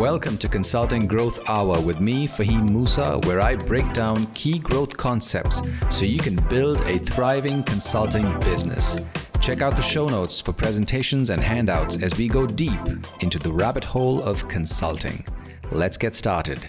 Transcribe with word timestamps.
Welcome 0.00 0.38
to 0.38 0.48
Consulting 0.48 1.06
Growth 1.06 1.46
Hour 1.46 1.78
with 1.78 2.00
me, 2.00 2.26
Faheem 2.26 2.70
Moosa, 2.70 3.22
where 3.26 3.38
I 3.38 3.54
break 3.54 3.92
down 3.92 4.24
key 4.28 4.58
growth 4.58 4.96
concepts 4.96 5.60
so 5.90 6.06
you 6.06 6.18
can 6.18 6.36
build 6.48 6.80
a 6.86 6.98
thriving 7.00 7.62
consulting 7.64 8.40
business. 8.40 8.98
Check 9.42 9.60
out 9.60 9.76
the 9.76 9.82
show 9.82 10.06
notes 10.06 10.40
for 10.40 10.54
presentations 10.54 11.28
and 11.28 11.42
handouts 11.42 12.02
as 12.02 12.16
we 12.16 12.28
go 12.28 12.46
deep 12.46 12.80
into 13.20 13.38
the 13.38 13.52
rabbit 13.52 13.84
hole 13.84 14.22
of 14.22 14.48
consulting. 14.48 15.22
Let's 15.70 15.98
get 15.98 16.14
started. 16.14 16.66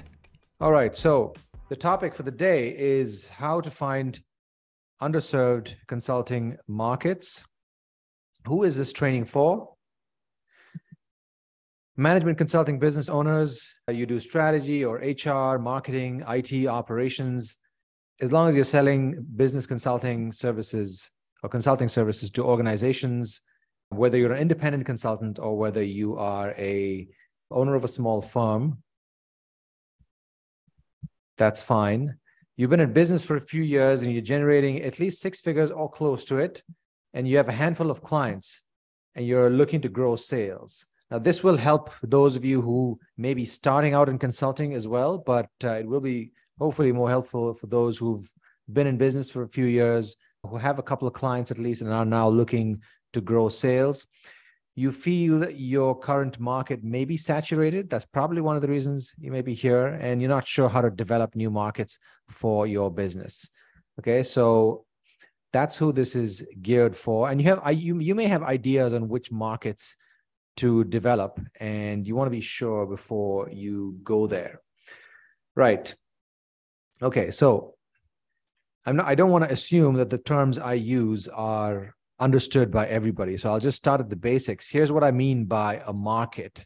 All 0.59 0.73
right. 0.73 0.93
So, 0.93 1.33
the 1.69 1.77
topic 1.77 2.13
for 2.13 2.23
the 2.23 2.31
day 2.31 2.75
is 2.77 3.29
how 3.29 3.61
to 3.61 3.71
find 3.71 4.19
underserved 5.01 5.75
consulting 5.87 6.57
markets. 6.67 7.45
Who 8.45 8.63
is 8.63 8.77
this 8.77 8.91
training 8.91 9.23
for? 9.23 9.70
Management 12.01 12.37
consulting 12.37 12.79
business 12.79 13.09
owners, 13.09 13.75
uh, 13.87 13.91
you 13.91 14.07
do 14.07 14.19
strategy 14.19 14.83
or 14.83 14.95
HR, 14.97 15.59
marketing, 15.59 16.23
IT, 16.27 16.65
operations, 16.65 17.57
as 18.19 18.33
long 18.33 18.49
as 18.49 18.55
you're 18.55 18.63
selling 18.63 19.23
business 19.35 19.67
consulting 19.67 20.31
services 20.31 21.09
or 21.43 21.49
consulting 21.49 21.87
services 21.87 22.31
to 22.31 22.43
organizations, 22.43 23.41
whether 23.89 24.17
you're 24.17 24.33
an 24.33 24.41
independent 24.41 24.85
consultant 24.85 25.37
or 25.37 25.55
whether 25.57 25.83
you 25.83 26.17
are 26.17 26.51
a 26.57 27.07
owner 27.51 27.75
of 27.75 27.83
a 27.83 27.87
small 27.87 28.19
firm, 28.19 28.81
that's 31.37 31.61
fine. 31.61 32.15
You've 32.57 32.69
been 32.71 32.79
in 32.79 32.93
business 32.93 33.23
for 33.23 33.35
a 33.35 33.41
few 33.41 33.61
years 33.61 34.01
and 34.01 34.11
you're 34.11 34.21
generating 34.23 34.81
at 34.81 34.99
least 34.99 35.21
six 35.21 35.39
figures 35.39 35.69
or 35.69 35.89
close 35.89 36.25
to 36.25 36.37
it, 36.37 36.63
and 37.13 37.27
you 37.27 37.37
have 37.37 37.49
a 37.49 37.53
handful 37.63 37.91
of 37.91 38.03
clients 38.03 38.63
and 39.13 39.25
you're 39.27 39.49
looking 39.49 39.81
to 39.81 39.89
grow 39.89 40.15
sales 40.15 40.85
now, 41.11 41.19
this 41.19 41.43
will 41.43 41.57
help 41.57 41.91
those 42.01 42.37
of 42.37 42.45
you 42.45 42.61
who 42.61 42.97
may 43.17 43.33
be 43.33 43.43
starting 43.43 43.93
out 43.93 44.07
in 44.07 44.17
consulting 44.17 44.73
as 44.73 44.87
well, 44.87 45.17
but 45.17 45.49
uh, 45.61 45.71
it 45.71 45.85
will 45.85 45.99
be 45.99 46.31
hopefully 46.57 46.93
more 46.93 47.09
helpful 47.09 47.53
for 47.53 47.67
those 47.67 47.97
who've 47.97 48.31
been 48.71 48.87
in 48.87 48.97
business 48.97 49.29
for 49.29 49.43
a 49.43 49.49
few 49.49 49.65
years, 49.65 50.15
who 50.47 50.55
have 50.55 50.79
a 50.79 50.83
couple 50.83 51.09
of 51.09 51.13
clients 51.13 51.51
at 51.51 51.59
least, 51.59 51.81
and 51.81 51.91
are 51.91 52.05
now 52.05 52.29
looking 52.29 52.81
to 53.11 53.19
grow 53.19 53.49
sales. 53.49 54.07
You 54.75 54.93
feel 54.93 55.49
your 55.49 55.99
current 55.99 56.39
market 56.39 56.81
may 56.81 57.03
be 57.03 57.17
saturated. 57.17 57.89
That's 57.89 58.05
probably 58.05 58.39
one 58.39 58.55
of 58.55 58.61
the 58.61 58.69
reasons 58.69 59.11
you 59.19 59.31
may 59.31 59.41
be 59.41 59.53
here, 59.53 59.87
and 59.87 60.21
you're 60.21 60.29
not 60.29 60.47
sure 60.47 60.69
how 60.69 60.79
to 60.79 60.89
develop 60.89 61.35
new 61.35 61.49
markets 61.49 61.99
for 62.29 62.67
your 62.67 62.89
business. 62.89 63.49
Okay, 63.99 64.23
so 64.23 64.85
that's 65.51 65.75
who 65.75 65.91
this 65.91 66.15
is 66.15 66.47
geared 66.61 66.95
for. 66.95 67.29
And 67.29 67.41
you 67.41 67.49
have 67.49 67.73
you 67.73 67.99
you 67.99 68.15
may 68.15 68.27
have 68.27 68.43
ideas 68.43 68.93
on 68.93 69.09
which 69.09 69.29
markets 69.29 69.97
to 70.61 70.83
develop 70.83 71.39
and 71.59 72.05
you 72.05 72.15
want 72.15 72.27
to 72.27 72.37
be 72.39 72.41
sure 72.41 72.85
before 72.85 73.49
you 73.49 73.97
go 74.03 74.27
there. 74.27 74.61
Right. 75.55 75.93
Okay 77.01 77.31
so 77.31 77.75
i'm 78.85 78.95
not 78.95 79.07
i 79.07 79.15
don't 79.15 79.31
want 79.31 79.43
to 79.43 79.51
assume 79.51 79.95
that 79.95 80.09
the 80.09 80.17
terms 80.17 80.57
i 80.57 80.73
use 80.73 81.27
are 81.27 81.93
understood 82.19 82.71
by 82.71 82.87
everybody 82.87 83.37
so 83.37 83.49
i'll 83.49 83.59
just 83.59 83.77
start 83.77 84.01
at 84.01 84.09
the 84.09 84.15
basics. 84.15 84.69
Here's 84.69 84.91
what 84.91 85.03
i 85.03 85.11
mean 85.11 85.45
by 85.45 85.81
a 85.85 85.93
market. 85.93 86.65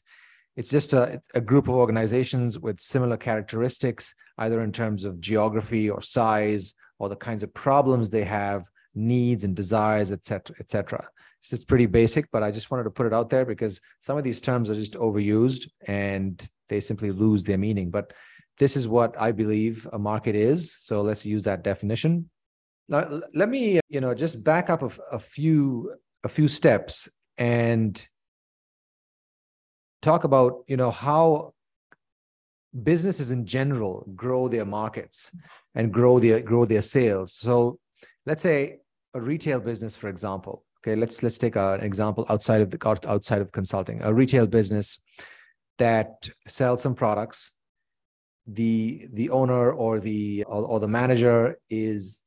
It's 0.57 0.69
just 0.69 0.93
a, 0.93 1.21
a 1.33 1.41
group 1.41 1.67
of 1.67 1.75
organizations 1.75 2.59
with 2.59 2.79
similar 2.79 3.17
characteristics 3.17 4.13
either 4.37 4.61
in 4.61 4.71
terms 4.71 5.05
of 5.05 5.19
geography 5.19 5.89
or 5.89 6.01
size 6.01 6.73
or 6.99 7.07
the 7.09 7.23
kinds 7.27 7.43
of 7.43 7.53
problems 7.53 8.09
they 8.09 8.25
have 8.25 8.63
needs 8.93 9.43
and 9.45 9.55
desires 9.55 10.11
etc 10.11 10.55
etc 10.59 11.07
it's 11.51 11.65
pretty 11.65 11.85
basic, 11.85 12.29
but 12.31 12.43
I 12.43 12.51
just 12.51 12.71
wanted 12.71 12.83
to 12.83 12.89
put 12.89 13.05
it 13.05 13.13
out 13.13 13.29
there 13.29 13.45
because 13.45 13.79
some 14.01 14.17
of 14.17 14.23
these 14.23 14.41
terms 14.41 14.69
are 14.69 14.75
just 14.75 14.93
overused 14.93 15.69
and 15.87 16.47
they 16.69 16.79
simply 16.79 17.11
lose 17.11 17.43
their 17.43 17.57
meaning. 17.57 17.89
But 17.89 18.13
this 18.57 18.77
is 18.77 18.87
what 18.87 19.19
I 19.19 19.31
believe 19.31 19.87
a 19.91 19.99
market 19.99 20.35
is. 20.35 20.75
So 20.79 21.01
let's 21.01 21.25
use 21.25 21.43
that 21.43 21.63
definition. 21.63 22.29
Now, 22.87 23.21
let 23.33 23.49
me, 23.49 23.79
you 23.89 24.01
know, 24.01 24.13
just 24.13 24.43
back 24.43 24.69
up 24.69 24.83
a, 24.83 24.91
a 25.11 25.19
few 25.19 25.95
a 26.23 26.29
few 26.29 26.47
steps 26.47 27.07
and 27.37 28.07
talk 30.01 30.23
about, 30.23 30.63
you 30.67 30.77
know, 30.77 30.91
how 30.91 31.53
businesses 32.83 33.31
in 33.31 33.45
general 33.45 34.07
grow 34.15 34.47
their 34.47 34.65
markets 34.65 35.31
and 35.75 35.93
grow 35.93 36.19
their 36.19 36.39
grow 36.41 36.65
their 36.65 36.81
sales. 36.81 37.33
So 37.33 37.79
let's 38.25 38.43
say 38.43 38.77
a 39.13 39.21
retail 39.21 39.59
business, 39.59 39.95
for 39.95 40.09
example 40.09 40.63
okay 40.85 40.95
let's 40.95 41.23
let's 41.23 41.37
take 41.37 41.55
an 41.55 41.81
example 41.81 42.25
outside 42.29 42.61
of 42.61 42.69
the 42.69 42.77
outside 43.07 43.41
of 43.41 43.51
consulting. 43.51 44.01
A 44.03 44.13
retail 44.13 44.45
business 44.45 44.99
that 45.77 46.29
sells 46.47 46.81
some 46.81 46.95
products. 46.95 47.51
The 48.47 49.07
the 49.11 49.31
owner 49.31 49.71
or 49.71 49.99
the 49.99 50.43
or, 50.43 50.63
or 50.63 50.79
the 50.79 50.87
manager 50.87 51.57
is 51.69 52.23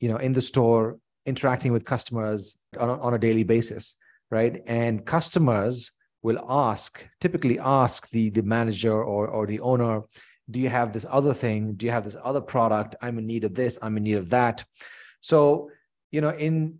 you 0.00 0.08
know 0.08 0.16
in 0.16 0.32
the 0.32 0.40
store 0.40 0.98
interacting 1.26 1.72
with 1.72 1.84
customers 1.84 2.58
on 2.78 2.88
on 2.88 3.14
a 3.14 3.18
daily 3.18 3.44
basis 3.44 3.96
right? 4.30 4.62
And 4.66 5.04
customers 5.04 5.90
will 6.22 6.42
ask 6.48 7.06
typically 7.20 7.58
ask 7.58 8.08
the 8.10 8.30
the 8.30 8.42
manager 8.42 9.04
or 9.04 9.28
or 9.28 9.46
the 9.46 9.60
owner 9.60 10.02
do 10.50 10.58
you 10.58 10.68
have 10.68 10.92
this 10.92 11.06
other 11.08 11.34
thing? 11.34 11.74
Do 11.74 11.86
you 11.86 11.92
have 11.92 12.04
this 12.04 12.16
other 12.22 12.40
product? 12.40 12.96
I'm 13.00 13.18
in 13.18 13.26
need 13.26 13.44
of 13.44 13.54
this. 13.54 13.78
I'm 13.80 13.96
in 13.96 14.02
need 14.02 14.18
of 14.18 14.30
that. 14.30 14.64
So 15.20 15.70
you 16.12 16.20
know 16.20 16.30
in 16.30 16.78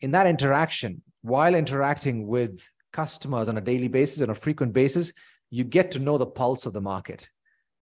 in 0.00 0.12
that 0.12 0.26
interaction 0.26 1.02
while 1.22 1.54
interacting 1.54 2.26
with 2.26 2.60
customers 2.92 3.48
on 3.48 3.56
a 3.56 3.60
daily 3.60 3.88
basis 3.88 4.22
on 4.22 4.30
a 4.30 4.34
frequent 4.34 4.72
basis 4.72 5.12
you 5.50 5.64
get 5.64 5.90
to 5.90 5.98
know 5.98 6.16
the 6.16 6.26
pulse 6.26 6.64
of 6.64 6.72
the 6.72 6.80
market. 6.80 7.28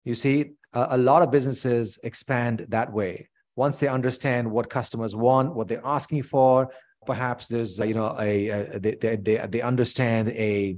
You 0.05 0.15
see 0.15 0.53
a, 0.73 0.89
a 0.91 0.99
lot 0.99 1.23
of 1.23 1.33
businesses 1.33 1.99
expand 2.05 2.67
that 2.69 2.93
way. 2.93 3.29
Once 3.57 3.79
they 3.79 3.89
understand 3.89 4.49
what 4.49 4.71
customers 4.71 5.17
want 5.17 5.55
what 5.55 5.67
they're 5.67 5.85
asking 5.85 6.23
for 6.23 6.71
perhaps 7.07 7.49
there's 7.49 7.79
you 7.79 7.95
know 7.95 8.17
a, 8.19 8.49
a 8.49 8.79
they, 8.79 9.17
they, 9.17 9.47
they 9.49 9.63
understand 9.63 10.29
a 10.31 10.77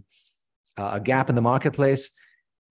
a 0.76 1.00
gap 1.00 1.28
in 1.28 1.34
the 1.34 1.42
marketplace 1.42 2.10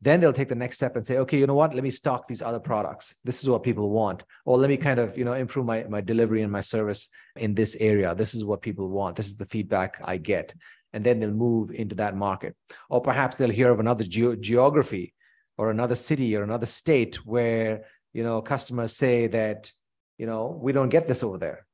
then 0.01 0.19
they'll 0.19 0.33
take 0.33 0.47
the 0.47 0.55
next 0.55 0.77
step 0.77 0.95
and 0.95 1.05
say 1.05 1.17
okay 1.17 1.37
you 1.37 1.47
know 1.47 1.55
what? 1.55 1.73
Let 1.73 1.83
me 1.83 1.91
stock 1.91 2.27
these 2.27 2.41
other 2.41 2.59
products. 2.59 3.15
This 3.23 3.43
is 3.43 3.49
what 3.49 3.63
people 3.63 3.89
want. 3.89 4.23
Or 4.45 4.57
let 4.57 4.69
me 4.69 4.77
kind 4.77 4.99
of 4.99 5.17
you 5.17 5.25
know 5.25 5.33
improve 5.33 5.65
my, 5.65 5.83
my 5.83 6.01
delivery 6.01 6.41
and 6.41 6.51
my 6.51 6.61
service 6.61 7.09
in 7.35 7.53
this 7.53 7.75
area. 7.79 8.15
This 8.15 8.33
is 8.33 8.45
what 8.45 8.61
people 8.61 8.89
want. 8.89 9.15
This 9.15 9.27
is 9.27 9.35
the 9.35 9.45
feedback 9.45 10.01
i 10.03 10.17
get. 10.17 10.53
And 10.93 11.03
then 11.03 11.19
they'll 11.19 11.31
move 11.31 11.71
into 11.71 11.95
that 11.95 12.15
market. 12.15 12.55
Or 12.89 13.01
perhaps 13.01 13.37
they'll 13.37 13.51
hear 13.51 13.69
of 13.69 13.79
another 13.79 14.03
ge- 14.03 14.39
geography 14.39 15.13
or 15.57 15.69
another 15.69 15.95
city 15.95 16.35
or 16.35 16.43
another 16.43 16.65
state 16.65 17.17
where 17.25 17.85
you 18.13 18.23
know 18.23 18.41
customers 18.41 18.95
say 18.95 19.27
that 19.27 19.71
you 20.17 20.25
know 20.25 20.57
we 20.61 20.71
don't 20.71 20.89
get 20.89 21.07
this 21.07 21.23
over 21.23 21.37
there. 21.37 21.65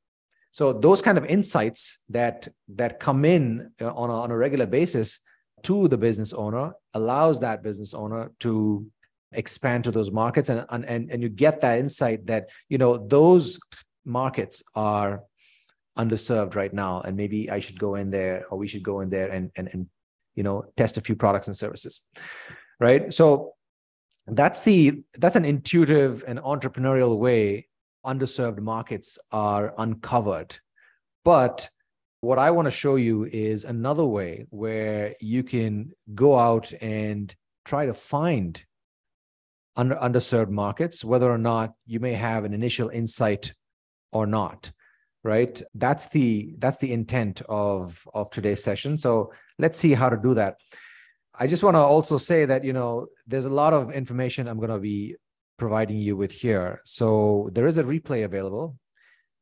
So 0.51 0.73
those 0.73 1.01
kind 1.01 1.17
of 1.17 1.25
insights 1.25 1.99
that 2.09 2.47
that 2.75 2.99
come 2.99 3.25
in 3.25 3.71
uh, 3.79 3.93
on 3.93 4.09
a, 4.09 4.13
on 4.13 4.31
a 4.31 4.37
regular 4.37 4.65
basis 4.65 5.19
to 5.65 5.87
the 5.87 5.97
business 5.97 6.33
owner 6.33 6.73
allows 6.93 7.39
that 7.39 7.63
business 7.63 7.93
owner 7.93 8.31
to 8.39 8.85
expand 9.31 9.83
to 9.83 9.91
those 9.91 10.11
markets 10.11 10.49
and 10.49 10.65
and 10.69 11.11
and 11.11 11.21
you 11.21 11.29
get 11.29 11.59
that 11.61 11.79
insight 11.79 12.25
that 12.25 12.49
you 12.69 12.77
know 12.77 12.97
those 13.07 13.59
markets 14.05 14.63
are 14.75 15.23
underserved 15.97 16.55
right 16.55 16.73
now 16.73 17.01
and 17.01 17.17
maybe 17.17 17.49
i 17.49 17.59
should 17.59 17.79
go 17.79 17.95
in 17.95 18.09
there 18.11 18.45
or 18.49 18.57
we 18.57 18.67
should 18.67 18.83
go 18.83 19.01
in 19.01 19.09
there 19.09 19.29
and 19.31 19.51
and, 19.57 19.67
and 19.73 19.87
you 20.35 20.43
know 20.43 20.63
test 20.77 20.97
a 20.97 21.01
few 21.01 21.15
products 21.15 21.47
and 21.47 21.57
services 21.57 22.07
right? 22.79 23.13
So 23.13 23.53
that's 24.27 24.63
the 24.63 25.03
that's 25.17 25.35
an 25.35 25.45
intuitive 25.45 26.23
and 26.27 26.39
entrepreneurial 26.39 27.17
way 27.17 27.67
underserved 28.05 28.59
markets 28.59 29.17
are 29.31 29.73
uncovered. 29.77 30.55
But 31.23 31.69
what 32.25 32.39
I 32.39 32.49
want 32.49 32.65
to 32.65 32.71
show 32.71 32.95
you 32.95 33.25
is 33.25 33.65
another 33.65 34.03
way 34.03 34.47
where 34.49 35.15
you 35.21 35.43
can 35.43 35.91
go 36.15 36.39
out 36.39 36.73
and 36.81 37.33
try 37.65 37.85
to 37.85 37.93
find 37.93 38.63
under, 39.75 39.95
underserved 39.95 40.49
markets, 40.49 41.05
whether 41.05 41.31
or 41.31 41.37
not 41.37 41.73
you 41.85 41.99
may 41.99 42.13
have 42.13 42.43
an 42.43 42.53
initial 42.53 42.89
insight 42.89 43.53
or 44.11 44.25
not. 44.25 44.71
Right. 45.23 45.61
That's 45.75 46.07
the 46.07 46.55
that's 46.59 46.77
the 46.77 46.91
intent 46.91 47.41
of 47.49 48.07
of 48.13 48.29
today's 48.29 48.63
session. 48.63 48.97
So 48.97 49.31
let's 49.57 49.79
see 49.79 49.93
how 49.93 50.09
to 50.09 50.17
do 50.17 50.35
that. 50.35 50.59
I 51.37 51.47
just 51.47 51.63
want 51.63 51.75
to 51.75 51.79
also 51.79 52.17
say 52.17 52.45
that 52.45 52.63
you 52.63 52.73
know 52.73 53.07
there's 53.25 53.45
a 53.45 53.57
lot 53.61 53.73
of 53.73 53.91
information 53.91 54.47
I'm 54.47 54.57
going 54.57 54.69
to 54.69 54.79
be 54.79 55.15
providing 55.57 55.97
you 55.97 56.15
with 56.15 56.31
here. 56.31 56.81
So 56.85 57.49
there 57.53 57.65
is 57.65 57.79
a 57.79 57.83
replay 57.83 58.23
available 58.23 58.77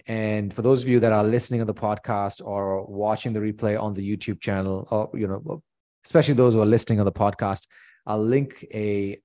and 0.05 0.53
for 0.53 0.61
those 0.61 0.81
of 0.81 0.89
you 0.89 0.99
that 0.99 1.13
are 1.13 1.23
listening 1.23 1.61
on 1.61 1.67
the 1.67 1.73
podcast 1.73 2.41
or 2.43 2.85
watching 2.85 3.31
the 3.31 3.39
replay 3.39 3.81
on 3.81 3.93
the 3.93 4.17
YouTube 4.17 4.41
channel, 4.41 4.87
or 4.91 5.09
you 5.17 5.27
know, 5.27 5.61
especially 6.03 6.33
those 6.33 6.53
who 6.53 6.61
are 6.61 6.65
listening 6.65 6.99
on 6.99 7.05
the 7.05 7.11
podcast, 7.11 7.67
I'll 8.05 8.23
link 8.23 8.65
a, 8.73 9.21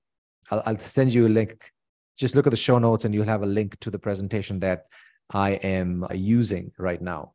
I'll, 0.49 0.63
I'll 0.65 0.79
send 0.79 1.13
you 1.13 1.27
a 1.27 1.29
link. 1.29 1.71
Just 2.17 2.35
look 2.35 2.47
at 2.47 2.51
the 2.51 2.57
show 2.57 2.79
notes, 2.79 3.05
and 3.05 3.13
you'll 3.13 3.25
have 3.25 3.43
a 3.43 3.47
link 3.47 3.77
to 3.81 3.91
the 3.91 3.99
presentation 3.99 4.59
that 4.59 4.85
I 5.29 5.51
am 5.51 6.07
using 6.13 6.71
right 6.77 7.01
now. 7.01 7.33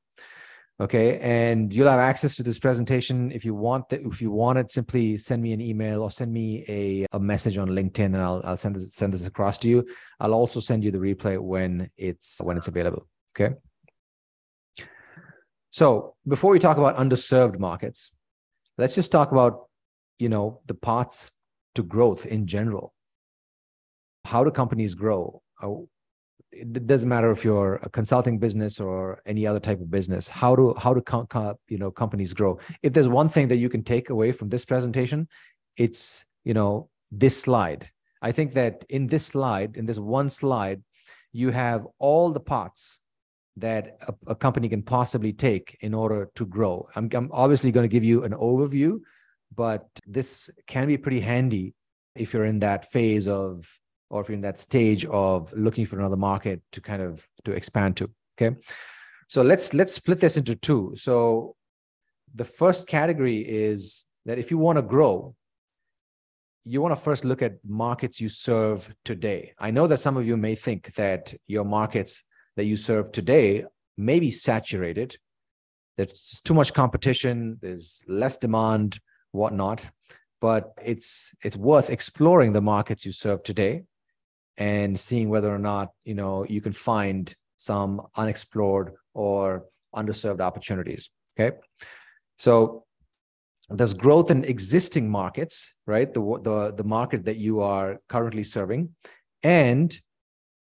Okay, 0.81 1.21
and 1.21 1.73
you'll 1.73 1.89
have 1.89 2.01
access 2.01 2.35
to 2.37 2.43
this 2.43 2.59
presentation 2.59 3.31
if 3.31 3.45
you 3.45 3.55
want. 3.55 3.91
The, 3.91 4.05
if 4.07 4.21
you 4.21 4.31
want 4.31 4.59
it, 4.59 4.73
simply 4.73 5.19
send 5.19 5.43
me 5.43 5.53
an 5.53 5.61
email 5.61 6.03
or 6.03 6.11
send 6.11 6.33
me 6.33 6.65
a, 6.67 7.07
a 7.13 7.21
message 7.21 7.59
on 7.59 7.69
LinkedIn, 7.69 8.07
and 8.07 8.17
I'll 8.17 8.41
I'll 8.43 8.57
send 8.57 8.75
this 8.75 8.95
send 8.95 9.13
this 9.13 9.27
across 9.27 9.59
to 9.59 9.69
you. 9.69 9.87
I'll 10.19 10.35
also 10.35 10.61
send 10.61 10.83
you 10.83 10.91
the 10.91 10.99
replay 10.99 11.39
when 11.39 11.91
it's 11.99 12.41
when 12.43 12.57
it's 12.57 12.69
available. 12.69 13.07
Okay. 13.37 13.55
So 15.71 16.15
before 16.29 16.53
we 16.53 16.59
talk 16.59 16.77
about 16.77 16.97
underserved 16.97 17.59
markets, 17.59 18.13
let's 18.79 18.95
just 18.95 19.11
talk 19.11 19.33
about 19.33 19.69
you 20.19 20.29
know 20.29 20.61
the 20.67 20.75
paths 20.75 21.33
to 21.75 21.83
growth 21.83 22.27
in 22.27 22.47
general. 22.47 22.95
How 24.25 24.45
do 24.45 24.51
companies 24.51 24.95
grow? 24.95 25.43
Uh, 25.61 25.85
it 26.53 26.87
doesn't 26.87 27.09
matter 27.09 27.33
if 27.33 27.45
you're 27.45 27.81
a 27.83 27.89
consulting 27.89 28.39
business 28.39 28.79
or 28.79 29.21
any 29.27 29.47
other 29.47 29.59
type 29.59 29.81
of 29.81 29.91
business 29.91 30.29
how 30.29 30.55
do 30.55 30.73
how 30.79 30.95
do 30.95 31.03
you 31.69 31.79
know 31.79 31.91
companies 31.91 32.33
grow 32.33 32.59
if 32.83 32.93
there's 32.93 33.09
one 33.09 33.29
thing 33.29 33.49
that 33.49 33.57
you 33.57 33.69
can 33.69 33.83
take 33.83 34.11
away 34.11 34.31
from 34.31 34.49
this 34.49 34.65
presentation 34.65 35.27
it's 35.77 36.25
you 36.45 36.55
know 36.55 36.89
this 37.11 37.41
slide 37.41 37.91
i 38.23 38.31
think 38.31 38.53
that 38.53 38.85
in 38.89 39.09
this 39.09 39.27
slide 39.27 39.77
in 39.77 39.85
this 39.85 39.99
one 39.99 40.31
slide 40.31 40.83
you 41.33 41.51
have 41.51 41.87
all 41.99 42.31
the 42.31 42.41
parts 42.41 43.01
that 43.57 43.99
a, 44.09 44.33
a 44.33 44.35
company 44.35 44.69
can 44.69 44.83
possibly 44.83 45.33
take 45.33 45.77
in 45.81 45.95
order 45.95 46.29
to 46.35 46.45
grow. 46.47 46.89
I'm, 46.97 47.09
I'm 47.15 47.31
obviously 47.33 47.71
going 47.71 47.85
to 47.85 47.93
give 47.93 48.05
you 48.05 48.25
an 48.25 48.33
overview 48.33 48.99
but 49.57 49.89
this 50.07 50.51
can 50.67 50.87
be 50.87 50.97
pretty 50.97 51.21
handy 51.21 51.75
if 52.15 52.33
you're 52.33 52.45
in 52.45 52.61
that 52.61 52.91
phase 52.91 53.29
of 53.29 53.69
or 54.11 54.21
if 54.21 54.29
you're 54.29 54.37
in 54.37 54.43
that 54.43 54.59
stage 54.59 55.05
of 55.07 55.53
looking 55.53 55.87
for 55.87 55.99
another 55.99 56.17
market 56.17 56.63
to 56.73 56.81
kind 56.81 57.03
of 57.03 57.27
to 57.45 57.53
expand 57.53 57.97
to 57.97 58.11
okay? 58.39 58.57
So 59.29 59.43
let's 59.43 59.75
let's 59.75 59.93
split 59.93 60.21
this 60.21 60.37
into 60.37 60.55
two. 60.55 60.95
So 60.97 61.57
the 62.35 62.45
first 62.45 62.87
category 62.87 63.39
is 63.39 64.05
that 64.27 64.39
if 64.39 64.51
you 64.51 64.59
want 64.59 64.79
to 64.79 64.83
grow 64.83 65.35
you 66.67 66.81
want 66.81 66.97
to 66.97 67.01
first 67.01 67.27
look 67.27 67.43
at 67.43 67.59
markets 67.63 68.23
you 68.23 68.29
serve 68.31 68.91
today. 69.05 69.53
I 69.59 69.71
know 69.71 69.87
that 69.87 69.99
some 69.99 70.17
of 70.17 70.27
you 70.27 70.39
may 70.39 70.55
think 70.55 70.95
that 70.95 71.35
your 71.47 71.63
markets 71.63 72.23
that 72.57 72.65
you 72.65 72.77
serve 72.77 73.13
today 73.13 73.65
may 73.97 74.19
be 74.21 74.31
saturated 74.31 75.17
there's 75.97 76.41
too 76.45 76.55
much 76.55 76.75
competition 76.75 77.59
there's 77.61 78.03
less 78.09 78.37
demand 78.37 78.99
whatnot 79.33 79.83
but 80.41 80.73
it's 80.83 81.35
it's 81.43 81.57
worth 81.57 81.91
exploring 81.91 82.53
the 82.53 82.61
markets 82.61 83.07
you 83.07 83.13
serve 83.13 83.43
today 83.43 83.83
and 84.57 84.99
seeing 84.99 85.29
whether 85.29 85.53
or 85.53 85.59
not 85.59 85.91
you 86.05 86.15
know 86.15 86.45
you 86.49 86.61
can 86.61 86.73
find 86.73 87.35
some 87.57 88.03
unexplored 88.17 88.93
or 89.15 89.65
underserved 89.95 90.41
opportunities 90.41 91.09
okay? 91.39 91.57
So 92.39 92.85
there's 93.71 93.95
growth 93.95 94.31
in 94.31 94.45
existing 94.45 95.11
markets 95.11 95.75
right? 95.87 96.13
The 96.13 96.21
the 96.43 96.75
the 96.77 96.85
market 96.85 97.25
that 97.25 97.37
you 97.37 97.61
are 97.61 98.01
currently 98.09 98.45
serving 98.45 98.91
and 99.43 99.97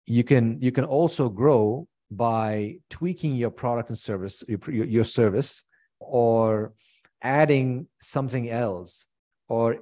you 0.05 0.23
can 0.23 0.61
you 0.61 0.71
can 0.71 0.85
also 0.85 1.29
grow 1.29 1.87
by 2.09 2.77
tweaking 2.89 3.35
your 3.35 3.51
product 3.51 3.89
and 3.89 3.97
service 3.97 4.43
your, 4.47 4.59
your 4.67 5.03
service 5.03 5.63
or 5.99 6.73
adding 7.21 7.87
something 7.99 8.49
else 8.49 9.07
or 9.47 9.77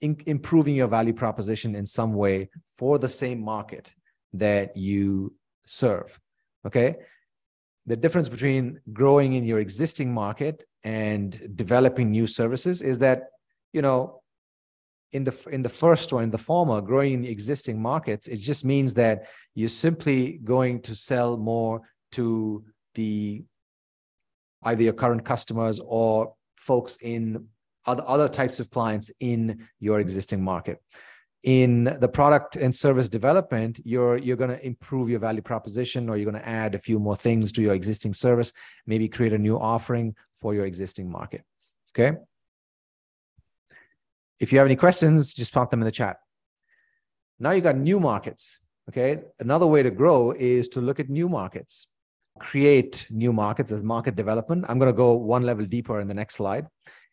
in, 0.00 0.16
improving 0.26 0.74
your 0.74 0.88
value 0.88 1.12
proposition 1.12 1.74
in 1.74 1.86
some 1.86 2.14
way 2.14 2.48
for 2.76 2.98
the 2.98 3.08
same 3.08 3.40
market 3.40 3.92
that 4.32 4.76
you 4.76 5.34
serve. 5.66 6.18
Okay. 6.66 6.96
The 7.86 7.96
difference 7.96 8.28
between 8.28 8.80
growing 8.92 9.34
in 9.34 9.44
your 9.44 9.60
existing 9.60 10.12
market 10.12 10.64
and 10.84 11.28
developing 11.54 12.10
new 12.10 12.26
services 12.26 12.80
is 12.80 12.98
that, 13.00 13.24
you 13.72 13.82
know, 13.82 14.22
in 15.14 15.22
the 15.22 15.34
in 15.50 15.62
the 15.62 15.68
first 15.68 16.12
one, 16.12 16.24
in 16.24 16.30
the 16.30 16.44
former, 16.50 16.80
growing 16.80 17.12
in 17.14 17.24
existing 17.24 17.80
markets, 17.80 18.26
it 18.26 18.40
just 18.40 18.64
means 18.64 18.92
that 18.94 19.26
you're 19.54 19.68
simply 19.68 20.40
going 20.42 20.82
to 20.82 20.94
sell 20.94 21.36
more 21.36 21.82
to 22.12 22.64
the 22.94 23.44
either 24.64 24.82
your 24.82 24.92
current 24.92 25.24
customers 25.24 25.80
or 25.84 26.34
folks 26.56 26.98
in 27.00 27.46
other, 27.86 28.02
other 28.06 28.28
types 28.28 28.58
of 28.58 28.70
clients 28.70 29.12
in 29.20 29.68
your 29.78 30.00
existing 30.00 30.42
market. 30.42 30.82
In 31.44 31.96
the 32.00 32.08
product 32.08 32.56
and 32.56 32.74
service 32.74 33.08
development 33.08 33.80
you're 33.84 34.16
you're 34.16 34.40
going 34.44 34.56
to 34.58 34.66
improve 34.66 35.08
your 35.10 35.20
value 35.20 35.42
proposition 35.42 36.08
or 36.08 36.16
you're 36.16 36.30
going 36.32 36.42
to 36.42 36.48
add 36.48 36.74
a 36.74 36.78
few 36.88 36.98
more 36.98 37.16
things 37.16 37.52
to 37.52 37.62
your 37.62 37.74
existing 37.74 38.14
service 38.14 38.50
maybe 38.86 39.06
create 39.08 39.34
a 39.34 39.38
new 39.38 39.56
offering 39.58 40.16
for 40.40 40.54
your 40.54 40.66
existing 40.66 41.08
market. 41.18 41.42
Okay 41.92 42.16
if 44.40 44.52
you 44.52 44.58
have 44.58 44.66
any 44.66 44.76
questions 44.76 45.34
just 45.34 45.52
pop 45.52 45.70
them 45.70 45.80
in 45.80 45.84
the 45.84 45.92
chat. 45.92 46.16
Now 47.38 47.50
you 47.50 47.60
got 47.60 47.76
new 47.76 48.00
markets 48.00 48.58
okay? 48.88 49.22
Another 49.40 49.66
way 49.66 49.82
to 49.82 49.90
grow 49.90 50.32
is 50.32 50.68
to 50.70 50.80
look 50.80 51.00
at 51.00 51.08
new 51.08 51.28
markets. 51.28 51.86
Create 52.38 53.06
new 53.10 53.32
markets. 53.32 53.72
As 53.72 53.82
market 53.82 54.14
development. 54.14 54.66
I'm 54.68 54.78
going 54.78 54.92
to 54.92 54.96
go 54.96 55.14
one 55.14 55.42
level 55.44 55.64
deeper 55.64 56.00
in 56.00 56.08
the 56.08 56.12
next 56.12 56.34
slide. 56.34 56.66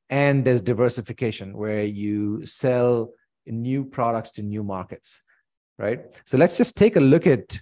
And 0.10 0.44
there's 0.44 0.62
diversification 0.62 1.56
where 1.56 1.86
you 1.86 2.46
sell 2.46 3.12
new 3.46 3.86
products 3.86 4.32
to 4.32 4.42
new 4.42 4.64
markets 4.64 5.22
right? 5.82 6.02
So 6.26 6.38
let's 6.38 6.58
just 6.58 6.78
take 6.78 6.96
a 6.96 7.00
look 7.00 7.28
at 7.28 7.60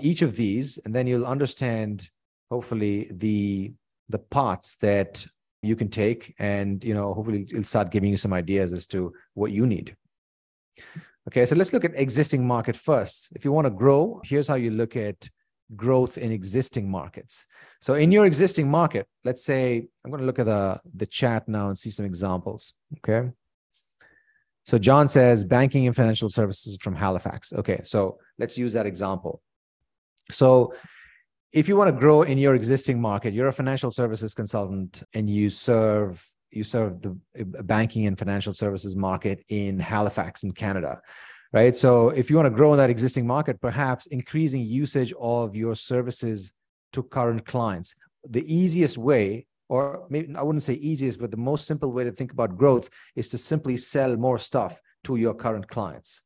each 0.00 0.22
of 0.22 0.36
these 0.36 0.78
and 0.84 0.94
then 0.94 1.06
you'll 1.06 1.26
understand 1.26 2.08
hopefully 2.50 3.08
the 3.12 3.72
the 4.08 4.18
parts 4.18 4.76
that 4.76 5.24
you 5.62 5.76
can 5.76 5.88
take 5.88 6.34
and 6.38 6.84
you 6.84 6.94
know 6.94 7.14
hopefully 7.14 7.46
it'll 7.50 7.62
start 7.62 7.90
giving 7.90 8.10
you 8.10 8.16
some 8.16 8.32
ideas 8.32 8.72
as 8.72 8.86
to 8.86 9.12
what 9.34 9.52
you 9.52 9.66
need 9.66 9.96
okay 11.28 11.46
so 11.46 11.54
let's 11.54 11.72
look 11.72 11.84
at 11.84 11.92
existing 11.94 12.46
market 12.46 12.76
first 12.76 13.32
if 13.36 13.44
you 13.44 13.52
want 13.52 13.64
to 13.64 13.70
grow 13.70 14.20
here's 14.24 14.48
how 14.48 14.54
you 14.54 14.70
look 14.70 14.96
at 14.96 15.28
growth 15.76 16.18
in 16.18 16.32
existing 16.32 16.90
markets. 16.90 17.46
So 17.80 17.94
in 17.94 18.12
your 18.12 18.26
existing 18.26 18.70
market, 18.70 19.06
let's 19.24 19.44
say 19.44 19.86
I'm 20.04 20.10
going 20.10 20.20
to 20.20 20.26
look 20.26 20.38
at 20.38 20.46
the 20.46 20.80
the 20.94 21.06
chat 21.06 21.48
now 21.48 21.68
and 21.68 21.78
see 21.78 21.90
some 21.90 22.06
examples. 22.06 22.74
Okay. 22.98 23.30
So 24.64 24.78
John 24.78 25.08
says 25.08 25.44
banking 25.44 25.86
and 25.86 25.96
financial 25.96 26.28
services 26.28 26.76
from 26.80 26.94
Halifax. 26.94 27.52
Okay, 27.52 27.80
so 27.82 28.18
let's 28.38 28.56
use 28.56 28.72
that 28.74 28.86
example. 28.86 29.42
So 30.30 30.74
if 31.52 31.68
you 31.68 31.76
want 31.76 31.88
to 31.88 31.98
grow 31.98 32.22
in 32.22 32.38
your 32.38 32.54
existing 32.54 33.00
market, 33.00 33.34
you're 33.34 33.48
a 33.48 33.52
financial 33.52 33.90
services 33.90 34.34
consultant 34.34 35.02
and 35.14 35.28
you 35.28 35.50
serve 35.50 36.26
you 36.50 36.64
serve 36.64 37.00
the 37.00 37.16
uh, 37.40 37.62
banking 37.62 38.06
and 38.06 38.18
financial 38.18 38.52
services 38.52 38.94
market 38.94 39.42
in 39.48 39.78
Halifax 39.78 40.42
in 40.42 40.52
Canada 40.52 41.00
right? 41.52 41.76
So 41.76 42.08
if 42.10 42.30
you 42.30 42.36
want 42.36 42.46
to 42.46 42.50
grow 42.50 42.72
in 42.72 42.78
that 42.78 42.90
existing 42.90 43.26
market, 43.26 43.60
perhaps 43.60 44.06
increasing 44.06 44.62
usage 44.62 45.12
of 45.20 45.54
your 45.54 45.74
services 45.74 46.52
to 46.92 47.02
current 47.02 47.44
clients. 47.44 47.94
The 48.28 48.44
easiest 48.52 48.98
way, 48.98 49.46
or 49.68 50.06
maybe 50.08 50.34
I 50.34 50.42
wouldn't 50.42 50.62
say 50.62 50.74
easiest, 50.74 51.18
but 51.20 51.30
the 51.30 51.36
most 51.36 51.66
simple 51.66 51.92
way 51.92 52.04
to 52.04 52.12
think 52.12 52.32
about 52.32 52.56
growth 52.56 52.88
is 53.16 53.28
to 53.30 53.38
simply 53.38 53.76
sell 53.76 54.16
more 54.16 54.38
stuff 54.38 54.80
to 55.04 55.16
your 55.16 55.34
current 55.34 55.68
clients, 55.68 56.22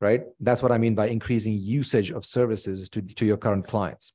right? 0.00 0.22
That's 0.40 0.62
what 0.62 0.72
I 0.72 0.78
mean 0.78 0.94
by 0.94 1.08
increasing 1.08 1.54
usage 1.54 2.10
of 2.10 2.24
services 2.24 2.88
to, 2.90 3.02
to 3.02 3.26
your 3.26 3.36
current 3.36 3.66
clients. 3.66 4.12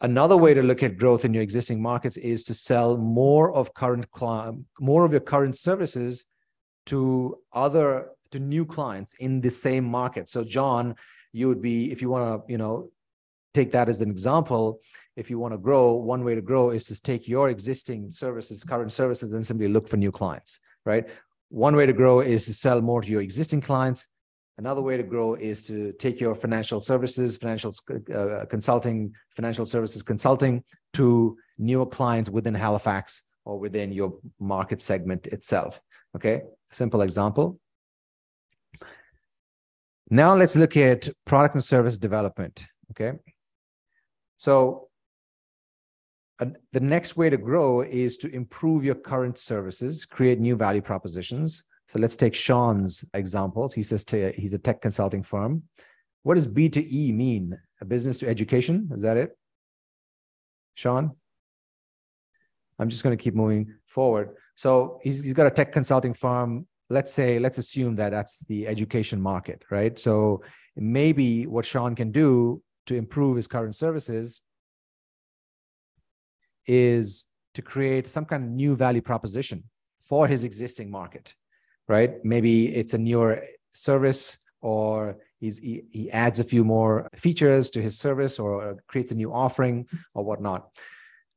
Another 0.00 0.36
way 0.36 0.54
to 0.54 0.62
look 0.62 0.82
at 0.82 0.96
growth 0.96 1.24
in 1.24 1.34
your 1.34 1.42
existing 1.42 1.82
markets 1.82 2.16
is 2.16 2.44
to 2.44 2.54
sell 2.54 2.96
more 2.96 3.52
of 3.52 3.74
current 3.74 4.06
more 4.80 5.04
of 5.04 5.12
your 5.12 5.20
current 5.20 5.56
services 5.56 6.24
to 6.86 7.38
other 7.52 8.10
to 8.30 8.38
new 8.38 8.64
clients 8.64 9.14
in 9.18 9.40
the 9.40 9.50
same 9.50 9.84
market. 9.84 10.28
So 10.28 10.44
John, 10.44 10.94
you 11.32 11.48
would 11.48 11.60
be 11.60 11.90
if 11.90 12.00
you 12.00 12.10
want 12.10 12.46
to, 12.46 12.52
you 12.52 12.58
know, 12.58 12.90
take 13.54 13.72
that 13.72 13.88
as 13.88 14.00
an 14.00 14.10
example, 14.10 14.80
if 15.16 15.30
you 15.30 15.38
want 15.38 15.52
to 15.52 15.58
grow, 15.58 15.92
one 15.94 16.22
way 16.22 16.34
to 16.34 16.42
grow 16.42 16.70
is 16.70 16.84
to 16.84 17.02
take 17.02 17.26
your 17.26 17.48
existing 17.48 18.12
services, 18.12 18.62
current 18.62 18.92
services, 18.92 19.32
and 19.32 19.44
simply 19.44 19.66
look 19.66 19.88
for 19.88 19.96
new 19.96 20.12
clients, 20.12 20.60
right? 20.84 21.08
One 21.48 21.74
way 21.74 21.86
to 21.86 21.92
grow 21.92 22.20
is 22.20 22.44
to 22.46 22.52
sell 22.52 22.80
more 22.80 23.02
to 23.02 23.08
your 23.08 23.22
existing 23.22 23.62
clients. 23.62 24.06
Another 24.58 24.82
way 24.82 24.96
to 24.96 25.04
grow 25.04 25.34
is 25.34 25.62
to 25.64 25.92
take 25.92 26.18
your 26.20 26.34
financial 26.34 26.80
services, 26.80 27.36
financial 27.36 27.72
uh, 28.12 28.44
consulting, 28.46 29.14
financial 29.36 29.64
services 29.64 30.02
consulting 30.02 30.64
to 30.94 31.36
newer 31.58 31.86
clients 31.86 32.28
within 32.28 32.54
Halifax 32.54 33.22
or 33.44 33.58
within 33.58 33.92
your 33.92 34.18
market 34.40 34.82
segment 34.82 35.28
itself. 35.28 35.80
Okay, 36.16 36.42
simple 36.72 37.02
example. 37.02 37.60
Now 40.10 40.34
let's 40.34 40.56
look 40.56 40.76
at 40.76 41.08
product 41.24 41.54
and 41.54 41.62
service 41.62 41.96
development. 41.96 42.66
Okay. 42.90 43.12
So 44.38 44.88
uh, 46.40 46.46
the 46.72 46.80
next 46.80 47.16
way 47.16 47.30
to 47.30 47.36
grow 47.36 47.82
is 47.82 48.18
to 48.18 48.34
improve 48.34 48.84
your 48.84 48.94
current 48.96 49.38
services, 49.38 50.04
create 50.04 50.40
new 50.40 50.56
value 50.56 50.82
propositions. 50.82 51.64
So 51.88 51.98
let's 51.98 52.16
take 52.16 52.34
Sean's 52.34 53.04
examples. 53.14 53.72
He 53.74 53.82
says 53.82 54.04
to, 54.06 54.32
he's 54.32 54.54
a 54.54 54.58
tech 54.58 54.82
consulting 54.82 55.22
firm. 55.22 55.62
What 56.22 56.34
does 56.34 56.46
B2E 56.46 57.14
mean? 57.14 57.58
A 57.80 57.84
business 57.84 58.18
to 58.18 58.28
education? 58.28 58.90
Is 58.92 59.02
that 59.02 59.16
it? 59.16 59.36
Sean? 60.74 61.12
I'm 62.78 62.88
just 62.88 63.02
going 63.02 63.16
to 63.16 63.22
keep 63.22 63.34
moving 63.34 63.74
forward. 63.86 64.36
So 64.56 65.00
he's, 65.02 65.22
he's 65.22 65.32
got 65.32 65.46
a 65.46 65.50
tech 65.50 65.72
consulting 65.72 66.14
firm. 66.14 66.66
Let's 66.90 67.12
say, 67.12 67.38
let's 67.38 67.58
assume 67.58 67.94
that 67.96 68.10
that's 68.10 68.40
the 68.46 68.66
education 68.66 69.20
market, 69.20 69.64
right? 69.70 69.98
So 69.98 70.42
maybe 70.76 71.46
what 71.46 71.64
Sean 71.64 71.94
can 71.94 72.12
do 72.12 72.62
to 72.86 72.94
improve 72.94 73.36
his 73.36 73.46
current 73.46 73.74
services 73.74 74.40
is 76.66 77.26
to 77.54 77.62
create 77.62 78.06
some 78.06 78.24
kind 78.24 78.44
of 78.44 78.50
new 78.50 78.76
value 78.76 79.02
proposition 79.02 79.64
for 80.00 80.28
his 80.28 80.44
existing 80.44 80.90
market, 80.90 81.34
right? 81.88 82.24
Maybe 82.24 82.74
it's 82.74 82.94
a 82.94 82.98
newer 82.98 83.42
service 83.72 84.38
or 84.60 85.16
he, 85.40 85.84
he 85.90 86.10
adds 86.10 86.40
a 86.40 86.44
few 86.44 86.64
more 86.64 87.08
features 87.14 87.70
to 87.70 87.82
his 87.82 87.98
service 87.98 88.38
or 88.38 88.70
uh, 88.70 88.74
creates 88.88 89.10
a 89.10 89.14
new 89.14 89.32
offering 89.32 89.86
or 90.14 90.24
whatnot. 90.24 90.68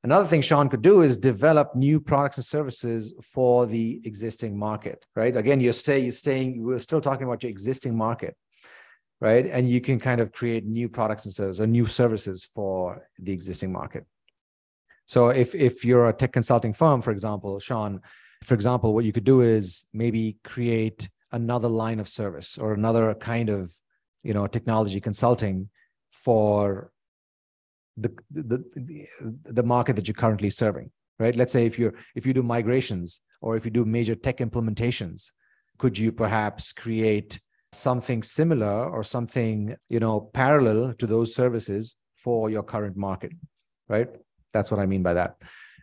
Another 0.03 0.27
thing 0.27 0.41
Sean 0.41 0.67
could 0.67 0.81
do 0.81 1.03
is 1.03 1.15
develop 1.15 1.75
new 1.75 2.00
products 2.00 2.38
and 2.38 2.46
services 2.46 3.13
for 3.22 3.67
the 3.67 4.01
existing 4.03 4.58
market, 4.58 5.05
right? 5.15 5.36
Again, 5.36 5.62
you're, 5.62 5.74
stay, 5.74 6.00
you're 6.00 6.12
staying, 6.12 6.63
we're 6.63 6.79
still 6.79 7.01
talking 7.01 7.27
about 7.27 7.43
your 7.43 7.51
existing 7.51 7.96
market, 7.96 8.36
right? 9.20 9.46
And 9.46 9.70
you 9.70 9.79
can 9.79 10.00
kind 10.00 10.20
of 10.20 10.31
create 10.31 10.65
new 10.65 10.89
products 10.89 11.25
and 11.25 11.34
services 11.34 11.62
or 11.62 11.67
new 11.67 11.86
services 11.86 12.43
for 12.43 13.08
the 13.20 13.31
existing 13.31 13.72
market. 13.72 14.05
So 15.05 15.29
if, 15.29 15.53
if 15.53 15.86
you're 15.86 16.10
a 16.10 16.13
tech 16.13 16.34
consulting 16.34 16.74
firm, 16.74 17.03
for 17.03 17.12
example, 17.12 17.60
Sean, 17.60 18.01
for 18.44 18.54
example, 18.56 18.94
what 18.94 19.06
you 19.06 19.14
could 19.14 19.24
do 19.24 19.42
is 19.42 19.86
maybe 19.94 20.38
create 20.44 21.10
another 21.32 21.68
line 21.68 22.00
of 22.00 22.08
service 22.10 22.58
or 22.58 22.74
another 22.74 23.14
kind 23.14 23.50
of 23.50 23.74
you 24.24 24.34
know 24.34 24.48
technology 24.48 25.00
consulting 25.00 25.70
for 26.10 26.92
the 27.98 28.12
the 28.32 28.64
the, 29.46 29.64
market 29.64 29.96
that 29.96 30.08
you're 30.08 30.16
currently 30.16 30.50
serving 30.50 30.92
right? 31.20 31.36
Let's 31.36 31.54
say 31.54 31.66
if 31.66 31.78
you're 31.78 31.94
if 32.16 32.26
you 32.26 32.34
do 32.34 32.44
migrations 32.44 33.22
or 33.42 33.56
if 33.56 33.66
you 33.66 33.72
do 33.72 33.86
major 33.86 34.16
tech 34.16 34.38
implementations 34.38 35.32
could 35.78 35.98
you 35.98 36.12
perhaps 36.12 36.74
create 36.74 37.40
something 37.72 38.22
similar 38.24 38.90
or 38.90 39.04
something 39.04 39.76
you 39.88 40.00
know 40.00 40.20
parallel 40.34 40.94
to 41.00 41.08
those 41.08 41.34
services 41.36 41.96
for 42.14 42.50
your 42.50 42.64
current 42.64 42.98
market 42.98 43.32
right? 43.88 44.10
That's 44.54 44.72
what 44.72 44.80
i 44.80 44.86
mean 44.86 45.04
by 45.04 45.14
that. 45.14 45.36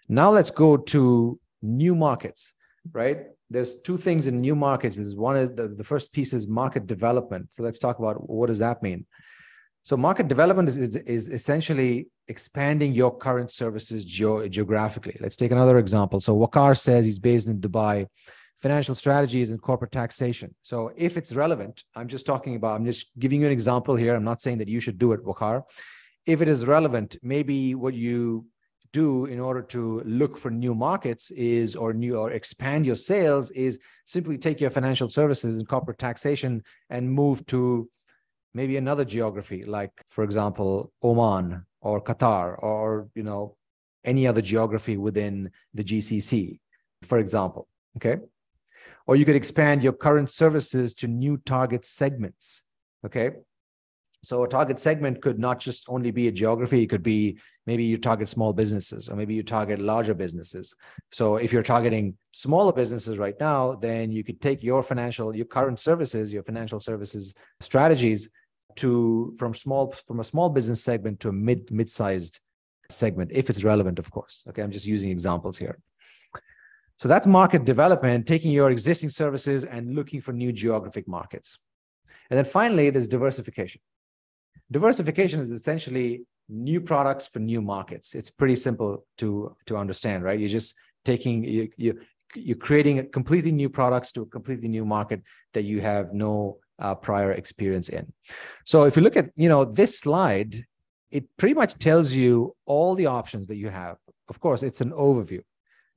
Now 0.09 0.31
let's 0.31 0.51
go 0.51 0.77
to 0.77 1.39
new 1.63 1.95
markets 1.95 2.55
right 2.93 3.19
there's 3.51 3.81
two 3.81 3.97
things 3.97 4.27
in 4.27 4.41
new 4.41 4.55
markets. 4.55 4.99
Is 4.99 5.17
one 5.17 5.37
is 5.37 5.55
the, 5.55 5.69
the 5.69 5.85
first 5.85 6.13
piece 6.13 6.33
is 6.33 6.47
market 6.47 6.87
development. 6.87 7.49
So 7.55 7.63
let's 7.63 7.79
talk 7.79 7.99
about 7.99 8.29
what 8.29 8.49
does 8.49 8.59
that 8.59 8.83
mean. 8.83 9.07
So 9.85 9.97
market 9.97 10.29
development 10.29 10.69
is, 10.69 10.77
is, 10.77 10.97
is 10.97 11.31
essentially 11.31 12.09
expanding 12.27 12.93
your 12.93 13.17
current 13.17 13.51
services 13.51 14.05
geo- 14.05 14.47
geographically. 14.49 15.17
Let's 15.19 15.37
take 15.37 15.51
another 15.51 15.79
example. 15.79 16.21
So 16.21 16.37
Waqar 16.37 16.79
says 16.79 17.07
he's 17.07 17.19
based 17.19 17.49
in 17.49 17.59
Dubai, 17.59 18.07
financial 18.61 18.95
strategies 18.95 19.51
and 19.51 19.63
corporate 19.63 19.93
taxation. 19.93 20.55
So 20.63 20.93
if 20.95 21.17
it's 21.17 21.33
relevant, 21.33 21.85
I'm 21.95 22.09
just 22.09 22.27
talking 22.27 22.55
about, 22.55 22.75
I'm 22.75 22.85
just 22.85 23.07
giving 23.19 23.41
you 23.41 23.47
an 23.47 23.53
example 23.53 23.97
here. 23.97 24.15
I'm 24.15 24.25
not 24.25 24.43
saying 24.43 24.59
that 24.59 24.69
you 24.69 24.81
should 24.81 24.99
do 24.99 25.13
it, 25.13 25.25
Waqar. 25.25 25.63
If 26.27 26.43
it 26.43 26.49
is 26.49 26.67
relevant, 26.67 27.17
maybe 27.23 27.75
what 27.75 27.95
you 27.95 28.45
do 28.93 29.27
in 29.27 29.41
order 29.41 29.63
to 29.63 30.03
look 30.05 30.39
for 30.39 30.51
new 30.51 30.75
markets 30.75 31.31
is 31.33 31.77
or 31.77 31.93
new 31.93 32.17
or 32.17 32.31
expand 32.31 32.87
your 32.87 32.95
sales 32.95 33.51
is 33.53 33.79
simply 34.07 34.39
take 34.39 34.61
your 34.61 34.71
financial 34.71 35.09
services 35.09 35.59
and 35.59 35.69
corporate 35.69 35.99
taxation 35.99 36.63
and 36.91 37.11
move 37.11 37.45
to 37.47 37.89
maybe 38.55 38.77
another 38.77 39.05
geography 39.05 39.65
like 39.65 39.93
for 40.09 40.25
example 40.25 40.93
Oman 41.03 41.65
or 41.81 42.03
Qatar 42.03 42.63
or 42.63 43.09
you 43.15 43.23
know 43.23 43.57
any 44.05 44.27
other 44.27 44.43
geography 44.43 44.97
within 44.97 45.51
the 45.75 45.85
GCC 45.85 46.59
for 47.03 47.19
example 47.19 47.69
okay? 47.97 48.17
Or 49.07 49.17
you 49.17 49.25
could 49.25 49.37
expand 49.37 49.83
your 49.83 49.95
current 49.95 50.31
services 50.31 50.95
to 50.97 51.09
new 51.09 51.37
target 51.39 51.85
segments 51.85 52.63
okay 53.05 53.31
so 54.23 54.43
a 54.43 54.49
target 54.49 54.79
segment 54.79 55.23
could 55.23 55.39
not 55.39 55.61
just 55.61 55.85
only 55.89 56.11
be 56.11 56.29
a 56.29 56.33
geography, 56.33 56.83
it 56.83 56.89
could 56.89 57.03
be 57.03 57.39
maybe 57.67 57.85
you 57.85 57.97
target 57.97 58.29
small 58.29 58.53
businesses 58.53 59.09
or 59.09 59.15
maybe 59.15 59.35
you 59.35 59.43
target 59.43 59.79
larger 59.79 60.15
businesses. 60.15 60.75
So 61.13 61.37
if 61.37 61.53
you're 61.53 61.63
targeting 61.63 62.17
smaller 62.33 62.73
businesses 62.73 63.19
right 63.19 63.39
now, 63.39 63.75
then 63.75 64.11
you 64.11 64.25
could 64.25 64.41
take 64.41 64.63
your 64.63 64.83
financial, 64.83 65.37
your 65.37 65.47
current 65.47 65.79
services, 65.79 66.33
your 66.33 66.43
financial 66.43 66.81
services 66.81 67.35
strategies 67.61 68.31
to 68.77 69.35
from 69.39 69.55
small 69.55 69.93
from 70.07 70.21
a 70.21 70.25
small 70.25 70.49
business 70.49 70.83
segment 70.83 71.21
to 71.21 71.29
a 71.29 71.33
mid 71.33 71.71
mid-sized 71.71 72.41
segment 72.91 73.31
if 73.35 73.51
it's 73.51 73.65
relevant 73.65 73.99
of 73.99 74.11
course. 74.11 74.45
Okay 74.49 74.63
i'm 74.63 74.71
just 74.71 74.87
using 74.87 75.11
examples 75.11 75.59
here. 75.59 75.79
So 76.97 77.09
that's 77.09 77.27
market 77.27 77.65
development 77.65 78.27
taking 78.27 78.51
your 78.51 78.71
existing 78.71 79.11
services 79.11 79.65
and 79.65 79.95
looking 79.95 80.21
for 80.21 80.33
new 80.33 80.53
geographic 80.53 81.07
markets. 81.07 81.59
And 82.31 82.37
then 82.37 82.45
finally 82.45 82.91
there's 82.91 83.09
diversification 83.09 83.81
diversification 84.71 85.41
is 85.41 85.51
essentially 85.51 86.23
new 86.49 86.81
products 86.81 87.27
for 87.27 87.39
new 87.39 87.61
markets. 87.61 88.15
It's 88.15 88.31
pretty 88.31 88.57
simple 88.57 89.07
to 89.19 89.57
to 89.67 89.77
understand, 89.77 90.25
right? 90.25 90.39
You're 90.39 90.49
just 90.49 90.75
taking 91.05 91.45
you 91.45 91.69
you 91.77 92.01
you're 92.35 92.57
creating 92.57 93.11
completely 93.11 93.53
new 93.53 93.69
products 93.69 94.13
to 94.13 94.23
a 94.23 94.27
completely 94.27 94.69
new 94.69 94.85
market 94.85 95.23
that 95.55 95.63
you 95.63 95.81
have 95.81 96.13
no 96.13 96.59
uh, 96.79 96.95
prior 96.95 97.33
experience 97.33 97.89
in. 97.89 98.13
So 98.65 98.85
if 98.85 98.97
you 98.97 99.03
look 99.03 99.17
at 99.17 99.31
you 99.37 99.49
know 99.49 99.65
this 99.65 99.99
slide, 99.99 100.65
it 101.11 101.25
pretty 101.37 101.55
much 101.55 101.75
tells 101.75 102.13
you 102.13 102.55
all 102.67 102.95
the 102.95 103.07
options 103.07 103.47
that 103.49 103.57
you 103.57 103.71
have. 103.71 103.97
Of 104.29 104.41
course, 104.41 104.63
it's 104.63 104.81
an 104.81 104.91
overview. 104.91 105.43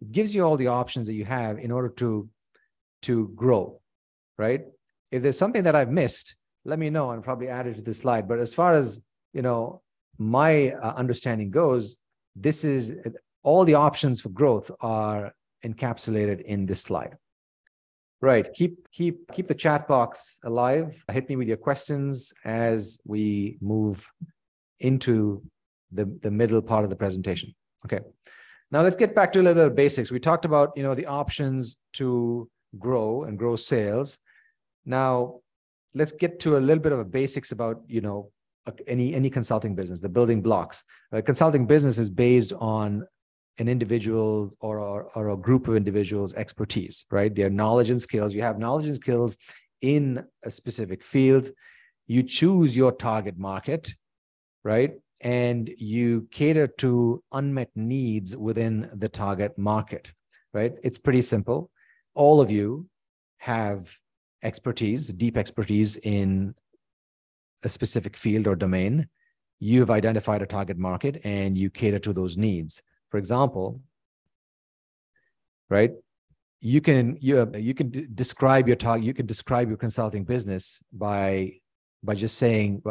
It 0.02 0.12
gives 0.12 0.34
you 0.34 0.44
all 0.44 0.58
the 0.58 0.68
options 0.68 1.08
that 1.08 1.14
you 1.14 1.26
have 1.26 1.60
in 1.60 1.72
order 1.72 1.90
to 2.02 2.30
to 3.04 3.28
grow, 3.36 3.82
right? 4.38 4.66
If 5.12 5.24
there's 5.24 5.38
something 5.38 5.64
that 5.64 5.76
I've 5.76 5.92
missed, 5.92 6.36
let 6.66 6.80
me 6.80 6.90
know 6.90 7.12
and 7.12 7.24
probably 7.24 7.48
add 7.48 7.68
it 7.68 7.76
to 7.76 7.82
the 7.82 7.94
slide. 7.94 8.28
But 8.28 8.40
as 8.40 8.54
far 8.54 8.74
as 8.74 9.02
you 9.34 9.42
know, 9.42 9.82
my 10.18 10.72
uh, 10.72 10.94
understanding 10.96 11.52
goes, 11.52 11.98
this 12.36 12.64
is 12.64 12.94
all 13.44 13.66
the 13.66 13.74
options 13.74 14.22
for 14.22 14.30
growth 14.30 14.72
are 14.82 15.34
encapsulated 15.66 16.42
in 16.42 16.66
this 16.66 16.82
slide. 16.82 17.18
Right. 18.22 18.48
Keep 18.54 18.92
keep 18.92 19.32
keep 19.32 19.48
the 19.48 19.56
chat 19.56 19.88
box 19.88 20.38
alive. 20.44 21.04
Hit 21.12 21.28
me 21.28 21.36
with 21.38 21.48
your 21.48 21.58
questions 21.58 22.32
as 22.46 23.02
we 23.04 23.58
move 23.62 24.08
into 24.80 25.44
the, 25.92 26.06
the 26.22 26.30
middle 26.30 26.62
part 26.62 26.84
of 26.84 26.92
the 26.92 26.96
presentation. 26.96 27.54
Okay. 27.86 28.00
Now 28.70 28.82
let's 28.84 28.96
get 28.96 29.16
back 29.16 29.34
to 29.34 29.40
a 29.40 29.42
little 29.42 29.64
bit 29.64 29.72
of 29.72 29.76
basics. 29.76 30.12
We 30.12 30.20
talked 30.20 30.46
about, 30.46 30.72
you 30.76 30.84
know, 30.84 30.94
the 30.94 31.08
options 31.08 31.78
to 31.94 32.48
grow 32.78 33.24
and 33.24 33.38
grow 33.38 33.56
sales. 33.56 34.20
Now, 34.86 35.42
let's 35.94 36.12
get 36.12 36.40
to 36.42 36.58
a 36.58 36.60
little 36.60 36.82
bit 36.82 36.92
of 36.92 37.00
a 37.00 37.06
basics 37.06 37.52
about 37.52 37.82
you 37.88 38.02
know 38.02 38.32
any 38.88 39.14
any 39.14 39.30
consulting 39.30 39.76
business 39.76 40.00
the 40.00 40.10
building 40.10 40.42
blocks. 40.42 40.84
A 41.12 41.22
consulting 41.22 41.66
business 41.66 41.98
is 41.98 42.10
based 42.10 42.54
on 42.54 43.06
an 43.58 43.68
individual 43.68 44.56
or, 44.60 44.80
or, 44.80 45.12
or 45.14 45.30
a 45.30 45.38
group 45.38 45.68
of 45.68 45.76
individuals 45.76 46.34
expertise 46.36 47.06
right? 47.12 47.36
Their 47.36 47.50
knowledge 47.50 47.90
and 47.90 48.02
skills. 48.02 48.34
You 48.34 48.42
have 48.44 48.60
knowledge 48.60 48.88
and 48.88 48.96
skills 48.96 49.38
in 49.82 50.24
a 50.44 50.52
specific 50.52 51.04
field. 51.04 51.50
You 52.08 52.24
choose 52.24 52.76
your 52.76 52.92
target 52.92 53.38
market 53.38 53.94
right? 54.64 54.94
And 55.20 55.70
you 55.78 56.28
cater 56.32 56.68
to 56.68 57.24
unmet 57.32 57.70
needs 57.76 58.36
within 58.36 58.90
the 58.94 59.10
target 59.10 59.58
market 59.58 60.12
right? 60.54 60.74
It's 60.84 60.98
pretty 60.98 61.22
simple. 61.22 61.70
All 62.14 62.42
of 62.42 62.52
you 62.52 62.88
have 63.38 63.96
expertise, 64.44 65.08
deep 65.08 65.38
expertise 65.38 65.98
in 65.98 66.56
a 67.64 67.70
specific 67.70 68.18
field 68.18 68.48
or 68.48 68.56
domain, 68.56 69.08
you've 69.60 69.92
identified 69.92 70.42
a 70.42 70.46
target 70.46 70.78
market 70.78 71.22
and 71.24 71.58
you 71.58 71.70
cater 71.70 72.00
to 72.00 72.14
those 72.14 72.38
needs. 72.38 72.82
For 73.10 73.18
example, 73.18 73.82
right? 75.70 75.92
You 76.60 76.82
can 76.82 77.18
you 77.20 77.52
you 77.56 77.74
can 77.74 78.10
describe 78.14 78.68
your 78.68 78.76
target. 78.76 79.06
You 79.06 79.14
can 79.14 79.26
describe 79.26 79.68
your 79.68 79.78
consulting 79.78 80.24
business 80.24 80.84
by 80.94 81.54
by 82.04 82.16
just 82.16 82.38
saying 82.38 82.84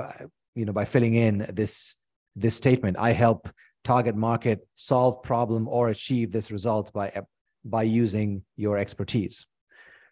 you 0.55 0.65
know 0.65 0.73
by 0.73 0.85
filling 0.85 1.15
in 1.15 1.47
this 1.53 1.97
this 2.35 2.57
statement. 2.57 2.97
I 2.99 3.13
help 3.13 3.49
target 3.85 4.17
market 4.17 4.67
solve 4.75 5.23
problem 5.23 5.69
or 5.69 5.89
achieve 5.89 6.33
this 6.33 6.51
result 6.51 6.93
by 6.93 7.23
by 7.65 7.83
using 7.83 8.43
your 8.57 8.79
expertise 8.79 9.47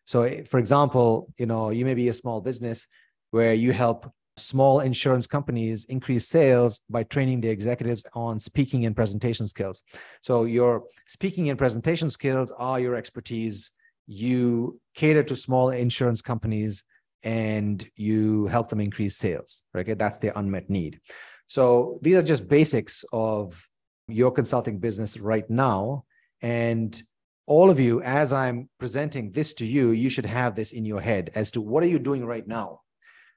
so, 0.09 0.23
eh, 0.23 0.43
for 0.43 0.59
example, 0.59 1.29
you 1.37 1.45
know, 1.45 1.69
you 1.69 1.85
may 1.85 1.93
be 1.93 2.09
a 2.09 2.15
small 2.15 2.41
business 2.41 2.87
where 3.31 3.53
you 3.53 3.75
help 3.75 4.11
small 4.38 4.81
insurance 4.81 5.27
companies 5.27 5.85
increase 5.85 6.27
sales 6.27 6.81
by 6.88 7.03
training 7.03 7.43
their 7.43 7.53
executives 7.53 8.07
on 8.15 8.41
speaking 8.41 8.87
and 8.87 8.97
presentation 8.97 9.47
skills. 9.47 9.83
So, 10.23 10.45
your 10.45 10.85
speaking 11.07 11.50
and 11.50 11.59
presentation 11.59 12.09
skills 12.09 12.50
are 12.57 12.81
your 12.81 12.95
expertise. 12.95 13.71
You 14.07 14.81
cater 14.95 15.23
to 15.25 15.37
small 15.37 15.69
insurance 15.69 16.23
companies 16.23 16.85
and 17.23 17.87
you 17.95 18.47
help 18.47 18.71
them 18.71 18.81
increase 18.81 19.15
sales. 19.19 19.62
Right? 19.75 19.83
Okay? 19.83 19.93
That's 19.93 20.17
their 20.17 20.33
unmet 20.37 20.71
need. 20.71 21.00
So, 21.49 21.99
these 22.00 22.17
are 22.17 22.23
just 22.23 22.49
basics 22.49 23.05
of 23.12 23.62
your 24.07 24.31
consulting 24.31 24.79
business 24.79 25.19
right 25.19 25.49
now 25.50 26.05
And 26.41 27.03
all 27.49 27.71
of 27.71 27.81
you, 27.81 28.02
as 28.02 28.31
I'm 28.31 28.69
presenting 28.78 29.31
this 29.31 29.55
to 29.55 29.64
you, 29.64 29.93
you 29.93 30.11
should 30.11 30.26
have 30.26 30.55
this 30.55 30.73
in 30.73 30.85
your 30.85 31.00
head 31.00 31.31
as 31.35 31.50
to 31.52 31.62
what 31.62 31.83
are 31.83 31.87
you 31.87 31.99
doing 31.99 32.26
right 32.26 32.47
now, 32.47 32.83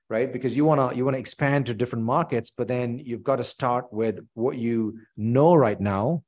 right? 0.10 0.32
Because 0.32 0.56
you 0.56 0.65
want 0.65 0.91
to 0.91 0.98
you 0.98 1.06
want 1.06 1.15
to 1.15 1.20
expand 1.20 1.68
to 1.68 1.74
different 1.74 2.03
markets, 2.03 2.51
but 2.56 2.68
then 2.68 3.00
you've 3.00 3.24
got 3.24 3.38
to 3.38 3.46
start 3.46 3.86
with 3.91 4.20
what 4.34 4.58
you 4.58 5.00
know 5.15 5.56
right 5.56 5.80
now, 5.80 6.24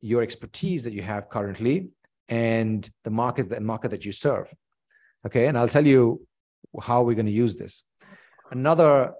your 0.00 0.22
expertise 0.22 0.84
that 0.84 0.94
you 0.94 1.02
have 1.02 1.28
currently, 1.28 1.90
and 2.30 2.88
the 3.04 3.10
markets 3.10 3.48
that 3.48 3.62
market 3.62 3.90
that 3.90 4.06
you 4.06 4.12
serve. 4.12 4.50
Okay, 5.26 5.46
and 5.46 5.58
I'll 5.58 5.68
tell 5.68 5.86
you 5.86 6.26
how 6.80 7.02
we're 7.02 7.20
going 7.20 7.26
to 7.26 7.42
use 7.44 7.58
this. 7.58 7.84
Another, 8.50 9.12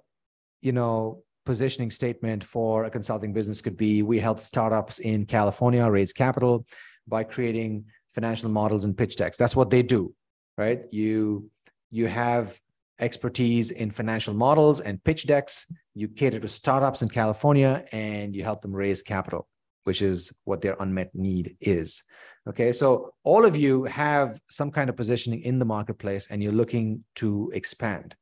you 0.62 0.72
know, 0.72 1.22
positioning 1.44 1.90
statement 1.90 2.42
for 2.44 2.84
a 2.84 2.90
consulting 2.90 3.34
business 3.34 3.60
could 3.60 3.76
be 3.76 4.02
we 4.02 4.18
help 4.18 4.40
startups 4.40 5.00
in 5.00 5.26
California 5.26 5.86
raise 5.90 6.14
capital 6.14 6.64
by 7.06 7.22
creating 7.22 7.84
financial 8.16 8.48
models 8.48 8.84
and 8.84 8.96
pitch 8.96 9.14
decks. 9.16 9.36
That's 9.36 9.54
what 9.54 9.68
they 9.70 9.82
do, 9.82 10.14
right? 10.56 10.80
You 10.90 11.50
you 11.90 12.06
have 12.08 12.58
expertise 12.98 13.70
in 13.70 13.90
financial 13.90 14.34
models 14.34 14.80
and 14.80 15.04
pitch 15.04 15.26
decks. 15.26 15.66
You 15.94 16.08
cater 16.08 16.40
to 16.40 16.48
startups 16.48 17.02
in 17.02 17.10
California 17.10 17.84
and 17.92 18.34
you 18.34 18.42
help 18.42 18.62
them 18.62 18.74
raise 18.74 19.02
capital, 19.02 19.46
which 19.84 20.00
is 20.00 20.32
what 20.44 20.62
their 20.62 20.76
unmet 20.80 21.10
need 21.14 21.56
is. 21.60 22.02
Okay, 22.48 22.72
so 22.72 23.12
all 23.22 23.44
of 23.44 23.54
you 23.54 23.84
have 23.84 24.40
some 24.48 24.70
kind 24.70 24.88
of 24.88 24.96
positioning 24.96 25.42
in 25.42 25.58
the 25.58 25.64
marketplace 25.76 26.28
and 26.30 26.42
you're 26.42 26.60
looking 26.62 27.04
to 27.16 27.50
expand. 27.54 28.14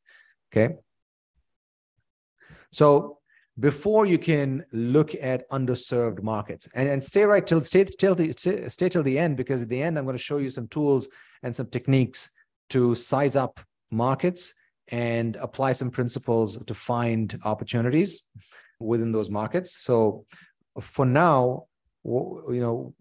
Okay. 0.50 0.74
So 2.72 3.18
before 3.60 4.04
you 4.04 4.18
can 4.18 4.64
look 4.72 5.14
at 5.14 5.48
underserved 5.50 6.22
markets 6.22 6.68
and, 6.74 6.88
and 6.88 7.02
stay 7.02 7.24
right 7.24 7.46
till 7.46 7.62
stay 7.62 7.84
till 7.84 8.14
the 8.14 8.32
stay 8.68 8.88
till 8.88 9.02
the 9.02 9.18
end 9.18 9.36
because 9.36 9.62
at 9.62 9.68
the 9.68 9.80
end 9.80 9.96
I'm 9.96 10.04
going 10.04 10.16
to 10.16 10.22
show 10.22 10.38
you 10.38 10.50
some 10.50 10.66
tools 10.68 11.06
and 11.42 11.54
some 11.54 11.68
techniques 11.68 12.30
to 12.70 12.94
size 12.94 13.36
up 13.36 13.60
markets 13.90 14.54
and 14.88 15.36
apply 15.36 15.72
some 15.72 15.90
principles 15.90 16.62
to 16.64 16.74
find 16.74 17.38
opportunities 17.44 18.22
within 18.80 19.12
those 19.12 19.30
markets. 19.30 19.76
So 19.78 20.26
for 20.80 21.06
now, 21.06 21.66
you 22.04 22.60
know, 22.60 22.94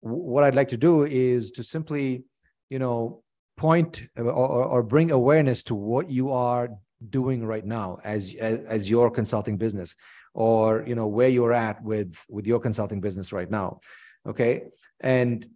what 0.00 0.44
I'd 0.44 0.54
like 0.54 0.68
to 0.68 0.76
do 0.76 1.04
is 1.04 1.52
to 1.52 1.64
simply, 1.64 2.24
you 2.68 2.78
know, 2.78 3.22
point 3.56 4.02
or, 4.16 4.32
or 4.32 4.82
bring 4.82 5.10
awareness 5.10 5.62
to 5.64 5.74
what 5.74 6.10
you 6.10 6.32
are 6.32 6.70
doing 7.10 7.44
right 7.44 7.64
now 7.64 7.98
as, 8.04 8.34
as 8.40 8.60
as 8.66 8.90
your 8.90 9.10
consulting 9.10 9.56
business 9.56 9.94
or 10.34 10.84
you 10.86 10.94
know 10.94 11.06
where 11.06 11.28
you're 11.28 11.52
at 11.52 11.82
with 11.82 12.22
with 12.28 12.46
your 12.46 12.60
consulting 12.60 13.00
business 13.00 13.32
right 13.32 13.50
now 13.50 13.80
okay? 14.26 14.64
And 15.00 15.46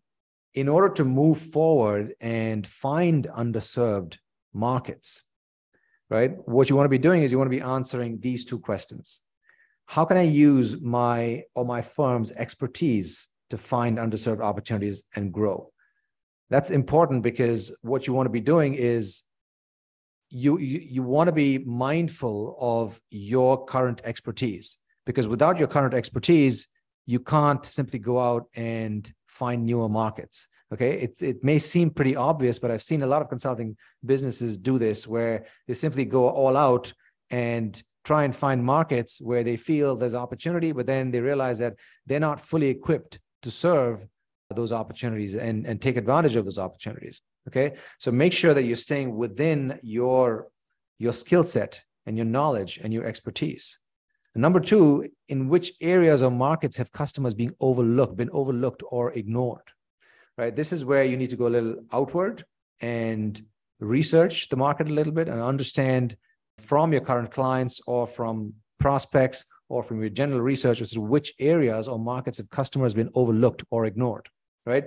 in 0.55 0.69
order 0.69 0.89
to 0.91 1.05
move 1.05 1.39
forward 1.39 2.15
and 2.21 2.67
find 2.67 3.27
underserved 3.37 4.19
markets 4.53 5.23
right 6.11 6.33
what 6.49 6.69
you 6.69 6.77
want 6.77 6.87
to 6.87 6.91
be 6.91 6.99
doing 6.99 7.23
is 7.23 7.31
you 7.31 7.39
want 7.39 7.51
to 7.51 7.57
be 7.57 7.63
answering 7.63 8.19
these 8.21 8.45
two 8.45 8.59
questions. 8.59 9.21
How 9.87 10.05
can 10.05 10.17
i 10.17 10.23
use 10.23 10.81
my 10.81 11.45
or 11.55 11.65
my 11.65 11.81
firm's 11.81 12.33
expertise 12.33 13.29
to 13.51 13.57
find 13.57 13.99
underserved 13.99 14.43
opportunities 14.43 15.05
and 15.15 15.33
grow? 15.33 15.73
That's 16.51 16.71
important 16.71 17.23
because 17.23 17.75
what 17.83 18.07
you 18.07 18.13
want 18.13 18.27
to 18.27 18.31
be 18.31 18.41
doing 18.41 18.75
is 18.75 19.23
you 20.31 20.59
you, 20.59 20.79
you 20.81 21.03
want 21.03 21.29
to 21.29 21.33
be 21.33 21.59
mindful 21.59 22.57
of 22.61 23.01
your 23.11 23.65
current 23.65 24.01
expertise 24.05 24.79
because 25.07 25.27
without 25.27 25.59
your 25.59 25.69
current 25.69 25.95
expertise 25.95 26.69
you 27.07 27.19
can't 27.19 27.65
simply 27.65 27.99
go 27.99 28.21
out 28.21 28.45
and 28.55 29.13
find 29.27 29.65
newer 29.65 29.89
markets 29.89 30.47
okay? 30.73 31.01
It, 31.01 31.23
it 31.23 31.45
may 31.45 31.59
seem 31.59 31.91
pretty 31.91 32.17
obvious 32.17 32.59
but 32.59 32.71
i've 32.71 32.83
seen 32.83 33.03
a 33.03 33.07
lot 33.07 33.23
of 33.23 33.29
consulting 33.29 33.77
businesses 34.05 34.59
do 34.59 34.79
this 34.79 35.07
where 35.07 35.47
they 35.67 35.75
simply 35.75 36.05
go 36.05 36.29
all 36.29 36.57
out 36.57 36.93
and 37.31 37.83
try 38.05 38.25
and 38.25 38.35
find 38.35 38.65
markets 38.65 39.21
where 39.21 39.45
they 39.45 39.57
feel 39.57 39.97
there's 39.97 40.15
opportunity 40.15 40.73
but 40.73 40.87
then 40.87 41.11
they 41.11 41.21
realize 41.21 41.59
that 41.59 41.75
they're 42.07 42.21
not 42.21 42.41
fully 42.41 42.69
equipped 42.69 43.19
to 43.43 43.51
serve 43.51 44.07
those 44.55 44.73
opportunities 44.73 45.35
and, 45.35 45.67
and 45.67 45.81
take 45.81 45.97
advantage 45.97 46.37
of 46.37 46.45
those 46.45 46.59
opportunities 46.59 47.21
okay? 47.49 47.77
So 47.99 48.11
make 48.11 48.33
sure 48.33 48.55
that 48.55 48.65
you're 48.65 48.77
staying 48.77 49.17
within 49.17 49.79
your 49.83 50.49
your 50.99 51.13
skill 51.13 51.45
set 51.45 51.81
and 52.07 52.17
your 52.17 52.27
knowledge 52.27 52.81
and 52.83 52.93
your 52.93 53.05
expertise. 53.05 53.79
And 54.35 54.43
number 54.43 54.61
two 54.61 55.09
in 55.29 55.49
which 55.49 55.73
areas 55.81 56.23
or 56.23 56.31
markets 56.31 56.77
have 56.77 56.91
customers 56.93 57.35
being 57.35 57.55
overlooked 57.61 58.17
been 58.17 58.31
overlooked 58.33 58.83
or 58.91 59.13
ignored 59.13 59.69
right? 60.39 60.55
This 60.55 60.73
is 60.73 60.85
where 60.85 61.05
you 61.05 61.17
need 61.17 61.31
to 61.31 61.37
go 61.37 61.49
a 61.49 61.57
little 61.59 61.77
outward 61.93 62.45
and 62.81 63.43
research 63.81 64.49
the 64.49 64.57
market 64.57 64.89
a 64.89 64.93
little 64.93 65.13
bit 65.13 65.29
and 65.29 65.43
understand 65.43 66.17
from 66.59 66.93
your 66.93 67.03
current 67.03 67.31
clients 67.31 67.81
or 67.87 68.07
from 68.07 68.55
prospects 68.79 69.45
or 69.69 69.83
from 69.83 70.01
your 70.01 70.09
general 70.09 70.41
research 70.41 70.81
as 70.81 70.93
to 70.93 71.01
which 71.01 71.35
areas 71.39 71.89
or 71.89 71.99
markets 71.99 72.39
have 72.39 72.49
customers 72.49 72.95
been 72.95 73.11
overlooked 73.15 73.63
or 73.71 73.85
ignored 73.85 74.29
right 74.65 74.85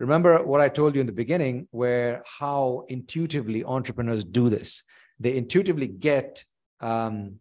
Remember 0.00 0.42
what 0.42 0.62
I 0.62 0.70
told 0.70 0.94
you 0.94 1.02
in 1.02 1.06
the 1.06 1.12
beginning, 1.12 1.68
where 1.72 2.22
how 2.24 2.86
intuitively 2.88 3.62
entrepreneurs 3.64 4.24
do 4.24 4.48
this. 4.48 4.82
They 5.20 5.36
intuitively 5.36 5.88
get 5.88 6.42
um, 6.80 7.36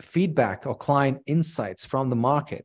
feedback 0.00 0.66
or 0.66 0.76
client 0.76 1.22
insights 1.26 1.84
from 1.84 2.10
the 2.10 2.16
market, 2.16 2.64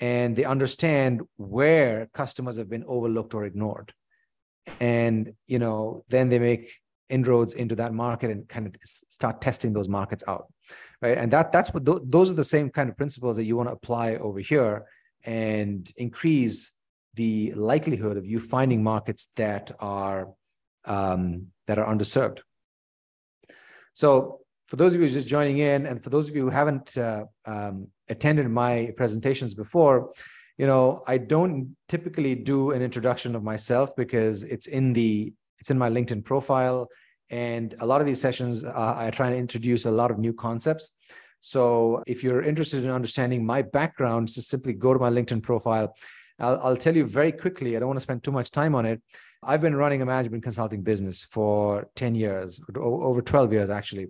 and 0.00 0.34
they 0.34 0.44
understand 0.44 1.20
where 1.36 2.08
customers 2.14 2.56
have 2.56 2.70
been 2.70 2.84
overlooked 2.88 3.34
or 3.34 3.44
ignored. 3.44 3.92
And 4.80 5.34
you 5.46 5.58
know, 5.58 6.04
then 6.08 6.30
they 6.30 6.38
make 6.38 6.72
inroads 7.10 7.52
into 7.52 7.74
that 7.74 7.92
market 7.92 8.30
and 8.30 8.48
kind 8.48 8.66
of 8.66 8.74
start 8.84 9.42
testing 9.42 9.74
those 9.74 9.88
markets 9.88 10.24
out, 10.26 10.46
right? 11.02 11.18
And 11.18 11.30
that 11.34 11.52
that's 11.52 11.74
what 11.74 11.84
th- 11.84 11.98
those 12.04 12.30
are 12.30 12.34
the 12.34 12.44
same 12.44 12.70
kind 12.70 12.88
of 12.88 12.96
principles 12.96 13.36
that 13.36 13.44
you 13.44 13.58
want 13.58 13.68
to 13.68 13.74
apply 13.74 14.14
over 14.14 14.38
here 14.38 14.86
and 15.24 15.92
increase 15.98 16.72
the 17.14 17.52
likelihood 17.54 18.16
of 18.16 18.26
you 18.26 18.38
finding 18.40 18.82
markets 18.82 19.28
that 19.36 19.72
are 19.80 20.28
um, 20.84 21.46
that 21.66 21.78
are 21.78 21.86
underserved. 21.94 22.40
So 23.94 24.40
for 24.68 24.76
those 24.76 24.94
of 24.94 25.00
you 25.00 25.06
who 25.06 25.12
just 25.12 25.26
joining 25.26 25.58
in, 25.58 25.86
and 25.86 26.02
for 26.02 26.10
those 26.10 26.28
of 26.28 26.36
you 26.36 26.42
who 26.42 26.50
haven't 26.50 26.96
uh, 26.96 27.24
um, 27.44 27.88
attended 28.08 28.48
my 28.48 28.92
presentations 28.96 29.52
before, 29.52 30.12
you 30.58 30.66
know, 30.66 31.02
I 31.06 31.18
don't 31.18 31.76
typically 31.88 32.34
do 32.34 32.70
an 32.70 32.82
introduction 32.82 33.34
of 33.34 33.42
myself 33.42 33.96
because 33.96 34.42
it's 34.44 34.66
in 34.66 34.92
the 34.92 35.32
it's 35.58 35.70
in 35.70 35.78
my 35.78 35.90
LinkedIn 35.90 36.24
profile, 36.24 36.88
and 37.28 37.74
a 37.80 37.86
lot 37.86 38.00
of 38.00 38.06
these 38.06 38.20
sessions 38.20 38.64
uh, 38.64 38.94
I 38.96 39.10
try 39.10 39.30
to 39.30 39.36
introduce 39.36 39.84
a 39.84 39.90
lot 39.90 40.10
of 40.10 40.18
new 40.18 40.32
concepts. 40.32 40.90
So 41.40 42.02
if 42.06 42.22
you're 42.22 42.42
interested 42.42 42.84
in 42.84 42.90
understanding 42.90 43.44
my 43.44 43.62
background, 43.62 44.28
just 44.28 44.48
simply 44.48 44.74
go 44.74 44.92
to 44.92 45.00
my 45.00 45.10
LinkedIn 45.10 45.42
profile 45.42 45.94
I'll, 46.40 46.60
I'll 46.62 46.76
tell 46.76 46.96
you 46.96 47.06
very 47.06 47.32
quickly, 47.32 47.76
I 47.76 47.80
don't 47.80 47.88
want 47.88 47.98
to 47.98 48.02
spend 48.02 48.24
too 48.24 48.32
much 48.32 48.50
time 48.50 48.74
on 48.74 48.86
it. 48.86 49.02
I've 49.42 49.60
been 49.60 49.76
running 49.76 50.02
a 50.02 50.06
management 50.06 50.42
consulting 50.42 50.82
business 50.82 51.22
for 51.22 51.88
10 51.96 52.14
years, 52.14 52.60
over 52.76 53.22
12 53.22 53.52
years 53.52 53.70
actually. 53.70 54.08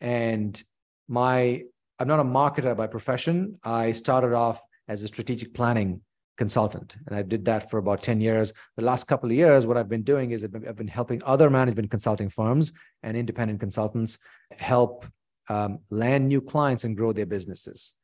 And 0.00 0.60
my 1.08 1.62
I'm 1.98 2.08
not 2.08 2.20
a 2.20 2.24
marketer 2.24 2.74
by 2.74 2.86
profession. 2.86 3.58
I 3.62 3.92
started 3.92 4.32
off 4.32 4.64
as 4.88 5.02
a 5.02 5.08
strategic 5.08 5.52
planning 5.52 6.00
consultant 6.38 6.96
and 7.06 7.14
I 7.14 7.20
did 7.20 7.44
that 7.44 7.70
for 7.70 7.76
about 7.76 8.02
10 8.02 8.22
years. 8.22 8.54
The 8.78 8.84
last 8.84 9.06
couple 9.06 9.28
of 9.28 9.36
years, 9.36 9.66
what 9.66 9.76
I've 9.76 9.90
been 9.90 10.02
doing 10.02 10.30
is 10.30 10.42
I've 10.42 10.76
been, 10.76 10.88
helping 10.88 11.22
other 11.26 11.50
management 11.50 11.90
consulting 11.90 12.30
firms 12.30 12.72
and 13.02 13.18
independent 13.18 13.60
consultants 13.60 14.16
help 14.56 15.04
um, 15.50 15.80
land 15.90 16.26
new 16.26 16.40
clients 16.40 16.84
and 16.84 16.96
grow 16.96 17.12
their 17.12 17.26
businesses 17.26 17.98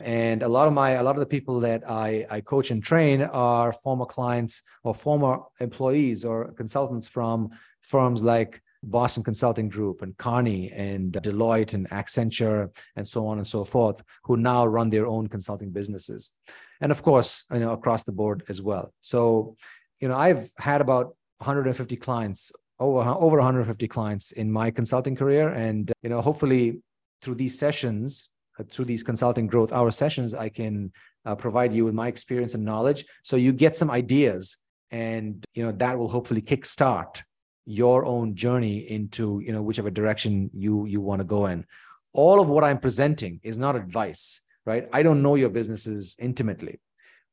and 0.00 0.42
a 0.42 0.48
lot 0.48 0.66
of 0.66 0.72
my 0.72 0.90
a 0.92 1.02
lot 1.02 1.16
of 1.16 1.20
the 1.20 1.26
people 1.26 1.60
that 1.60 1.88
I, 1.88 2.26
I 2.30 2.40
coach 2.40 2.70
and 2.70 2.82
train 2.82 3.22
are 3.22 3.72
former 3.72 4.06
clients 4.06 4.62
or 4.82 4.94
former 4.94 5.40
employees 5.60 6.24
or 6.24 6.52
consultants 6.52 7.06
from 7.06 7.50
firms 7.82 8.22
like 8.22 8.62
Boston 8.82 9.22
Consulting 9.22 9.68
Group 9.68 10.02
and 10.02 10.16
Kearney 10.16 10.70
and 10.72 11.12
Deloitte 11.12 11.74
and 11.74 11.88
Accenture 11.90 12.74
and 12.96 13.06
so 13.06 13.26
on 13.26 13.38
and 13.38 13.46
so 13.46 13.64
forth, 13.64 14.02
who 14.24 14.36
now 14.36 14.64
run 14.64 14.90
their 14.90 15.06
own 15.06 15.26
consulting 15.26 15.70
businesses. 15.70 16.32
And 16.80 16.90
of 16.90 17.02
course, 17.02 17.44
you 17.52 17.60
know, 17.60 17.72
across 17.72 18.04
the 18.04 18.12
board 18.12 18.42
as 18.48 18.62
well. 18.62 18.92
So, 19.00 19.56
you 20.00 20.08
know, 20.08 20.16
I've 20.16 20.50
had 20.56 20.80
about 20.80 21.14
150 21.38 21.96
clients, 21.96 22.52
over 22.78 23.00
over 23.00 23.36
150 23.36 23.86
clients 23.88 24.32
in 24.32 24.50
my 24.50 24.70
consulting 24.70 25.14
career. 25.14 25.50
And, 25.50 25.92
you 26.02 26.08
know, 26.08 26.22
hopefully 26.22 26.80
through 27.20 27.34
these 27.34 27.58
sessions, 27.58 28.30
through 28.64 28.86
these 28.86 29.02
consulting 29.02 29.46
growth 29.46 29.72
hour 29.72 29.90
sessions, 29.90 30.34
I 30.34 30.48
can 30.48 30.92
uh, 31.24 31.34
provide 31.34 31.72
you 31.72 31.84
with 31.84 31.94
my 31.94 32.08
experience 32.08 32.54
and 32.54 32.64
knowledge. 32.64 33.04
So 33.22 33.36
you 33.36 33.52
get 33.52 33.76
some 33.76 33.90
ideas 33.90 34.56
and, 34.90 35.44
you 35.54 35.64
know, 35.64 35.72
that 35.72 35.98
will 35.98 36.08
hopefully 36.08 36.42
kickstart 36.42 37.22
your 37.66 38.04
own 38.04 38.34
journey 38.34 38.90
into, 38.90 39.40
you 39.44 39.52
know, 39.52 39.62
whichever 39.62 39.90
direction 39.90 40.50
you, 40.52 40.86
you 40.86 41.00
want 41.00 41.20
to 41.20 41.24
go 41.24 41.46
in. 41.46 41.64
All 42.12 42.40
of 42.40 42.48
what 42.48 42.64
I'm 42.64 42.78
presenting 42.78 43.40
is 43.42 43.58
not 43.58 43.76
advice, 43.76 44.40
right? 44.66 44.88
I 44.92 45.02
don't 45.02 45.22
know 45.22 45.36
your 45.36 45.50
businesses 45.50 46.16
intimately. 46.18 46.80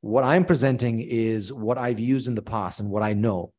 What 0.02 0.24
I'm 0.24 0.46
presenting 0.46 1.02
is 1.02 1.52
what 1.52 1.78
I've 1.78 2.00
used 2.00 2.28
in 2.28 2.36
the 2.36 2.42
past 2.42 2.80
and 2.80 2.90
what 2.90 3.02
I 3.02 3.14
know. 3.14 3.52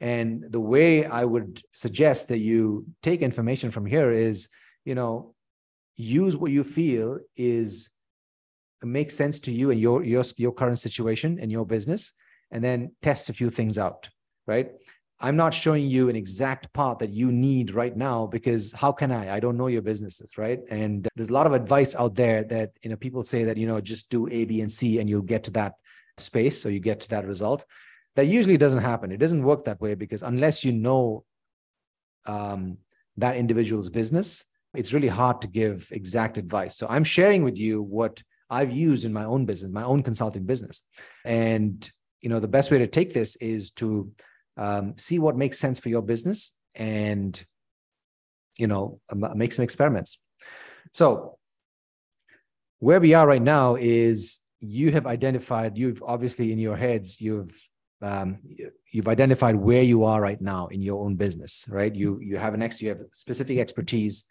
And 0.00 0.44
the 0.50 0.60
way 0.60 1.06
I 1.06 1.24
would 1.24 1.62
suggest 1.72 2.28
that 2.28 2.38
you 2.38 2.86
take 3.02 3.22
information 3.22 3.70
from 3.70 3.86
here 3.86 4.10
is, 4.10 4.48
you 4.84 4.94
know, 4.94 5.33
use 5.96 6.36
what 6.36 6.50
you 6.50 6.64
feel 6.64 7.18
is 7.36 7.90
makes 8.82 9.14
sense 9.14 9.40
to 9.40 9.52
you 9.52 9.70
and 9.70 9.80
your 9.80 10.04
your 10.04 10.24
your 10.36 10.52
current 10.52 10.78
situation 10.78 11.38
and 11.40 11.50
your 11.50 11.64
business, 11.64 12.12
and 12.50 12.62
then 12.62 12.92
test 13.02 13.28
a 13.28 13.32
few 13.32 13.50
things 13.50 13.78
out, 13.78 14.08
right? 14.46 14.72
I'm 15.20 15.36
not 15.36 15.54
showing 15.54 15.86
you 15.86 16.08
an 16.08 16.16
exact 16.16 16.72
path 16.72 16.98
that 16.98 17.10
you 17.10 17.30
need 17.32 17.70
right 17.70 17.96
now 17.96 18.26
because 18.26 18.72
how 18.72 18.92
can 18.92 19.12
I? 19.12 19.36
I 19.36 19.40
don't 19.40 19.56
know 19.56 19.68
your 19.68 19.80
businesses, 19.80 20.36
right? 20.36 20.60
And 20.68 21.08
there's 21.14 21.30
a 21.30 21.32
lot 21.32 21.46
of 21.46 21.52
advice 21.52 21.94
out 21.94 22.14
there 22.14 22.44
that 22.44 22.72
you 22.82 22.90
know 22.90 22.96
people 22.96 23.22
say 23.22 23.44
that 23.44 23.56
you 23.56 23.66
know 23.66 23.80
just 23.80 24.10
do 24.10 24.28
A, 24.28 24.44
B, 24.44 24.60
and 24.60 24.70
C 24.70 24.98
and 24.98 25.08
you'll 25.08 25.22
get 25.22 25.44
to 25.44 25.50
that 25.52 25.74
space, 26.18 26.60
so 26.60 26.68
you 26.68 26.80
get 26.80 27.00
to 27.00 27.08
that 27.10 27.26
result. 27.26 27.64
That 28.16 28.26
usually 28.26 28.56
doesn't 28.56 28.82
happen. 28.82 29.12
It 29.12 29.18
doesn't 29.18 29.42
work 29.42 29.64
that 29.64 29.80
way 29.80 29.94
because 29.94 30.22
unless 30.22 30.64
you 30.64 30.72
know 30.72 31.24
um, 32.26 32.78
that 33.16 33.36
individual's 33.36 33.88
business, 33.88 34.44
it's 34.74 34.92
really 34.92 35.08
hard 35.08 35.40
to 35.42 35.48
give 35.48 35.88
exact 35.90 36.38
advice. 36.38 36.76
So 36.76 36.86
I'm 36.88 37.04
sharing 37.04 37.44
with 37.44 37.58
you 37.58 37.82
what 37.82 38.22
I've 38.50 38.72
used 38.72 39.04
in 39.04 39.12
my 39.12 39.24
own 39.24 39.46
business, 39.46 39.72
my 39.72 39.84
own 39.84 40.02
consulting 40.02 40.44
business, 40.44 40.82
and 41.24 41.88
you 42.20 42.28
know 42.28 42.40
the 42.40 42.48
best 42.48 42.70
way 42.70 42.78
to 42.78 42.86
take 42.86 43.12
this 43.12 43.36
is 43.36 43.70
to 43.72 44.10
um, 44.56 44.94
see 44.96 45.18
what 45.18 45.36
makes 45.36 45.58
sense 45.58 45.78
for 45.78 45.88
your 45.88 46.02
business 46.02 46.56
and 46.74 47.42
you 48.56 48.66
know 48.66 49.00
make 49.34 49.52
some 49.52 49.64
experiments. 49.64 50.18
So 50.92 51.38
where 52.78 53.00
we 53.00 53.14
are 53.14 53.26
right 53.26 53.42
now 53.42 53.76
is 53.76 54.40
you 54.60 54.92
have 54.92 55.06
identified 55.06 55.76
you've 55.76 56.02
obviously 56.02 56.52
in 56.52 56.58
your 56.58 56.76
heads 56.76 57.20
you've 57.20 57.54
um, 58.02 58.38
you've 58.92 59.08
identified 59.08 59.56
where 59.56 59.82
you 59.82 60.04
are 60.04 60.20
right 60.20 60.40
now 60.40 60.66
in 60.66 60.82
your 60.82 61.02
own 61.04 61.16
business 61.16 61.64
right? 61.68 61.94
You 61.94 62.18
you 62.20 62.36
have 62.36 62.54
an 62.54 62.62
ex 62.62 62.80
you 62.82 62.88
have 62.90 63.00
specific 63.12 63.58
expertise 63.58 64.26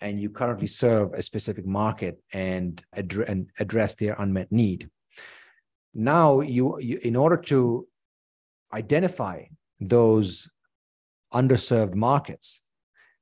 and 0.00 0.20
you 0.20 0.30
currently 0.30 0.66
serve 0.66 1.14
a 1.14 1.22
specific 1.22 1.66
market 1.66 2.22
and, 2.32 2.82
address, 2.92 3.28
and 3.28 3.48
address 3.58 3.94
their 3.94 4.14
unmet 4.18 4.52
need 4.52 4.90
now 5.96 6.40
you, 6.40 6.78
you 6.78 6.98
in 7.02 7.16
order 7.16 7.38
to 7.38 7.88
identify 8.72 9.44
those 9.80 10.48
underserved 11.32 11.94
markets, 11.94 12.60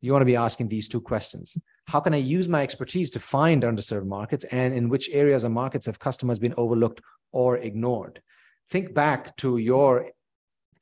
you 0.01 0.11
want 0.13 0.23
to 0.23 0.27
be 0.27 0.37
asking 0.37 0.69
these 0.69 0.89
two 0.89 1.01
questions. 1.01 1.57
How 1.87 2.01
can 2.01 2.15
I 2.15 2.19
use 2.19 2.49
my 2.49 2.63
expertise 2.63 3.11
to 3.11 3.21
find 3.21 3.63
underserved 3.63 4.07
markets 4.07 4.45
and 4.51 4.75
in 4.75 4.89
which 4.89 5.09
areas 5.11 5.45
of 5.45 5.53
markets 5.53 5.87
have 5.87 5.99
customers 6.01 6.39
been 6.39 6.55
overlooked 6.57 7.01
or 7.33 7.59
ignored? 7.59 8.21
Think 8.71 8.93
back 8.93 9.37
to 9.37 9.59
your 9.59 10.11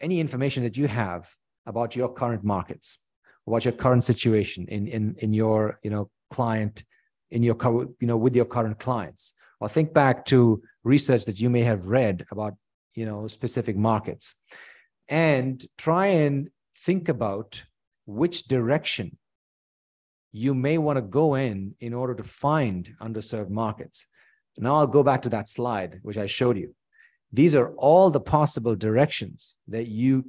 any 0.00 0.18
information 0.18 0.62
that 0.62 0.76
you 0.78 0.88
have 0.88 1.31
about 1.66 1.94
your 1.94 2.12
current 2.12 2.42
markets, 2.42 2.98
about 3.46 3.64
your 3.64 3.72
current 3.72 4.05
situation 4.05 4.66
in 4.68 4.87
in 4.87 5.14
in 5.18 5.33
your 5.33 5.78
you 5.83 5.90
know 5.90 6.11
client 6.31 6.85
in 7.31 7.42
your 7.42 7.57
you 8.00 8.07
know 8.07 8.16
with 8.16 8.35
your 8.37 8.44
current 8.44 8.78
clients 8.78 9.35
or 9.61 9.68
think 9.68 9.92
back 9.92 10.24
to 10.26 10.62
research 10.85 11.24
that 11.24 11.40
you 11.40 11.50
may 11.50 11.62
have 11.62 11.87
read 11.87 12.24
about 12.31 12.55
you 12.94 13.07
know 13.07 13.26
specific 13.26 13.76
markets 13.76 14.35
and 15.09 15.66
try 15.76 16.07
and 16.07 16.48
think 16.78 17.09
about 17.09 17.62
which 18.07 18.44
direction 18.44 19.16
you 20.33 20.55
may 20.55 20.78
want 20.78 20.96
to 20.96 21.02
go 21.02 21.35
in 21.35 21.74
in 21.81 21.92
order 21.92 22.14
to 22.14 22.22
find 22.22 22.94
underserved 23.00 23.50
markets. 23.50 24.07
Now 24.59 24.76
I'll 24.76 24.87
go 24.87 25.02
back 25.02 25.22
to 25.22 25.28
that 25.31 25.48
slide, 25.48 26.00
which 26.02 26.18
I 26.18 26.26
showed 26.26 26.57
you. 26.57 26.74
These 27.33 27.55
are 27.55 27.74
all 27.76 28.11
the 28.11 28.20
possible 28.20 28.74
directions 28.74 29.57
that 29.68 29.87
you 29.87 30.24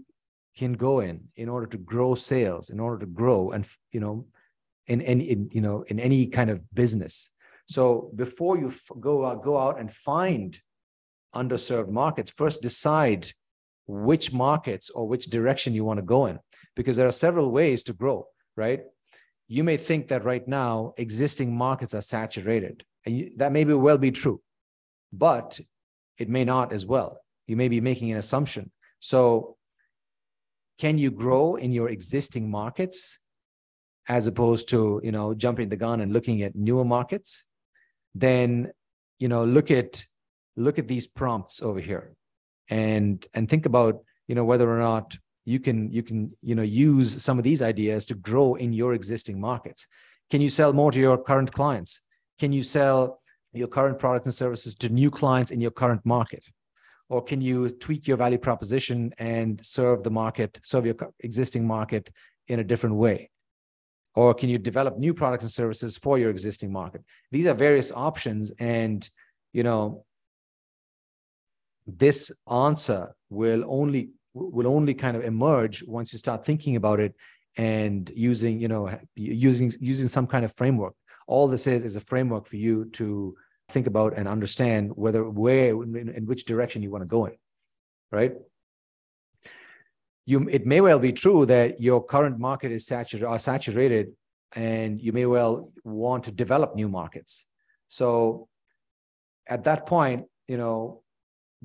can 0.57 0.73
go 0.73 0.99
in 0.99 1.29
in 1.35 1.49
order 1.49 1.67
to 1.67 1.77
grow 1.77 2.15
sales, 2.15 2.69
in 2.69 2.79
order 2.79 2.99
to 2.99 3.05
grow 3.05 3.51
and, 3.51 3.65
you 3.91 3.99
know, 3.99 4.25
in 4.87 5.01
any, 5.01 5.23
in, 5.25 5.49
you 5.51 5.61
know, 5.61 5.83
in 5.87 5.99
any 5.99 6.27
kind 6.27 6.49
of 6.49 6.61
business. 6.73 7.31
So 7.67 8.11
before 8.15 8.57
you 8.57 8.73
go 8.99 9.25
out, 9.25 9.43
go 9.43 9.57
out 9.57 9.79
and 9.79 9.91
find 9.91 10.59
underserved 11.33 11.89
markets, 11.89 12.31
first 12.35 12.61
decide 12.61 13.31
which 13.87 14.31
markets 14.31 14.89
or 14.89 15.07
which 15.07 15.27
direction 15.27 15.73
you 15.73 15.83
want 15.83 15.97
to 15.97 16.05
go 16.05 16.27
in 16.27 16.39
because 16.75 16.95
there 16.95 17.07
are 17.07 17.11
several 17.11 17.51
ways 17.51 17.83
to 17.83 17.93
grow 17.93 18.27
right? 18.55 18.81
You 19.47 19.63
may 19.63 19.77
think 19.77 20.07
that 20.07 20.23
right 20.23 20.47
now 20.47 20.93
existing 20.97 21.55
markets 21.55 21.93
are 21.93 22.01
saturated 22.01 22.83
and 23.05 23.17
you, 23.17 23.31
that 23.37 23.51
may 23.51 23.63
be 23.63 23.73
well 23.73 23.97
be 23.97 24.11
true 24.11 24.41
but 25.11 25.59
it 26.17 26.29
may 26.29 26.43
not 26.43 26.73
as 26.73 26.85
well. 26.85 27.19
You 27.47 27.55
may 27.55 27.67
be 27.67 27.81
making 27.81 28.11
an 28.11 28.17
assumption. 28.17 28.71
So 28.99 29.57
can 30.79 30.97
you 30.97 31.11
grow 31.11 31.55
in 31.55 31.71
your 31.71 31.89
existing 31.89 32.49
markets 32.49 33.19
as 34.07 34.27
opposed 34.27 34.67
to 34.69 34.99
you 35.03 35.11
know 35.11 35.33
jumping 35.33 35.69
the 35.69 35.75
gun 35.75 36.01
and 36.01 36.11
looking 36.11 36.41
at 36.43 36.55
newer 36.55 36.85
markets? 36.85 37.43
Then 38.15 38.71
you 39.19 39.27
know 39.27 39.43
look 39.43 39.71
at 39.71 40.05
look 40.55 40.79
at 40.79 40.87
these 40.87 41.07
prompts 41.07 41.61
over 41.61 41.79
here 41.79 42.15
and 42.69 43.25
and 43.33 43.49
think 43.49 43.65
about 43.65 44.03
you 44.27 44.35
know 44.35 44.45
whether 44.45 44.69
or 44.69 44.79
not 44.79 45.17
you 45.45 45.59
can 45.59 45.91
you 45.91 46.03
can 46.03 46.31
you 46.41 46.55
know 46.55 46.63
use 46.63 47.21
some 47.21 47.37
of 47.37 47.43
these 47.43 47.61
ideas 47.61 48.05
to 48.07 48.15
grow 48.15 48.55
in 48.55 48.73
your 48.73 48.93
existing 48.93 49.39
markets. 49.39 49.87
Can 50.31 50.41
you 50.41 50.49
sell 50.49 50.73
more 50.73 50.91
to 50.91 50.99
your 50.99 51.17
current 51.17 51.51
clients? 51.51 52.01
Can 52.39 52.51
you 52.51 52.63
sell 52.63 53.19
your 53.51 53.67
current 53.67 53.99
products 53.99 54.25
and 54.25 54.33
services 54.33 54.75
to 54.75 54.89
new 54.89 55.11
clients 55.11 55.51
in 55.51 55.61
your 55.61 55.71
current 55.71 56.03
market 56.05 56.43
or 57.09 57.21
can 57.21 57.41
you 57.41 57.69
tweak 57.69 58.07
your 58.07 58.17
value 58.17 58.37
proposition 58.37 59.13
and 59.17 59.63
serve 59.65 60.03
the 60.03 60.09
market 60.09 60.59
serve 60.63 60.85
your 60.85 60.95
existing 61.19 61.65
market 61.67 62.11
in 62.47 62.59
a 62.59 62.63
different 62.63 62.95
way? 62.95 63.29
Or 64.15 64.33
can 64.33 64.49
you 64.49 64.57
develop 64.57 64.97
new 64.97 65.13
products 65.13 65.43
and 65.43 65.51
services 65.51 65.97
for 65.97 66.19
your 66.19 66.29
existing 66.29 66.71
market? 66.71 67.03
These 67.31 67.47
are 67.47 67.53
various 67.53 67.91
options 67.91 68.51
and 68.59 69.07
you 69.53 69.63
know 69.63 70.05
this 71.85 72.31
answer 72.49 73.15
will 73.29 73.63
only 73.67 74.11
will 74.33 74.67
only 74.67 74.93
kind 74.93 75.15
of 75.17 75.23
emerge 75.23 75.83
once 75.83 76.13
you 76.13 76.19
start 76.19 76.45
thinking 76.45 76.75
about 76.75 76.99
it 76.99 77.13
and 77.57 78.11
using 78.15 78.59
you 78.59 78.67
know 78.67 78.97
using 79.15 79.71
using 79.79 80.07
some 80.07 80.27
kind 80.27 80.45
of 80.45 80.53
framework. 80.53 80.95
All 81.27 81.47
this 81.47 81.67
is 81.67 81.83
is 81.83 81.95
a 81.95 82.01
framework 82.01 82.47
for 82.47 82.55
you 82.55 82.85
to 82.93 83.35
think 83.69 83.87
about 83.87 84.17
and 84.17 84.27
understand 84.27 84.91
whether 84.95 85.23
where 85.27 85.69
in, 85.83 86.09
in 86.09 86.25
which 86.25 86.45
direction 86.45 86.81
you 86.81 86.91
want 86.91 87.01
to 87.01 87.07
go 87.07 87.25
in 87.25 87.35
right? 88.13 88.33
You 90.25 90.47
it 90.49 90.65
may 90.65 90.79
well 90.79 90.99
be 90.99 91.11
true 91.11 91.45
that 91.47 91.81
your 91.81 92.01
current 92.01 92.39
market 92.39 92.71
is 92.71 92.85
saturated 92.85 93.25
are 93.25 93.39
saturated 93.39 94.13
and 94.55 95.01
you 95.01 95.11
may 95.11 95.25
well 95.25 95.71
want 95.83 96.23
to 96.25 96.31
develop 96.31 96.75
new 96.75 96.87
markets. 96.87 97.45
So 97.89 98.47
at 99.47 99.65
that 99.65 99.85
point 99.85 100.25
you 100.47 100.57
know 100.57 101.01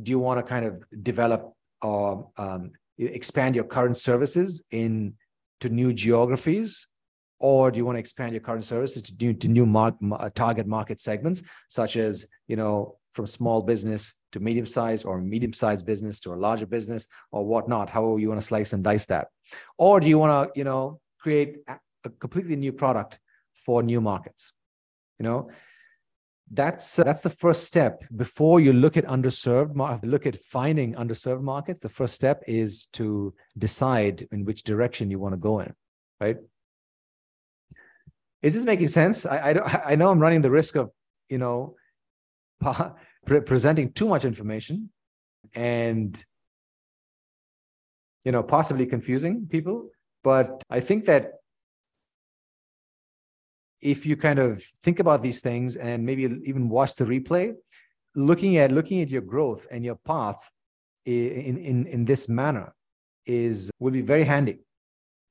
do 0.02 0.10
you 0.10 0.18
want 0.18 0.38
to 0.38 0.44
kind 0.54 0.64
of 0.64 0.82
develop 1.02 1.52
or 1.82 2.30
um, 2.36 2.72
expand 2.98 3.54
your 3.54 3.64
current 3.64 3.96
services 3.96 4.64
in 4.70 5.14
to 5.60 5.68
new 5.68 5.92
geographies 5.92 6.86
or 7.40 7.70
do 7.70 7.76
you 7.76 7.84
want 7.84 7.96
to 7.96 8.00
expand 8.00 8.32
your 8.32 8.40
current 8.40 8.64
services 8.64 9.02
to 9.02 9.14
new 9.20 9.32
to 9.32 9.48
new 9.48 9.66
mar- 9.66 9.96
uh, 10.12 10.30
target 10.34 10.66
market 10.66 11.00
segments 11.00 11.42
such 11.68 11.96
as 11.96 12.26
you 12.46 12.56
know 12.56 12.96
from 13.12 13.26
small 13.26 13.62
business 13.62 14.14
to 14.32 14.40
medium 14.40 14.66
size 14.66 15.04
or 15.04 15.20
medium 15.20 15.52
sized 15.52 15.86
business 15.86 16.20
to 16.20 16.34
a 16.34 16.36
larger 16.36 16.66
business 16.66 17.06
or 17.32 17.44
whatnot 17.44 17.88
however 17.88 18.18
you 18.18 18.28
want 18.28 18.40
to 18.40 18.46
slice 18.46 18.72
and 18.72 18.84
dice 18.84 19.06
that? 19.06 19.28
Or 19.78 20.00
do 20.00 20.08
you 20.08 20.18
want 20.18 20.52
to 20.52 20.58
you 20.58 20.64
know 20.64 21.00
create 21.18 21.56
a 21.68 22.10
completely 22.10 22.56
new 22.56 22.72
product 22.72 23.18
for 23.54 23.82
new 23.82 24.00
markets? 24.00 24.52
You 25.18 25.24
know 25.24 25.50
that's 26.50 26.98
uh, 26.98 27.04
that's 27.04 27.22
the 27.22 27.30
first 27.30 27.64
step. 27.64 28.02
Before 28.16 28.60
you 28.60 28.72
look 28.72 28.96
at 28.96 29.04
underserved 29.04 29.74
look 30.02 30.26
at 30.26 30.44
finding 30.44 30.94
underserved 30.94 31.42
markets 31.42 31.80
the 31.80 31.88
first 31.88 32.14
step 32.14 32.42
is 32.46 32.86
to 32.94 33.34
decide 33.56 34.26
in 34.32 34.44
which 34.44 34.62
direction 34.62 35.10
you 35.10 35.18
want 35.18 35.34
to 35.34 35.38
go 35.38 35.60
in 35.60 35.72
right 36.20 36.38
is 38.42 38.54
this 38.54 38.64
making 38.64 38.88
sense 38.88 39.26
i 39.26 39.50
i, 39.50 39.92
I 39.92 39.94
know 39.94 40.10
i'm 40.10 40.18
running 40.18 40.40
the 40.40 40.50
risk 40.50 40.76
of 40.76 40.90
you 41.28 41.38
know 41.38 41.74
pre- 43.26 43.40
presenting 43.40 43.92
too 43.92 44.08
much 44.08 44.24
information 44.24 44.90
and 45.54 46.22
you 48.24 48.32
know 48.32 48.42
possibly 48.42 48.86
confusing 48.86 49.46
people 49.48 49.90
but 50.22 50.62
i 50.70 50.80
think 50.80 51.06
that 51.06 51.32
if 53.80 54.04
you 54.04 54.16
kind 54.16 54.38
of 54.38 54.62
think 54.82 54.98
about 54.98 55.22
these 55.22 55.40
things 55.40 55.76
and 55.76 56.04
maybe 56.04 56.22
even 56.44 56.68
watch 56.68 56.94
the 56.96 57.04
replay, 57.04 57.54
looking 58.14 58.56
at 58.56 58.72
looking 58.72 59.00
at 59.00 59.08
your 59.08 59.22
growth 59.22 59.66
and 59.70 59.84
your 59.84 59.94
path 59.94 60.50
in 61.04 61.56
in 61.58 61.86
in 61.86 62.04
this 62.04 62.28
manner 62.28 62.74
is 63.26 63.70
will 63.78 63.92
be 63.92 64.02
very 64.02 64.24
handy. 64.24 64.58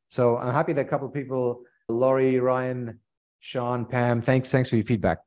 So 0.10 0.38
I'm 0.38 0.54
happy 0.54 0.74
that 0.74 0.86
a 0.86 0.90
couple 0.90 1.08
of 1.08 1.14
people, 1.14 1.64
Laurie, 1.90 2.40
Ryan, 2.40 3.00
Sean, 3.40 3.86
Pam, 3.86 4.22
thanks 4.22 4.52
thanks 4.52 4.70
for 4.70 4.76
your 4.76 4.86
feedback. 4.86 5.20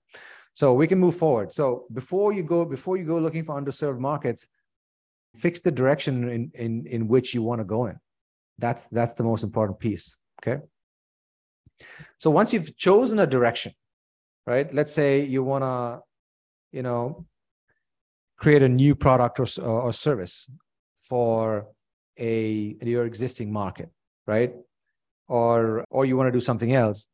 So 0.54 0.74
we 0.74 0.86
can 0.86 0.98
move 0.98 1.16
forward. 1.16 1.52
So 1.52 1.86
before 1.92 2.32
you 2.32 2.42
go, 2.42 2.64
before 2.64 2.96
you 2.96 3.04
go 3.04 3.18
looking 3.18 3.44
for 3.44 3.60
underserved 3.60 3.98
markets, 3.98 4.46
fix 5.36 5.60
the 5.60 5.70
direction 5.70 6.28
in 6.28 6.50
in 6.54 6.86
in 6.86 7.08
which 7.08 7.34
you 7.34 7.42
want 7.42 7.60
to 7.60 7.64
go 7.64 7.86
in. 7.86 7.98
That's 8.58 8.84
that's 8.84 9.14
the 9.14 9.22
most 9.22 9.42
important 9.42 9.78
piece. 9.78 10.16
Okay. 10.42 10.62
So 12.18 12.30
once 12.30 12.52
you've 12.52 12.76
chosen 12.76 13.18
a 13.20 13.26
direction, 13.26 13.72
right? 14.46 14.72
Let's 14.74 14.92
say 14.92 15.24
you 15.24 15.42
want 15.42 15.64
to, 15.64 16.00
you 16.72 16.82
know, 16.82 17.26
create 18.36 18.62
a 18.62 18.68
new 18.68 18.94
product 18.94 19.40
or, 19.40 19.46
or 19.62 19.92
service 19.92 20.50
for 21.08 21.68
a 22.18 22.76
your 22.82 23.06
existing 23.06 23.52
market, 23.52 23.90
right? 24.26 24.52
Or 25.30 25.84
or 25.90 26.04
you 26.04 26.16
want 26.16 26.26
to 26.26 26.38
do 26.38 26.40
something 26.40 26.74
else. 26.74 27.06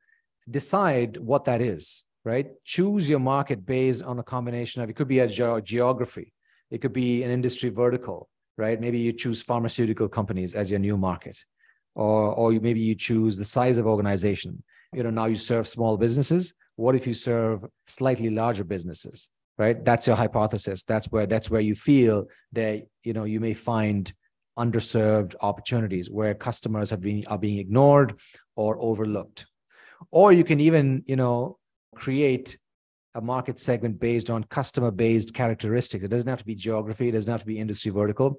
Decide 0.48 1.18
what 1.18 1.44
that 1.44 1.60
is, 1.60 2.04
right? 2.24 2.46
Choose 2.64 3.10
your 3.10 3.18
market 3.18 3.66
based 3.66 4.02
on 4.02 4.18
a 4.18 4.22
combination 4.22 4.80
of 4.80 4.88
it 4.88 4.96
could 4.96 5.12
be 5.16 5.18
a 5.18 5.28
ge- 5.28 5.64
geography, 5.64 6.32
it 6.70 6.78
could 6.80 6.94
be 6.94 7.22
an 7.24 7.30
industry 7.30 7.68
vertical, 7.68 8.30
right? 8.56 8.80
Maybe 8.80 8.98
you 8.98 9.12
choose 9.12 9.42
pharmaceutical 9.42 10.08
companies 10.08 10.54
as 10.54 10.70
your 10.70 10.80
new 10.80 10.96
market, 10.96 11.36
or 11.94 12.32
or 12.32 12.54
you, 12.54 12.60
maybe 12.60 12.80
you 12.80 12.94
choose 12.94 13.36
the 13.36 13.44
size 13.44 13.76
of 13.76 13.86
organization. 13.86 14.62
You 14.94 15.02
know, 15.02 15.10
now 15.10 15.26
you 15.26 15.36
serve 15.36 15.68
small 15.68 15.98
businesses. 15.98 16.54
What 16.76 16.94
if 16.94 17.06
you 17.06 17.14
serve 17.14 17.66
slightly 17.86 18.30
larger 18.30 18.64
businesses, 18.64 19.28
right? 19.58 19.84
That's 19.84 20.06
your 20.06 20.16
hypothesis. 20.16 20.84
That's 20.84 21.06
where 21.12 21.26
that's 21.26 21.50
where 21.50 21.64
you 21.70 21.74
feel 21.74 22.28
that 22.52 22.76
you 23.02 23.12
know 23.12 23.24
you 23.24 23.40
may 23.40 23.54
find 23.54 24.10
underserved 24.58 25.34
opportunities 25.40 26.10
where 26.10 26.34
customers 26.34 26.90
have 26.90 27.00
been 27.00 27.24
are 27.26 27.38
being 27.38 27.58
ignored 27.58 28.18
or 28.56 28.78
overlooked 28.80 29.46
or 30.10 30.32
you 30.32 30.44
can 30.44 30.60
even 30.60 31.02
you 31.06 31.16
know 31.16 31.58
create 31.94 32.58
a 33.14 33.20
market 33.20 33.58
segment 33.58 33.98
based 33.98 34.28
on 34.28 34.44
customer 34.44 34.90
based 34.90 35.32
characteristics. 35.32 36.04
It 36.04 36.08
doesn't 36.08 36.28
have 36.28 36.40
to 36.40 36.44
be 36.44 36.54
geography, 36.54 37.08
it 37.08 37.12
doesn't 37.12 37.30
have 37.30 37.40
to 37.40 37.46
be 37.46 37.58
industry 37.58 37.90
vertical. 37.90 38.38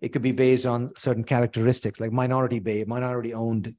It 0.00 0.10
could 0.12 0.22
be 0.22 0.32
based 0.32 0.66
on 0.66 0.90
certain 0.96 1.24
characteristics 1.24 2.00
like 2.00 2.12
minority 2.12 2.58
based, 2.58 2.88
minority 2.88 3.32
owned 3.32 3.74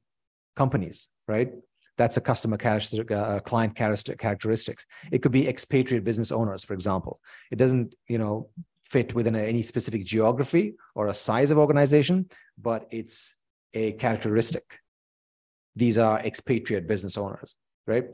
companies, 0.56 1.08
right? 1.28 1.52
That's 1.96 2.16
a 2.16 2.20
customer 2.20 2.56
characteristic, 2.56 3.12
uh, 3.12 3.38
client 3.40 3.76
characteristics. 3.76 4.84
It 5.12 5.22
could 5.22 5.30
be 5.30 5.46
expatriate 5.46 6.02
business 6.02 6.32
owners, 6.32 6.64
for 6.64 6.74
example. 6.74 7.20
It 7.52 7.56
doesn't, 7.56 7.94
you 8.08 8.18
know, 8.18 8.48
fit 8.94 9.14
within 9.18 9.36
any 9.36 9.62
specific 9.72 10.02
geography 10.14 10.66
or 10.94 11.04
a 11.08 11.18
size 11.28 11.50
of 11.50 11.58
organization, 11.58 12.16
but 12.68 12.80
it's 12.90 13.16
a 13.82 13.92
characteristic. 14.04 14.64
These 15.82 15.98
are 15.98 16.16
expatriate 16.30 16.86
business 16.86 17.16
owners 17.18 17.56
right? 17.86 18.04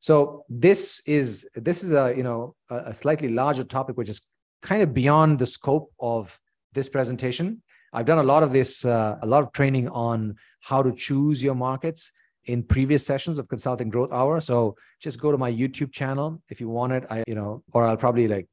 So 0.00 0.44
this 0.48 1.02
is 1.06 1.48
this 1.54 1.82
is 1.84 1.92
a 1.92 2.14
you 2.16 2.22
know 2.22 2.54
a, 2.70 2.76
a 2.86 2.94
slightly 2.94 3.28
larger 3.28 3.64
topic 3.64 3.96
which 3.96 4.08
is 4.08 4.20
kind 4.62 4.82
of 4.82 4.92
beyond 4.94 5.38
the 5.38 5.46
scope 5.46 5.90
of 5.98 6.38
this 6.72 6.88
presentation. 6.88 7.62
I've 7.92 8.06
done 8.06 8.18
a 8.18 8.28
lot 8.32 8.42
of 8.42 8.52
this 8.52 8.84
uh, 8.84 9.18
a 9.22 9.26
lot 9.26 9.42
of 9.42 9.52
training 9.52 9.88
on 9.88 10.36
how 10.60 10.82
to 10.82 10.92
choose 10.92 11.42
your 11.42 11.54
markets 11.54 12.12
in 12.44 12.62
previous 12.62 13.04
sessions 13.04 13.38
of 13.38 13.48
consulting 13.48 13.90
growth 13.90 14.12
hour. 14.12 14.40
So 14.40 14.76
just 15.00 15.20
go 15.20 15.30
to 15.30 15.38
my 15.38 15.52
youtube 15.52 15.92
channel 15.92 16.42
if 16.48 16.60
you 16.60 16.68
want 16.68 16.92
it. 16.92 17.04
I 17.10 17.24
you 17.26 17.34
know 17.34 17.62
or 17.72 17.86
i'll 17.86 17.96
probably 17.96 18.28
like 18.28 18.48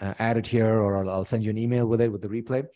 uh, 0.00 0.14
add 0.18 0.36
it 0.36 0.46
here 0.46 0.80
or 0.80 0.98
I'll, 0.98 1.10
I'll 1.10 1.24
send 1.24 1.44
you 1.44 1.50
an 1.50 1.58
email 1.58 1.86
with 1.86 2.00
it 2.00 2.10
with 2.10 2.22
the 2.22 2.28
replay 2.28 2.66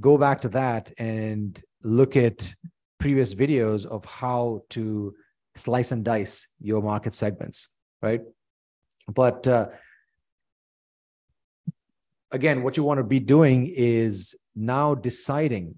go 0.00 0.18
back 0.18 0.40
to 0.42 0.48
that 0.50 0.92
and 0.98 1.60
look 1.82 2.16
at 2.16 2.54
previous 2.98 3.34
videos 3.34 3.86
of 3.86 4.04
how 4.04 4.62
to 4.70 5.14
slice 5.54 5.92
and 5.92 6.04
dice 6.04 6.46
your 6.60 6.82
market 6.82 7.14
segments, 7.14 7.68
right? 8.02 8.20
But 9.08 9.46
uh, 9.46 9.68
again, 12.32 12.62
what 12.62 12.76
you 12.76 12.84
want 12.84 12.98
to 12.98 13.04
be 13.04 13.20
doing 13.20 13.72
is 13.74 14.34
now 14.54 14.94
deciding, 14.94 15.76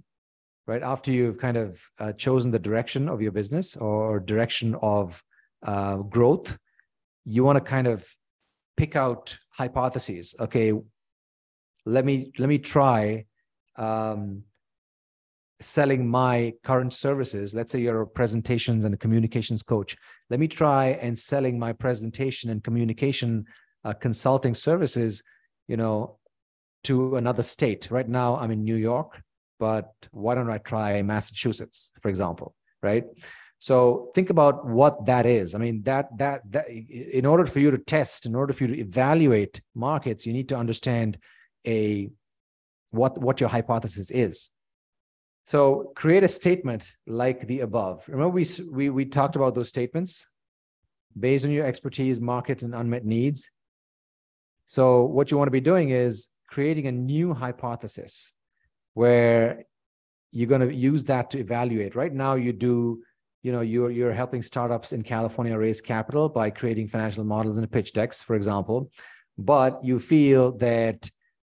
right? 0.67 0.83
After 0.83 1.13
you've 1.13 1.39
kind 1.39 1.57
of 1.57 1.81
uh, 1.99 2.13
chosen 2.13 2.51
the 2.51 2.59
direction 2.59 3.09
of 3.09 3.21
your 3.21 3.33
business 3.33 3.77
or 3.77 4.21
direction 4.21 4.75
of 4.81 5.23
uh, 5.65 5.97
growth, 5.97 6.57
you 7.25 7.45
want 7.45 7.57
to 7.57 7.61
kind 7.65 7.87
of 7.87 8.07
pick 8.79 8.97
out 8.97 9.37
hypotheses. 9.51 10.35
Okay, 10.41 10.73
let 11.85 12.05
me 12.05 12.33
let 12.39 12.49
me 12.49 12.59
try 12.59 13.27
um, 13.77 14.43
selling 15.61 16.09
my 16.09 16.55
current 16.63 16.93
services. 16.93 17.55
Let's 17.55 17.73
say 17.73 17.81
you're 17.81 18.03
a 18.03 18.07
presentations 18.07 18.85
and 18.85 18.95
a 18.95 18.97
communications 18.97 19.63
coach. 19.63 19.97
Let 20.31 20.41
me 20.41 20.49
try 20.49 20.99
and 21.03 21.19
selling 21.19 21.59
my 21.59 21.73
presentation 21.73 22.51
and 22.51 22.63
communication 22.63 23.45
uh, 23.85 23.93
consulting 23.93 24.55
services 24.55 25.23
you 25.67 25.77
know 25.77 26.19
to 26.85 27.17
another 27.17 27.43
state. 27.43 27.91
Right 27.91 28.09
now 28.09 28.37
i'm 28.37 28.51
in 28.51 28.65
new 28.65 28.77
york 28.77 29.21
but 29.59 29.93
why 30.13 30.35
don't 30.35 30.51
i 30.51 30.59
try 30.59 31.03
massachusetts 31.03 31.91
for 32.01 32.09
example 32.09 32.55
right 32.83 33.05
so 33.59 34.11
think 34.15 34.31
about 34.31 34.67
what 34.67 35.05
that 35.07 35.27
is 35.27 35.55
i 35.55 35.59
mean 35.59 35.83
that 35.83 36.07
that 36.17 36.41
that 36.51 36.69
in 36.69 37.27
order 37.27 37.45
for 37.47 37.59
you 37.59 37.71
to 37.71 37.79
test 37.79 38.27
in 38.27 38.35
order 38.35 38.53
for 38.53 38.65
you 38.65 38.75
to 38.75 38.81
evaluate 38.81 39.61
markets 39.75 40.25
you 40.25 40.33
need 40.33 40.49
to 40.49 40.57
understand 40.57 41.19
a 41.67 42.09
what 42.91 43.19
what 43.19 43.41
your 43.41 43.49
hypothesis 43.49 44.11
is 44.11 44.51
so 45.49 45.93
create 45.97 46.25
a 46.25 46.29
statement 46.29 46.87
like 47.07 47.47
the 47.47 47.61
above. 47.61 48.05
Remember, 48.07 48.29
we, 48.29 48.47
we, 48.71 48.91
we 48.91 49.07
talked 49.07 49.35
about 49.35 49.55
those 49.55 49.71
statements 49.71 50.27
based 51.19 51.47
on 51.47 51.51
your 51.51 51.65
expertise, 51.65 52.21
market, 52.21 52.61
and 52.61 52.75
unmet 52.75 53.07
needs. 53.07 53.51
So 54.67 55.05
what 55.05 55.31
you 55.31 55.39
want 55.39 55.47
to 55.47 55.53
be 55.53 55.63
doing 55.63 55.89
is 55.89 56.29
creating 56.49 56.87
a 56.87 56.93
new 56.93 57.33
hypothesis 57.33 58.35
where 58.93 59.65
you're 60.33 60.49
going 60.49 60.69
to 60.69 60.75
use 60.75 61.05
that 61.05 61.31
to 61.31 61.39
evaluate. 61.39 61.97
Right 61.97 62.13
now, 62.13 62.35
you 62.35 62.53
do, 62.53 63.03
you 63.49 63.55
know, 63.55 63.63
you're 63.63 63.91
you're 63.91 64.13
helping 64.13 64.43
startups 64.43 64.93
in 64.93 65.01
California 65.01 65.57
raise 65.57 65.81
capital 65.81 66.29
by 66.29 66.51
creating 66.51 66.87
financial 66.87 67.25
models 67.25 67.57
and 67.57 67.73
pitch 67.73 67.95
decks, 67.95 68.21
for 68.21 68.37
example. 68.37 68.91
But 69.39 69.83
you 69.83 69.99
feel 69.99 70.53
that 70.59 71.11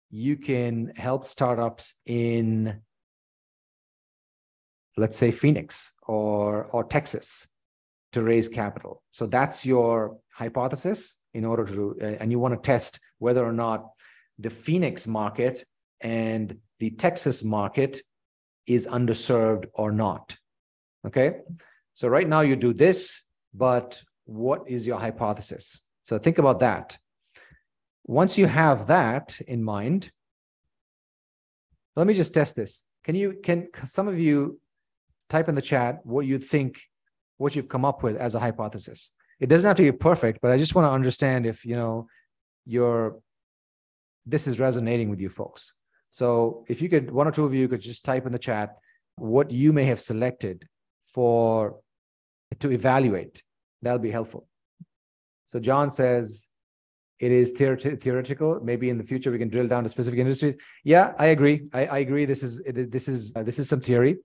you 0.10 0.38
can 0.38 0.94
help 0.96 1.28
startups 1.28 1.96
in 2.06 2.80
let's 4.96 5.18
say 5.18 5.32
Phoenix 5.32 5.92
or 6.08 6.70
or 6.72 6.86
Texas 6.86 7.46
to 8.14 8.24
raise 8.24 8.48
capital. 8.48 9.04
So 9.12 9.28
that's 9.28 9.66
your 9.66 10.18
hypothesis 10.34 11.18
in 11.34 11.44
order 11.44 11.66
to 11.66 11.82
and 12.22 12.32
you 12.32 12.40
want 12.40 12.54
to 12.54 12.62
test 12.66 13.02
whether 13.18 13.44
or 13.46 13.58
not 13.66 13.80
the 14.40 14.50
Phoenix 14.50 15.08
market 15.08 15.66
and 16.00 16.56
the 16.80 16.92
Texas 16.92 17.44
market 17.44 18.00
is 18.66 18.88
underserved 18.88 19.66
or 19.74 19.92
not. 19.92 20.38
Okay? 21.06 21.30
So 21.94 22.08
right 22.08 22.28
now 22.28 22.42
you 22.42 22.56
do 22.56 22.74
this, 22.74 23.24
but 23.54 24.02
what 24.26 24.64
is 24.68 24.88
your 24.88 25.00
hypothesis? 25.00 25.80
So 26.04 26.18
think 26.18 26.38
about 26.38 26.60
that. 26.60 26.98
Once 28.06 28.38
you 28.38 28.48
have 28.48 28.88
that 28.88 29.40
in 29.48 29.64
mind, 29.64 30.12
let 31.96 32.08
me 32.08 32.14
just 32.14 32.34
test 32.34 32.56
this. 32.56 32.84
Can 33.04 33.16
you 33.16 33.40
can 33.44 33.68
some 33.86 34.08
of 34.08 34.20
you 34.20 34.60
type 35.30 35.50
in 35.50 35.56
the 35.56 35.62
chat 35.62 36.00
what 36.04 36.26
you 36.26 36.38
think, 36.38 36.82
what 37.38 37.56
you've 37.56 37.70
come 37.70 37.86
up 37.86 38.04
with 38.04 38.16
as 38.18 38.36
a 38.36 38.40
hypothesis. 38.40 39.12
It 39.40 39.48
doesn't 39.48 39.68
have 39.68 39.78
to 39.78 39.84
be 39.84 39.92
perfect, 39.92 40.40
but 40.42 40.52
I 40.52 40.58
just 40.58 40.76
want 40.76 40.86
to 40.86 40.92
understand 40.92 41.46
if 41.46 41.66
you 41.66 41.76
know 41.76 42.08
your 42.66 43.20
this 44.26 44.46
is 44.46 44.60
resonating 44.60 45.10
with 45.10 45.20
you 45.20 45.30
folks. 45.30 45.74
So 46.12 46.66
if 46.68 46.82
you 46.82 46.90
could, 46.90 47.10
one 47.10 47.28
or 47.28 47.32
two 47.32 47.46
of 47.46 47.54
you 47.54 47.68
could 47.68 47.82
just 47.82 48.06
type 48.06 48.26
in 48.26 48.34
the 48.34 48.40
chat 48.40 48.78
what 49.16 49.50
you 49.50 49.74
may 49.74 49.86
have 49.86 50.00
selected 50.00 50.68
for 51.14 51.80
to 52.60 52.72
evaluate. 52.72 53.42
That'll 53.82 54.00
be 54.00 54.12
helpful. 54.12 54.48
So 55.46 55.60
John 55.60 55.90
says 55.90 56.50
it 57.20 57.32
is 57.32 57.52
theoretical. 57.52 58.60
Maybe 58.64 58.90
in 58.90 58.98
the 58.98 59.04
future 59.04 59.32
we 59.32 59.38
can 59.38 59.50
drill 59.50 59.68
down 59.68 59.84
to 59.84 59.90
specific 59.90 60.20
industries. 60.20 60.56
Yeah, 60.84 61.14
I 61.20 61.28
agree. 61.28 61.68
I, 61.74 61.86
I 61.86 61.98
agree. 62.00 62.26
This 62.26 62.42
is 62.42 62.64
this 62.66 63.08
is 63.08 63.34
uh, 63.36 63.44
this 63.44 63.60
is 63.60 63.70
some 63.70 63.80
theory. 63.80 64.18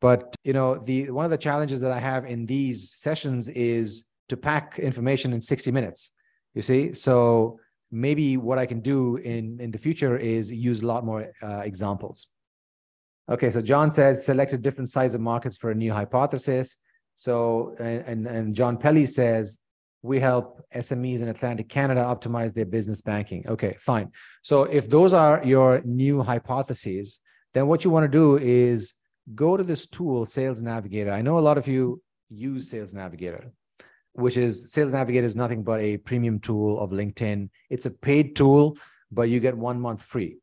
But 0.00 0.34
you 0.44 0.52
know, 0.52 0.78
the 0.78 1.10
one 1.10 1.24
of 1.24 1.30
the 1.30 1.38
challenges 1.38 1.80
that 1.80 1.90
I 1.90 1.98
have 1.98 2.24
in 2.26 2.46
these 2.46 2.92
sessions 2.94 3.48
is 3.48 4.04
to 4.28 4.36
pack 4.36 4.78
information 4.78 5.32
in 5.32 5.40
60 5.40 5.70
minutes. 5.72 6.12
You 6.54 6.62
see, 6.62 6.92
so 6.94 7.58
maybe 7.90 8.36
what 8.36 8.58
I 8.58 8.66
can 8.66 8.80
do 8.80 9.16
in 9.16 9.58
in 9.60 9.70
the 9.70 9.78
future 9.78 10.16
is 10.16 10.50
use 10.50 10.82
a 10.82 10.86
lot 10.86 11.04
more 11.04 11.32
uh, 11.42 11.62
examples. 11.64 12.28
Okay, 13.28 13.50
so 13.50 13.60
John 13.60 13.90
says 13.90 14.24
selected 14.24 14.62
different 14.62 14.88
size 14.90 15.14
of 15.14 15.20
markets 15.20 15.56
for 15.56 15.70
a 15.70 15.74
new 15.74 15.92
hypothesis. 15.92 16.78
So 17.16 17.74
and 17.80 18.26
and 18.26 18.54
John 18.54 18.76
Pelly 18.76 19.06
says 19.06 19.58
we 20.02 20.20
help 20.20 20.62
SMEs 20.74 21.20
in 21.20 21.28
Atlantic 21.28 21.68
Canada 21.68 22.02
optimize 22.04 22.52
their 22.54 22.66
business 22.66 23.00
banking. 23.00 23.44
Okay, 23.48 23.76
fine. 23.80 24.12
So 24.42 24.64
if 24.64 24.88
those 24.88 25.12
are 25.14 25.42
your 25.44 25.82
new 25.84 26.22
hypotheses, 26.22 27.20
then 27.54 27.66
what 27.66 27.82
you 27.82 27.90
want 27.90 28.04
to 28.04 28.08
do 28.08 28.38
is 28.38 28.94
go 29.34 29.56
to 29.56 29.64
this 29.64 29.86
tool, 29.86 30.26
Sales 30.26 30.62
Navigator. 30.62 31.10
I 31.10 31.22
know 31.22 31.38
a 31.38 31.40
lot 31.40 31.58
of 31.58 31.66
you 31.66 32.00
use 32.28 32.70
Sales 32.70 32.94
Navigator. 32.94 33.50
which 34.16 34.36
is 34.36 34.72
Sales 34.72 34.92
Navigator 34.92 35.26
is 35.26 35.36
nothing 35.36 35.62
but 35.62 35.80
a 35.80 35.98
premium 35.98 36.40
tool 36.40 36.80
of 36.80 36.90
LinkedIn. 36.90 37.50
It's 37.68 37.86
a 37.86 37.90
paid 37.90 38.34
tool, 38.34 38.78
but 39.10 39.28
you 39.28 39.40
get 39.40 39.56
one 39.56 39.80
month 39.80 40.02
free, 40.02 40.38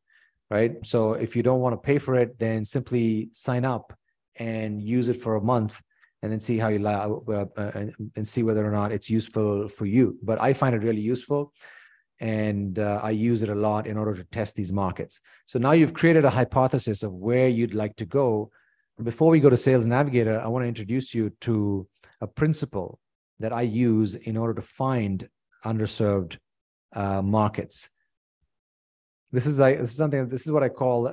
right? 0.50 0.84
So 0.84 1.14
if 1.14 1.34
you 1.36 1.42
don't 1.42 1.60
want 1.60 1.72
to 1.74 1.86
pay 1.86 1.98
for 1.98 2.14
it, 2.16 2.38
then 2.38 2.64
simply 2.64 3.30
sign 3.32 3.64
up 3.64 3.92
and 4.36 4.82
use 4.82 5.08
it 5.08 5.14
for 5.14 5.36
a 5.36 5.40
month 5.40 5.80
and 6.22 6.32
then 6.32 6.40
see 6.40 6.58
how 6.58 6.68
you 6.68 6.78
like 6.78 7.06
uh, 7.28 7.44
uh, 7.56 7.86
and 8.16 8.26
see 8.26 8.42
whether 8.42 8.66
or 8.66 8.70
not 8.70 8.92
it's 8.92 9.10
useful 9.10 9.68
for 9.68 9.86
you. 9.86 10.18
But 10.22 10.40
I 10.40 10.52
find 10.52 10.74
it 10.74 10.82
really 10.82 11.00
useful 11.00 11.52
and 12.20 12.78
uh, 12.78 13.00
I 13.02 13.10
use 13.10 13.42
it 13.42 13.48
a 13.48 13.54
lot 13.54 13.86
in 13.86 13.96
order 13.96 14.14
to 14.14 14.24
test 14.24 14.54
these 14.54 14.72
markets. 14.72 15.20
So 15.46 15.58
now 15.58 15.72
you've 15.72 15.94
created 15.94 16.24
a 16.24 16.30
hypothesis 16.30 17.02
of 17.02 17.12
where 17.12 17.48
you'd 17.48 17.74
like 17.74 17.96
to 17.96 18.06
go. 18.06 18.50
Before 19.02 19.30
we 19.30 19.40
go 19.40 19.50
to 19.50 19.56
Sales 19.56 19.86
Navigator, 19.86 20.40
I 20.40 20.46
want 20.46 20.64
to 20.64 20.68
introduce 20.68 21.14
you 21.14 21.30
to 21.42 21.86
a 22.20 22.26
principle 22.26 22.98
that 23.40 23.52
I 23.52 23.62
use 23.62 24.14
in 24.14 24.36
order 24.36 24.54
to 24.54 24.62
find 24.62 25.28
underserved 25.64 26.38
uh, 26.94 27.20
markets. 27.20 27.90
This 29.34 29.46
is 29.46 29.58
like 29.58 29.80
this 29.80 29.90
is 29.90 29.96
something. 29.96 30.28
This 30.28 30.46
is 30.46 30.52
what 30.52 30.62
I 30.62 30.68
call 30.68 31.12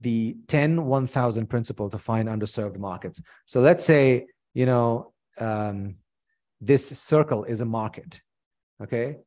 the 0.00 0.36
10 0.48 0.84
1000 0.84 1.46
principle 1.46 1.88
to 1.88 1.98
find 1.98 2.28
underserved 2.28 2.78
markets. 2.78 3.22
So 3.46 3.60
let's 3.60 3.84
say 3.84 4.26
you 4.54 4.66
know 4.66 5.12
um, 5.38 5.98
this 6.60 6.88
circle 6.88 7.44
is 7.44 7.60
a 7.60 7.64
market. 7.64 8.20
Okay, 8.82 9.18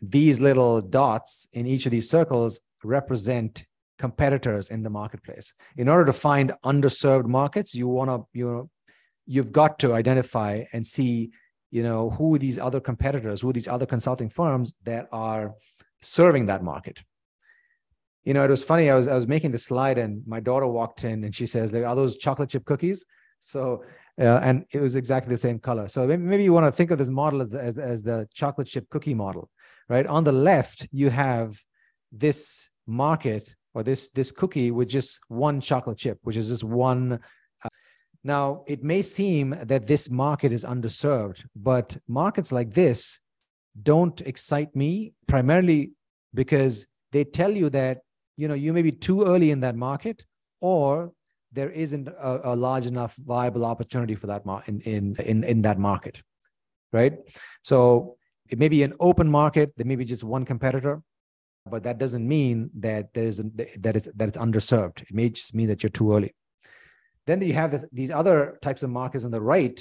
these 0.00 0.40
little 0.40 0.80
dots 0.80 1.46
in 1.52 1.66
each 1.66 1.84
of 1.84 1.92
these 1.92 2.08
circles 2.08 2.58
represent 2.82 3.64
competitors 3.98 4.70
in 4.70 4.82
the 4.82 4.90
marketplace. 4.90 5.52
In 5.76 5.90
order 5.90 6.06
to 6.06 6.14
find 6.14 6.54
underserved 6.64 7.26
markets, 7.26 7.74
you 7.74 7.86
want 7.86 8.08
to 8.10 8.26
you 8.32 8.46
know 8.46 8.70
you've 9.26 9.52
got 9.52 9.78
to 9.80 9.92
identify 9.92 10.64
and 10.72 10.86
see 10.86 11.32
you 11.70 11.82
know 11.82 12.08
who 12.08 12.38
these 12.38 12.58
other 12.58 12.80
competitors 12.80 13.42
who 13.42 13.52
these 13.52 13.68
other 13.68 13.84
consulting 13.84 14.30
firms 14.30 14.72
that 14.84 15.06
are 15.12 15.52
serving 16.00 16.46
that 16.46 16.62
market. 16.62 16.98
You 18.24 18.34
know 18.34 18.44
it 18.44 18.50
was 18.50 18.62
funny 18.62 18.90
i 18.90 18.94
was 18.94 19.08
i 19.08 19.14
was 19.14 19.26
making 19.26 19.52
the 19.52 19.58
slide 19.58 19.96
and 19.96 20.22
my 20.26 20.38
daughter 20.38 20.66
walked 20.66 21.04
in 21.04 21.24
and 21.24 21.34
she 21.34 21.46
says 21.46 21.74
are 21.74 21.96
those 21.96 22.18
chocolate 22.18 22.50
chip 22.50 22.64
cookies? 22.64 23.06
So 23.40 23.84
uh, 24.20 24.40
and 24.42 24.64
it 24.72 24.80
was 24.80 24.96
exactly 24.96 25.30
the 25.30 25.38
same 25.38 25.60
color. 25.60 25.86
So 25.86 26.06
maybe 26.06 26.42
you 26.42 26.52
want 26.52 26.66
to 26.66 26.72
think 26.72 26.90
of 26.90 26.98
this 26.98 27.08
model 27.08 27.40
as, 27.40 27.54
as, 27.54 27.78
as 27.78 28.02
the 28.02 28.26
chocolate 28.34 28.66
chip 28.66 28.88
cookie 28.90 29.14
model 29.14 29.48
right? 29.88 30.06
On 30.06 30.24
the 30.24 30.32
left 30.32 30.88
you 30.92 31.08
have 31.10 31.58
this 32.12 32.68
market 32.86 33.54
or 33.74 33.82
this 33.82 34.10
this 34.10 34.30
cookie 34.30 34.70
with 34.70 34.88
just 34.88 35.20
one 35.28 35.60
chocolate 35.60 35.98
chip 35.98 36.18
which 36.22 36.36
is 36.36 36.48
just 36.48 36.64
one 36.64 37.20
now, 38.24 38.64
it 38.66 38.82
may 38.82 39.02
seem 39.02 39.56
that 39.62 39.86
this 39.86 40.10
market 40.10 40.52
is 40.52 40.64
underserved, 40.64 41.44
but 41.54 41.96
markets 42.08 42.50
like 42.50 42.74
this 42.74 43.20
don't 43.82 44.20
excite 44.22 44.74
me 44.74 45.12
primarily 45.26 45.92
because 46.34 46.86
they 47.12 47.24
tell 47.24 47.50
you 47.50 47.68
that 47.70 47.98
you 48.36 48.48
know 48.48 48.54
you 48.54 48.72
may 48.72 48.82
be 48.82 48.92
too 48.92 49.24
early 49.24 49.50
in 49.50 49.60
that 49.60 49.76
market 49.76 50.24
or 50.60 51.12
there 51.52 51.70
isn't 51.70 52.08
a, 52.08 52.52
a 52.52 52.56
large 52.56 52.86
enough 52.86 53.16
viable 53.16 53.64
opportunity 53.64 54.14
for 54.14 54.26
that 54.26 54.44
mar- 54.44 54.62
in, 54.66 54.80
in 54.82 55.16
in 55.16 55.44
in 55.44 55.62
that 55.62 55.78
market 55.78 56.22
right? 56.92 57.18
So 57.62 58.16
it 58.48 58.58
may 58.58 58.68
be 58.68 58.82
an 58.82 58.94
open 59.00 59.28
market 59.30 59.72
there 59.76 59.86
may 59.86 59.96
be 59.96 60.04
just 60.04 60.24
one 60.24 60.44
competitor 60.44 61.02
but 61.68 61.82
that 61.84 61.98
doesn't 61.98 62.26
mean 62.26 62.70
that 62.78 63.12
there 63.14 63.26
is 63.26 63.42
that 63.78 63.96
is 63.96 64.10
that 64.16 64.28
it's 64.28 64.38
underserved. 64.38 65.02
It 65.02 65.12
may 65.12 65.28
just 65.28 65.54
mean 65.54 65.68
that 65.68 65.82
you're 65.82 65.90
too 65.90 66.14
early. 66.14 66.34
Then 67.26 67.40
you 67.42 67.52
have 67.54 67.70
this, 67.70 67.84
these 67.92 68.10
other 68.10 68.58
types 68.62 68.82
of 68.82 68.90
markets 68.90 69.24
on 69.24 69.30
the 69.30 69.40
right, 69.40 69.78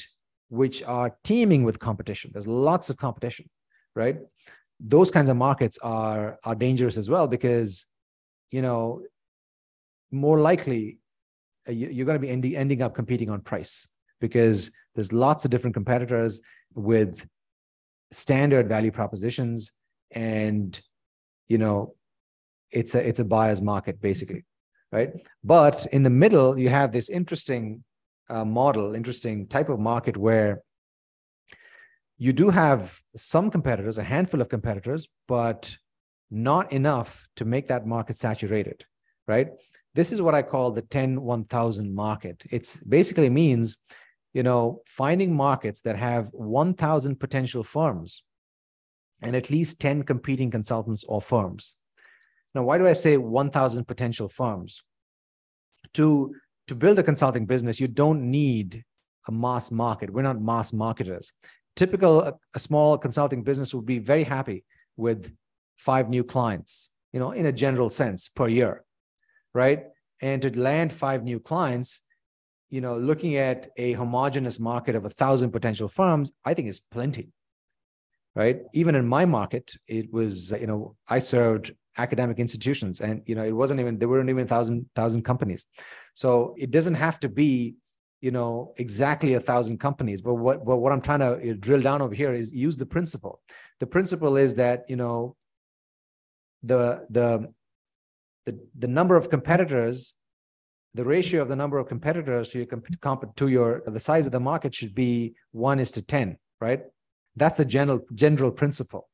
which 0.49 0.83
are 0.83 1.15
teeming 1.23 1.63
with 1.63 1.79
competition. 1.79 2.31
There's 2.33 2.47
lots 2.47 2.89
of 2.89 2.97
competition, 2.97 3.49
right? 3.97 4.17
Those 4.79 5.10
kinds 5.12 5.29
of 5.29 5.38
markets 5.38 5.77
are 5.81 6.39
are 6.43 6.55
dangerous 6.55 6.97
as 6.97 7.10
well 7.10 7.27
because, 7.27 7.86
you 8.51 8.62
know, 8.62 9.01
more 10.12 10.39
likely 10.39 10.99
uh, 11.67 11.71
you're 11.71 12.05
going 12.05 12.21
to 12.21 12.27
be 12.27 12.29
ending, 12.29 12.55
ending 12.55 12.81
up 12.81 12.93
competing 12.95 13.29
on 13.29 13.41
price 13.41 13.88
because 14.21 14.71
there's 14.95 15.12
lots 15.12 15.43
of 15.45 15.51
different 15.51 15.73
competitors 15.73 16.39
with 16.73 17.27
standard 18.12 18.69
value 18.69 18.91
propositions 18.91 19.73
and 20.12 20.79
you 21.49 21.57
know 21.57 21.93
it's 22.71 22.95
a 22.95 23.05
it's 23.05 23.19
a 23.19 23.25
buyer's 23.25 23.62
market 23.62 23.99
basically 23.99 24.45
right? 24.91 25.12
But 25.43 25.86
in 25.91 26.03
the 26.03 26.10
middle, 26.10 26.57
you 26.57 26.69
have 26.69 26.91
this 26.91 27.10
interesting 27.10 27.83
uh, 28.29 28.45
model, 28.45 28.95
interesting 28.95 29.47
type 29.47 29.69
of 29.69 29.79
market 29.79 30.17
where 30.17 30.62
you 32.17 32.34
do 32.34 32.49
have 32.49 32.99
some 33.15 33.51
competitors, 33.51 33.97
a 33.97 34.03
handful 34.03 34.41
of 34.41 34.49
competitors, 34.49 35.08
but 35.27 35.75
not 36.32 36.71
enough 36.71 37.27
to 37.36 37.45
make 37.45 37.67
that 37.67 37.86
market 37.86 38.17
saturated, 38.17 38.84
right? 39.27 39.49
This 39.93 40.12
is 40.12 40.21
what 40.21 40.36
I 40.36 40.41
call 40.41 40.71
the 40.71 40.82
10 40.82 41.21
1000 41.21 41.93
market. 41.93 42.43
It 42.51 42.77
basically 42.88 43.30
means, 43.30 43.77
you 44.34 44.43
know, 44.43 44.82
finding 44.86 45.36
markets 45.36 45.82
that 45.82 45.95
have 45.95 46.30
1000 46.34 47.19
potential 47.19 47.63
firms 47.63 48.23
and 49.21 49.36
at 49.36 49.49
least 49.49 49.82
10 49.82 50.03
competing 50.03 50.51
consultants 50.51 51.03
or 51.08 51.21
firms. 51.21 51.75
Now, 52.53 52.63
why 52.63 52.77
do 52.77 52.88
I 52.88 52.93
say 52.93 53.17
1,000 53.17 53.86
potential 53.86 54.27
firms? 54.27 54.84
To, 55.93 56.36
to 56.67 56.75
build 56.75 56.99
a 56.99 57.03
consulting 57.03 57.45
business, 57.45 57.80
you 57.80 57.88
don't 57.88 58.30
need 58.30 58.84
a 59.27 59.32
mass 59.32 59.71
market. 59.71 60.12
We're 60.12 60.21
not 60.21 60.41
mass 60.41 60.73
marketers. 60.73 61.32
Typical, 61.77 62.21
a, 62.21 62.33
a 62.53 62.59
small 62.59 62.97
consulting 62.97 63.43
business 63.43 63.73
would 63.73 63.85
be 63.85 63.99
very 63.99 64.23
happy 64.23 64.65
with 64.97 65.31
five 65.77 66.09
new 66.09 66.23
clients, 66.23 66.89
you 67.13 67.19
know, 67.19 67.31
in 67.31 67.45
a 67.45 67.51
general 67.51 67.89
sense 67.89 68.27
per 68.27 68.47
year, 68.47 68.83
right? 69.53 69.85
And 70.19 70.41
to 70.41 70.59
land 70.59 70.91
five 70.91 71.23
new 71.23 71.39
clients, 71.39 72.01
you 72.69 72.81
know, 72.81 72.97
looking 72.97 73.37
at 73.37 73.69
a 73.77 73.93
homogenous 73.93 74.59
market 74.59 74.95
of 74.95 75.05
a 75.05 75.09
thousand 75.09 75.51
potential 75.51 75.87
firms, 75.87 76.31
I 76.43 76.53
think 76.55 76.67
is 76.67 76.79
plenty, 76.79 77.29
right? 78.35 78.61
Even 78.73 78.95
in 78.95 79.07
my 79.07 79.25
market, 79.25 79.71
it 79.87 80.11
was, 80.11 80.51
you 80.51 80.67
know, 80.67 80.95
I 81.07 81.19
served 81.19 81.71
academic 81.97 82.39
institutions 82.39 83.01
and 83.01 83.21
you 83.25 83.35
know 83.35 83.43
it 83.43 83.51
wasn't 83.51 83.79
even 83.79 83.97
there 83.97 84.07
weren't 84.07 84.29
even 84.29 84.47
thousand 84.47 84.85
thousand 84.95 85.23
companies 85.23 85.65
so 86.13 86.53
it 86.57 86.71
doesn't 86.71 86.93
have 86.93 87.19
to 87.19 87.27
be 87.27 87.75
you 88.21 88.32
know 88.32 88.73
exactly 88.77 89.34
a 89.36 89.39
thousand 89.39 89.80
companies. 89.80 90.21
But 90.21 90.36
what 90.36 90.65
what 90.65 90.91
i'm 90.91 91.01
trying 91.01 91.19
to 91.19 91.51
uh, 91.51 91.53
drill 91.60 91.82
down 91.82 92.01
over 92.01 92.15
here 92.15 92.34
is 92.34 92.53
use 92.53 92.77
the 92.77 92.86
principle. 92.86 93.41
The 93.80 93.88
principle 93.88 94.38
is 94.38 94.56
that 94.56 94.86
you 94.88 94.95
know 94.95 95.36
the 96.63 97.06
the 97.10 97.53
the, 98.45 98.60
the 98.77 98.88
number 98.88 99.15
of 99.15 99.30
competitors 99.30 100.15
the 100.93 101.03
ratio 101.03 101.43
of 101.43 101.47
the 101.47 101.56
number 101.56 101.77
of 101.77 101.88
competitors 101.88 102.49
to 102.49 102.58
your 102.58 102.67
comp, 103.01 103.36
to 103.36 103.47
your 103.49 103.84
the 103.86 103.99
size 103.99 104.25
of 104.25 104.32
the 104.32 104.39
market 104.39 104.73
should 104.73 104.95
be 104.95 105.36
1 105.51 105.80
is 105.80 105.91
to 105.91 106.01
10 106.01 106.38
right? 106.60 106.82
That's 107.36 107.56
the 107.56 107.65
general 107.65 108.01
general 108.13 108.51
principle. 108.51 109.10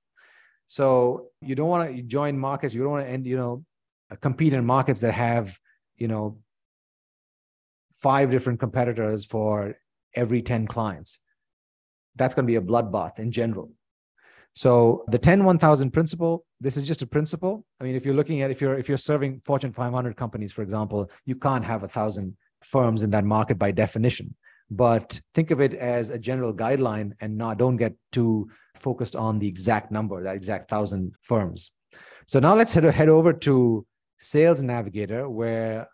So 0.68 1.28
you 1.42 1.56
don't 1.56 1.70
want 1.70 1.96
to 1.96 2.02
join 2.04 2.38
markets. 2.38 2.74
You 2.74 2.84
don't 2.84 2.92
want 2.92 3.06
to 3.06 3.12
end, 3.12 3.28
you 3.28 3.38
know, 3.38 3.66
compete 4.22 4.54
in 4.54 4.66
markets 4.66 5.02
that 5.02 5.14
have, 5.14 5.58
you 5.98 6.08
know, 6.08 6.40
five 8.04 8.30
different 8.30 8.60
competitors 8.60 9.26
for 9.26 9.76
every 10.16 10.42
10 10.42 10.68
clients. 10.68 11.20
That's 12.16 12.36
going 12.36 12.46
to 12.46 12.52
be 12.52 12.58
a 12.58 12.62
bloodbath 12.62 13.18
in 13.18 13.32
general. 13.32 13.72
So 14.56 15.04
the 15.08 15.18
10 15.18 15.44
1000 15.44 15.90
principle, 15.92 16.46
this 16.62 16.78
is 16.78 16.88
just 16.88 17.02
a 17.02 17.08
principle. 17.08 17.66
I 17.82 17.86
mean, 17.86 17.96
if 17.96 18.06
you're 18.06 18.14
looking 18.14 18.42
at 18.42 18.52
if 18.52 18.62
you're 18.62 18.78
if 18.78 18.88
you're 18.88 19.00
serving 19.00 19.42
Fortune 19.46 19.74
500 19.74 20.16
companies, 20.16 20.52
for 20.52 20.62
example, 20.62 21.10
you 21.26 21.36
can't 21.36 21.66
have 21.66 21.82
a 21.82 21.88
thousand 21.88 22.38
firms 22.62 23.02
in 23.02 23.10
that 23.10 23.26
market 23.26 23.58
by 23.58 23.72
definition 23.72 24.36
but 24.70 25.20
think 25.36 25.52
of 25.52 25.62
it 25.62 25.74
as 25.74 26.10
a 26.10 26.18
general 26.18 26.54
guideline 26.54 27.12
and 27.22 27.38
not 27.38 27.58
don't 27.58 27.78
get 27.78 27.94
too 28.12 28.50
focused 28.76 29.16
on 29.16 29.40
the 29.40 29.48
exact 29.48 29.92
number 29.92 30.24
that 30.24 30.36
exact 30.36 30.70
thousand 30.70 31.14
firms 31.22 31.72
so 32.28 32.40
now 32.40 32.56
let's 32.56 32.74
head, 32.74 32.84
head 32.84 33.10
over 33.10 33.34
to 33.34 33.86
sales 34.20 34.64
navigator 34.64 35.30
where 35.30 35.88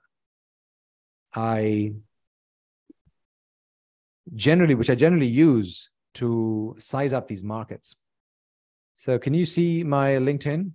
i 1.36 1.94
generally 4.36 4.76
which 4.76 4.90
i 4.90 4.96
generally 4.96 5.28
use 5.28 5.90
to 6.14 6.76
size 6.80 7.14
up 7.14 7.28
these 7.28 7.44
markets 7.44 7.96
so 8.96 9.18
can 9.20 9.34
you 9.34 9.46
see 9.46 9.84
my 9.84 10.16
linkedin 10.16 10.72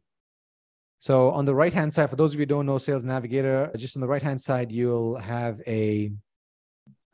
so 0.98 1.30
on 1.30 1.44
the 1.44 1.54
right 1.54 1.74
hand 1.74 1.92
side 1.92 2.08
for 2.08 2.16
those 2.16 2.32
of 2.32 2.40
you 2.40 2.42
who 2.42 2.46
don't 2.46 2.66
know 2.66 2.78
sales 2.78 3.04
navigator 3.04 3.70
just 3.76 3.96
on 3.96 4.00
the 4.00 4.08
right 4.08 4.22
hand 4.22 4.40
side 4.40 4.70
you'll 4.72 5.16
have 5.18 5.60
a 5.66 6.12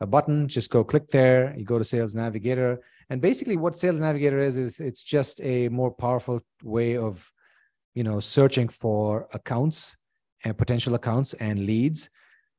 a 0.01 0.07
button, 0.07 0.47
just 0.47 0.71
go 0.71 0.83
click 0.83 1.07
there, 1.09 1.55
you 1.55 1.63
go 1.63 1.77
to 1.77 1.83
Sales 1.83 2.15
Navigator. 2.15 2.81
And 3.11 3.21
basically 3.21 3.55
what 3.55 3.77
Sales 3.77 3.99
Navigator 3.99 4.39
is, 4.39 4.57
is 4.57 4.79
it's 4.79 5.03
just 5.03 5.39
a 5.41 5.69
more 5.69 5.91
powerful 5.91 6.41
way 6.63 6.97
of, 6.97 7.31
you 7.93 8.03
know, 8.03 8.19
searching 8.19 8.67
for 8.67 9.27
accounts 9.31 9.95
and 10.43 10.57
potential 10.57 10.95
accounts 10.95 11.35
and 11.35 11.67
leads. 11.67 12.09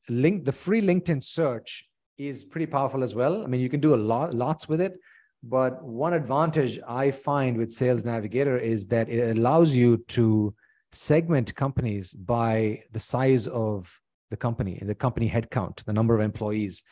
Link 0.09 0.45
the 0.45 0.53
free 0.53 0.83
LinkedIn 0.83 1.23
search 1.23 1.89
is 2.19 2.45
pretty 2.45 2.67
powerful 2.67 3.03
as 3.03 3.15
well. 3.15 3.43
I 3.43 3.47
mean, 3.47 3.61
you 3.61 3.69
can 3.69 3.81
do 3.81 3.95
a 3.95 3.97
lot 3.97 4.35
lots 4.35 4.69
with 4.69 4.81
it, 4.81 4.95
But 5.43 5.83
one 5.83 6.13
advantage 6.13 6.79
I 6.87 7.11
find 7.11 7.57
with 7.57 7.73
Sales 7.73 8.05
Navigator 8.05 8.59
is 8.59 8.87
that 8.89 9.09
it 9.09 9.37
allows 9.37 9.75
you 9.75 9.99
to 10.09 10.55
segment 10.93 11.55
companies 11.57 12.13
by 12.13 12.83
the 12.93 12.99
size 13.01 13.49
of 13.49 13.93
the 14.31 14.37
company, 14.37 14.81
the 14.85 14.95
company 14.95 15.29
headcount, 15.29 15.85
the 15.85 15.93
number 15.93 16.15
of 16.15 16.21
employees. 16.21 16.85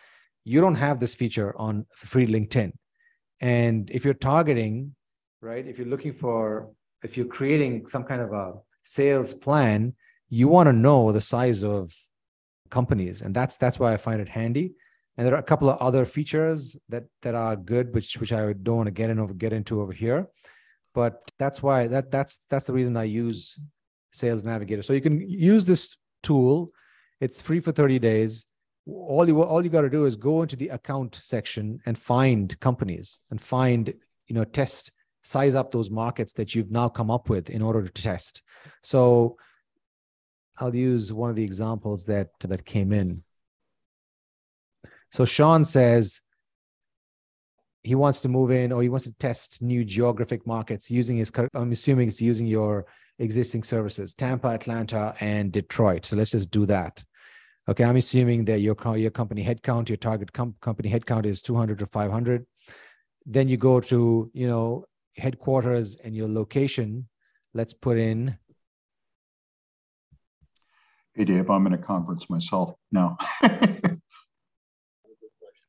You 0.45 0.61
don't 0.61 0.75
have 0.75 0.99
this 0.99 1.15
feature 1.15 1.57
on 1.57 1.87
free 1.95 2.27
LinkedIn. 2.27 2.73
And 3.41 3.89
if 3.91 4.05
you're 4.05 4.15
targeting, 4.15 4.97
right, 5.41 5.67
if 5.67 5.79
you're 5.79 5.87
looking 5.87 6.13
for, 6.13 6.71
if 7.05 7.17
you're 7.17 7.27
creating 7.27 7.87
some 7.87 8.05
kind 8.05 8.21
of 8.21 8.33
a 8.33 8.55
sales 8.83 9.33
plan, 9.33 9.95
you 10.29 10.49
want 10.49 10.67
to 10.67 10.73
know 10.73 11.13
the 11.13 11.21
size 11.21 11.63
of 11.63 11.93
companies. 12.71 13.23
And 13.23 13.35
that's 13.35 13.57
that's 13.57 13.79
why 13.79 13.93
I 13.93 13.97
find 13.97 14.21
it 14.21 14.29
handy. 14.29 14.75
And 15.17 15.27
there 15.27 15.35
are 15.35 15.39
a 15.39 15.43
couple 15.43 15.69
of 15.69 15.79
other 15.81 16.05
features 16.05 16.79
that 16.89 17.05
that 17.23 17.35
are 17.35 17.57
good, 17.57 17.95
which 17.95 18.17
which 18.19 18.33
I 18.33 18.53
don't 18.53 18.77
want 18.77 18.87
to 18.87 18.93
get 18.93 19.11
in 19.11 19.19
over 19.19 19.35
get 19.35 19.53
into 19.53 19.81
over 19.81 19.93
here. 19.93 20.29
But 20.95 21.31
that's 21.39 21.63
why 21.63 21.87
that 21.89 22.11
that's 22.11 22.41
that's 22.49 22.67
the 22.67 22.73
reason 22.73 22.97
I 22.97 23.05
use 23.05 23.59
Sales 24.13 24.45
Navigator. 24.45 24.83
So 24.83 24.93
you 24.93 25.01
can 25.01 25.21
use 25.29 25.67
this 25.67 25.97
tool. 26.23 26.73
It's 27.21 27.41
free 27.41 27.61
for 27.61 27.73
30 27.73 27.99
days. 27.99 28.47
All 28.87 29.29
you 29.29 29.43
all 29.43 29.63
you 29.63 29.71
got 29.71 29.83
to 29.83 29.91
do 29.91 30.07
is 30.07 30.17
go 30.17 30.43
into 30.43 30.57
the 30.57 30.69
account 30.69 31.15
section 31.15 31.81
and 31.87 31.99
find 31.99 32.59
companies 32.61 33.21
and 33.31 33.41
find 33.41 33.93
you 34.27 34.35
know 34.35 34.45
test 34.45 34.93
size 35.23 35.55
up 35.55 35.71
those 35.71 35.91
markets 35.91 36.33
that 36.33 36.55
you've 36.55 36.71
now 36.71 36.89
come 36.89 37.11
up 37.11 37.29
with 37.29 37.51
in 37.51 37.63
order 37.63 37.83
to 37.83 38.03
test. 38.03 38.43
So 38.83 39.37
I'll 40.61 40.75
use 40.75 41.13
one 41.13 41.31
of 41.31 41.37
the 41.37 41.45
examples 41.45 42.07
that 42.07 42.29
that 42.41 42.65
came 42.65 42.93
in. 42.93 43.23
So 45.13 45.25
Sean 45.25 45.65
says 45.65 46.21
he 47.83 47.95
wants 47.95 48.21
to 48.21 48.29
move 48.29 48.51
in 48.51 48.73
or 48.73 48.83
he 48.83 48.89
wants 48.89 49.07
to 49.07 49.15
test 49.15 49.63
new 49.63 49.85
geographic 49.85 50.47
markets 50.47 50.91
using 50.91 51.17
his 51.17 51.33
I'm 51.55 51.73
assuming 51.73 52.09
it's 52.09 52.21
using 52.21 52.47
your 52.47 52.87
existing 53.19 53.63
services, 53.63 54.15
Tampa, 54.15 54.49
Atlanta, 54.49 55.15
and 55.21 55.53
Detroit. 55.53 56.07
So 56.07 56.17
let's 56.17 56.33
just 56.33 56.51
do 56.51 56.67
that. 56.67 57.03
Okay, 57.69 57.85
I'm 57.85 57.97
assuming 57.97 58.45
that 58.47 58.61
your 58.61 58.77
your 58.97 59.11
company 59.11 59.45
headcount, 59.45 59.89
your 59.89 59.97
target 59.97 60.33
com- 60.33 60.57
company 60.61 60.91
headcount 60.91 61.27
is 61.27 61.43
200 61.43 61.79
to 61.79 61.87
500. 61.87 62.47
Then 63.27 63.49
you 63.49 63.57
go 63.57 63.81
to 63.81 64.31
you 64.35 64.49
know 64.49 64.85
headquarters 65.17 65.97
and 65.97 66.15
your 66.15 66.29
location. 66.29 67.09
Let's 67.55 67.73
put 67.73 67.99
in. 67.99 68.37
Hey 71.15 71.25
Dave, 71.25 71.51
I'm 71.51 71.67
in 71.67 71.73
a 71.73 71.79
conference 71.79 72.31
myself 72.31 72.75
now. 72.93 73.19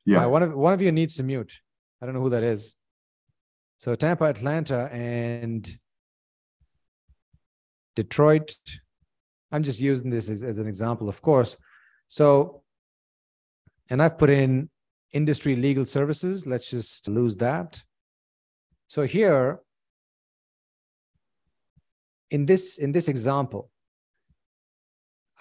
yeah, 0.04 0.24
one 0.26 0.44
of 0.44 0.54
one 0.54 0.72
of 0.72 0.80
you 0.80 0.92
needs 0.92 1.16
to 1.16 1.24
mute. 1.24 1.52
I 2.00 2.06
don't 2.06 2.14
know 2.14 2.20
who 2.20 2.30
that 2.30 2.44
is. 2.44 2.76
So 3.78 3.96
Tampa, 3.96 4.26
Atlanta, 4.26 4.88
and 4.92 5.68
Detroit. 7.96 8.54
I'm 9.50 9.64
just 9.64 9.80
using 9.80 10.10
this 10.10 10.30
as, 10.30 10.44
as 10.44 10.58
an 10.58 10.68
example, 10.68 11.08
of 11.08 11.20
course. 11.20 11.56
So, 12.06 12.62
and 13.90 14.00
I've 14.00 14.16
put 14.16 14.30
in 14.30 14.70
industry 15.12 15.56
legal 15.56 15.84
services. 15.84 16.46
Let's 16.46 16.70
just 16.70 17.08
lose 17.08 17.36
that. 17.38 17.82
So 18.86 19.02
here, 19.02 19.58
in 22.30 22.46
this 22.46 22.78
in 22.78 22.92
this 22.92 23.08
example, 23.08 23.71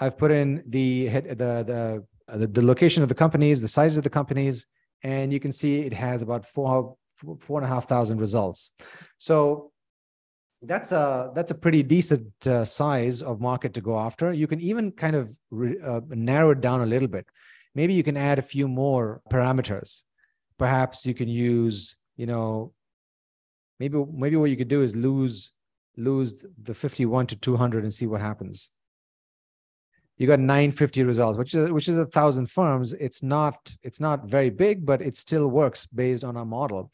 I've 0.01 0.17
put 0.17 0.31
in 0.31 0.63
the 0.67 1.07
the 1.09 1.53
the 1.71 2.03
the, 2.37 2.47
the 2.47 2.65
location 2.65 3.03
of 3.03 3.09
the 3.09 3.15
companies, 3.15 3.61
the 3.61 3.67
size 3.67 3.97
of 3.97 4.03
the 4.03 4.09
companies, 4.09 4.65
and 5.03 5.31
you 5.31 5.39
can 5.39 5.51
see 5.51 5.81
it 5.81 5.93
has 5.93 6.23
about 6.23 6.43
four 6.45 6.95
four 7.39 7.59
and 7.59 7.65
a 7.65 7.69
half 7.73 7.87
thousand 7.87 8.17
results. 8.19 8.71
So 9.19 9.71
that's 10.63 10.91
a 10.91 11.31
that's 11.35 11.51
a 11.51 11.55
pretty 11.55 11.83
decent 11.83 12.31
uh, 12.47 12.65
size 12.65 13.21
of 13.21 13.39
market 13.39 13.75
to 13.75 13.81
go 13.81 13.99
after. 13.99 14.33
You 14.33 14.47
can 14.47 14.59
even 14.59 14.91
kind 14.91 15.15
of 15.15 15.37
re, 15.51 15.77
uh, 15.83 16.01
narrow 16.09 16.51
it 16.51 16.61
down 16.61 16.81
a 16.81 16.85
little 16.85 17.07
bit. 17.07 17.27
Maybe 17.75 17.93
you 17.93 18.03
can 18.03 18.17
add 18.17 18.39
a 18.39 18.43
few 18.43 18.67
more 18.67 19.21
parameters. 19.31 20.01
Perhaps 20.57 21.05
you 21.05 21.13
can 21.13 21.29
use, 21.29 21.95
you 22.17 22.25
know, 22.25 22.73
maybe 23.79 24.03
maybe 24.11 24.35
what 24.35 24.49
you 24.49 24.57
could 24.57 24.67
do 24.67 24.81
is 24.81 24.95
lose 24.95 25.51
lose 25.95 26.45
the 26.61 26.73
51 26.73 27.27
to 27.27 27.35
200 27.35 27.83
and 27.83 27.93
see 27.93 28.07
what 28.07 28.21
happens. 28.21 28.71
You 30.21 30.27
got 30.27 30.39
950 30.39 31.03
results, 31.03 31.39
which 31.39 31.55
is 31.55 31.71
which 31.71 31.87
is 31.87 31.97
a 31.97 32.05
thousand 32.05 32.51
firms. 32.51 32.93
It's 32.93 33.23
not 33.23 33.57
it's 33.81 33.99
not 33.99 34.25
very 34.25 34.51
big, 34.51 34.85
but 34.85 35.01
it 35.01 35.17
still 35.17 35.47
works 35.47 35.87
based 35.87 36.23
on 36.23 36.37
our 36.37 36.45
model. 36.45 36.91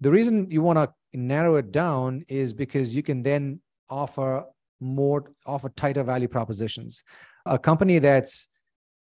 The 0.00 0.10
reason 0.10 0.50
you 0.50 0.62
want 0.62 0.78
to 0.78 0.90
narrow 1.12 1.56
it 1.56 1.72
down 1.72 2.24
is 2.26 2.54
because 2.54 2.96
you 2.96 3.02
can 3.02 3.22
then 3.22 3.60
offer 3.90 4.44
more 4.80 5.30
offer 5.44 5.68
tighter 5.76 6.02
value 6.02 6.28
propositions 6.28 7.02
a 7.46 7.58
company 7.58 7.98
that's 7.98 8.48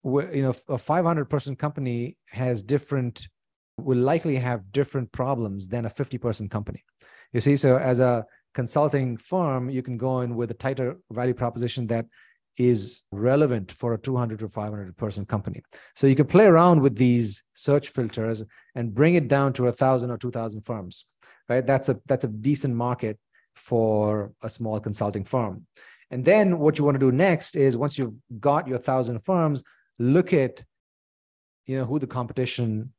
you 0.03 0.41
know 0.41 0.53
a 0.69 0.77
500 0.77 1.25
person 1.25 1.55
company 1.55 2.17
has 2.27 2.63
different 2.63 3.27
will 3.77 3.97
likely 3.97 4.37
have 4.37 4.71
different 4.71 5.11
problems 5.11 5.67
than 5.67 5.85
a 5.85 5.89
50 5.89 6.17
person 6.17 6.47
company 6.47 6.83
you 7.33 7.41
see 7.41 7.55
so 7.55 7.77
as 7.77 7.99
a 7.99 8.25
consulting 8.53 9.17
firm 9.17 9.69
you 9.69 9.81
can 9.81 9.97
go 9.97 10.21
in 10.21 10.35
with 10.35 10.51
a 10.51 10.53
tighter 10.53 10.97
value 11.11 11.33
proposition 11.33 11.87
that 11.87 12.05
is 12.57 13.03
relevant 13.11 13.71
for 13.71 13.93
a 13.93 13.97
200 13.97 14.39
to 14.39 14.47
500 14.47 14.95
person 14.95 15.25
company 15.25 15.61
so 15.95 16.07
you 16.07 16.15
can 16.15 16.25
play 16.25 16.45
around 16.45 16.81
with 16.81 16.95
these 16.95 17.43
search 17.53 17.89
filters 17.89 18.43
and 18.75 18.95
bring 18.95 19.15
it 19.15 19.27
down 19.27 19.51
to 19.53 19.67
a 19.67 19.71
thousand 19.71 20.09
or 20.09 20.17
2000 20.17 20.61
firms 20.61 21.15
right? 21.49 21.65
That's 21.65 21.89
a 21.89 21.99
that's 22.05 22.23
a 22.23 22.27
decent 22.29 22.75
market 22.75 23.17
for 23.55 24.31
a 24.41 24.49
small 24.49 24.79
consulting 24.79 25.23
firm. 25.23 25.65
And 26.11 26.23
then 26.23 26.59
what 26.59 26.77
you 26.77 26.83
want 26.83 26.95
to 26.95 26.99
do 26.99 27.11
next 27.11 27.55
is 27.55 27.77
once 27.77 27.97
you've 27.97 28.15
got 28.39 28.67
your 28.67 28.77
thousand 28.77 29.19
firms, 29.19 29.63
look 29.99 30.33
at 30.33 30.63
you 31.65 31.77
know 31.77 31.85
who 31.85 31.99
the 31.99 32.07
competition 32.07 32.93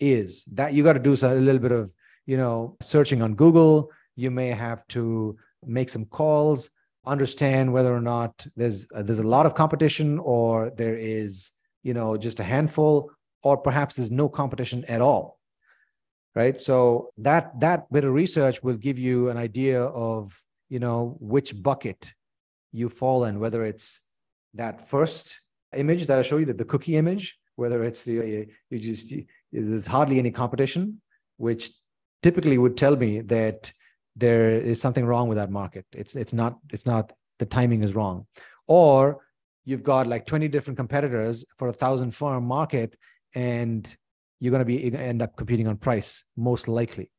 is. 0.00 0.44
That 0.46 0.74
you 0.74 0.82
got 0.82 0.94
to 0.94 0.98
do 0.98 1.12
a 1.12 1.34
little 1.34 1.60
bit 1.60 1.72
of 1.72 1.94
you 2.26 2.36
know 2.36 2.76
searching 2.80 3.22
on 3.22 3.34
Google. 3.34 3.90
You 4.16 4.30
may 4.30 4.48
have 4.48 4.86
to 4.88 5.36
make 5.64 5.88
some 5.88 6.04
calls, 6.04 6.70
understand 7.04 7.72
whether 7.72 7.94
or 7.94 8.00
not 8.00 8.46
there's 8.56 8.86
uh, 8.94 9.02
there's 9.02 9.18
a 9.18 9.26
lot 9.26 9.46
of 9.46 9.54
competition 9.54 10.18
or 10.20 10.70
there 10.70 10.96
is 10.96 11.50
you 11.82 11.94
know 11.94 12.16
just 12.16 12.40
a 12.40 12.44
handful 12.44 13.10
or 13.42 13.56
perhaps 13.56 13.96
there's 13.96 14.10
no 14.10 14.28
competition 14.28 14.84
at 14.86 15.00
all 15.00 15.38
right? 16.34 16.60
So 16.60 17.10
that 17.18 17.60
that 17.60 17.92
bit 17.92 18.04
of 18.04 18.12
research 18.14 18.62
will 18.62 18.76
give 18.76 18.98
you 18.98 19.28
an 19.28 19.36
idea 19.36 19.82
of 19.82 20.32
you 20.68 20.78
know 20.78 21.16
which 21.20 21.60
bucket 21.62 22.12
you 22.72 22.88
fall 22.88 23.24
in 23.24 23.38
whether 23.38 23.64
it's 23.64 24.00
that 24.54 24.88
first 24.88 25.38
image 25.76 26.06
that 26.06 26.18
i 26.18 26.22
show 26.22 26.38
you 26.38 26.46
the, 26.46 26.54
the 26.54 26.64
cookie 26.64 26.96
image 26.96 27.38
whether 27.56 27.84
it's 27.84 28.02
the 28.04 28.48
you 28.70 28.78
just 28.78 29.10
you, 29.10 29.26
there's 29.52 29.84
hardly 29.84 30.18
any 30.18 30.30
competition 30.30 31.00
which 31.36 31.70
typically 32.22 32.56
would 32.56 32.76
tell 32.76 32.96
me 32.96 33.20
that 33.20 33.70
there 34.16 34.50
is 34.50 34.80
something 34.80 35.06
wrong 35.06 35.28
with 35.28 35.36
that 35.36 35.50
market 35.50 35.86
it's 35.92 36.16
it's 36.16 36.32
not 36.32 36.58
it's 36.70 36.86
not 36.86 37.12
the 37.38 37.46
timing 37.46 37.82
is 37.82 37.94
wrong 37.94 38.26
or 38.66 39.24
you've 39.64 39.82
got 39.82 40.06
like 40.06 40.26
20 40.26 40.48
different 40.48 40.76
competitors 40.76 41.44
for 41.56 41.68
a 41.68 41.72
thousand 41.72 42.10
firm 42.10 42.44
market 42.44 42.96
and 43.34 43.96
you're 44.40 44.50
going 44.50 44.58
to 44.58 44.64
be 44.64 44.92
end 44.96 45.22
up 45.22 45.36
competing 45.36 45.68
on 45.68 45.76
price 45.76 46.24
most 46.36 46.66
likely. 46.66 47.10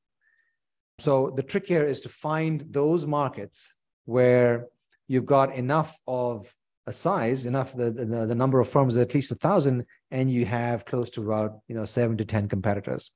So 0.99 1.31
the 1.35 1.41
trick 1.41 1.67
here 1.67 1.85
is 1.85 2.01
to 2.01 2.09
find 2.09 2.65
those 2.69 3.05
markets 3.05 3.73
where 4.05 4.67
you've 5.07 5.25
got 5.25 5.55
enough 5.55 5.97
of 6.05 6.53
a 6.85 6.91
size, 6.91 7.45
enough 7.45 7.71
the, 7.73 7.91
the, 7.91 8.25
the 8.25 8.35
number 8.35 8.59
of 8.59 8.67
firms 8.67 8.95
is 8.95 9.01
at 9.01 9.15
least 9.15 9.31
a 9.31 9.35
thousand, 9.35 9.85
and 10.11 10.29
you 10.29 10.45
have 10.45 10.83
close 10.83 11.09
to 11.11 11.23
about 11.23 11.59
you 11.69 11.75
know 11.75 11.85
seven 11.85 12.17
to 12.17 12.25
ten 12.25 12.49
competitors. 12.49 13.11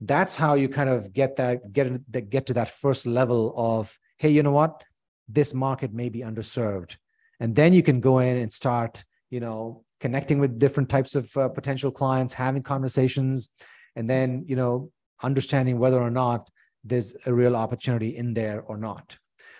That's 0.00 0.34
how 0.34 0.54
you 0.54 0.68
kind 0.68 0.88
of 0.88 1.12
get 1.12 1.36
that 1.36 1.72
get 1.72 2.30
get 2.30 2.46
to 2.46 2.54
that 2.54 2.70
first 2.70 3.06
level 3.06 3.54
of 3.56 3.98
hey, 4.18 4.30
you 4.30 4.42
know 4.42 4.52
what, 4.52 4.84
this 5.28 5.54
market 5.54 5.92
may 5.92 6.08
be 6.08 6.20
underserved, 6.20 6.96
and 7.38 7.54
then 7.54 7.72
you 7.72 7.82
can 7.82 8.00
go 8.00 8.18
in 8.18 8.36
and 8.38 8.52
start 8.52 9.04
you 9.30 9.40
know 9.40 9.84
connecting 10.00 10.38
with 10.38 10.58
different 10.58 10.88
types 10.88 11.14
of 11.14 11.34
uh, 11.36 11.48
potential 11.48 11.90
clients, 11.90 12.32
having 12.32 12.62
conversations, 12.62 13.50
and 13.96 14.08
then 14.08 14.44
you 14.46 14.56
know 14.56 14.90
understanding 15.22 15.78
whether 15.78 16.00
or 16.00 16.10
not 16.10 16.48
there's 16.84 17.14
a 17.26 17.32
real 17.32 17.56
opportunity 17.56 18.16
in 18.16 18.32
there 18.32 18.62
or 18.62 18.78
not. 18.78 19.16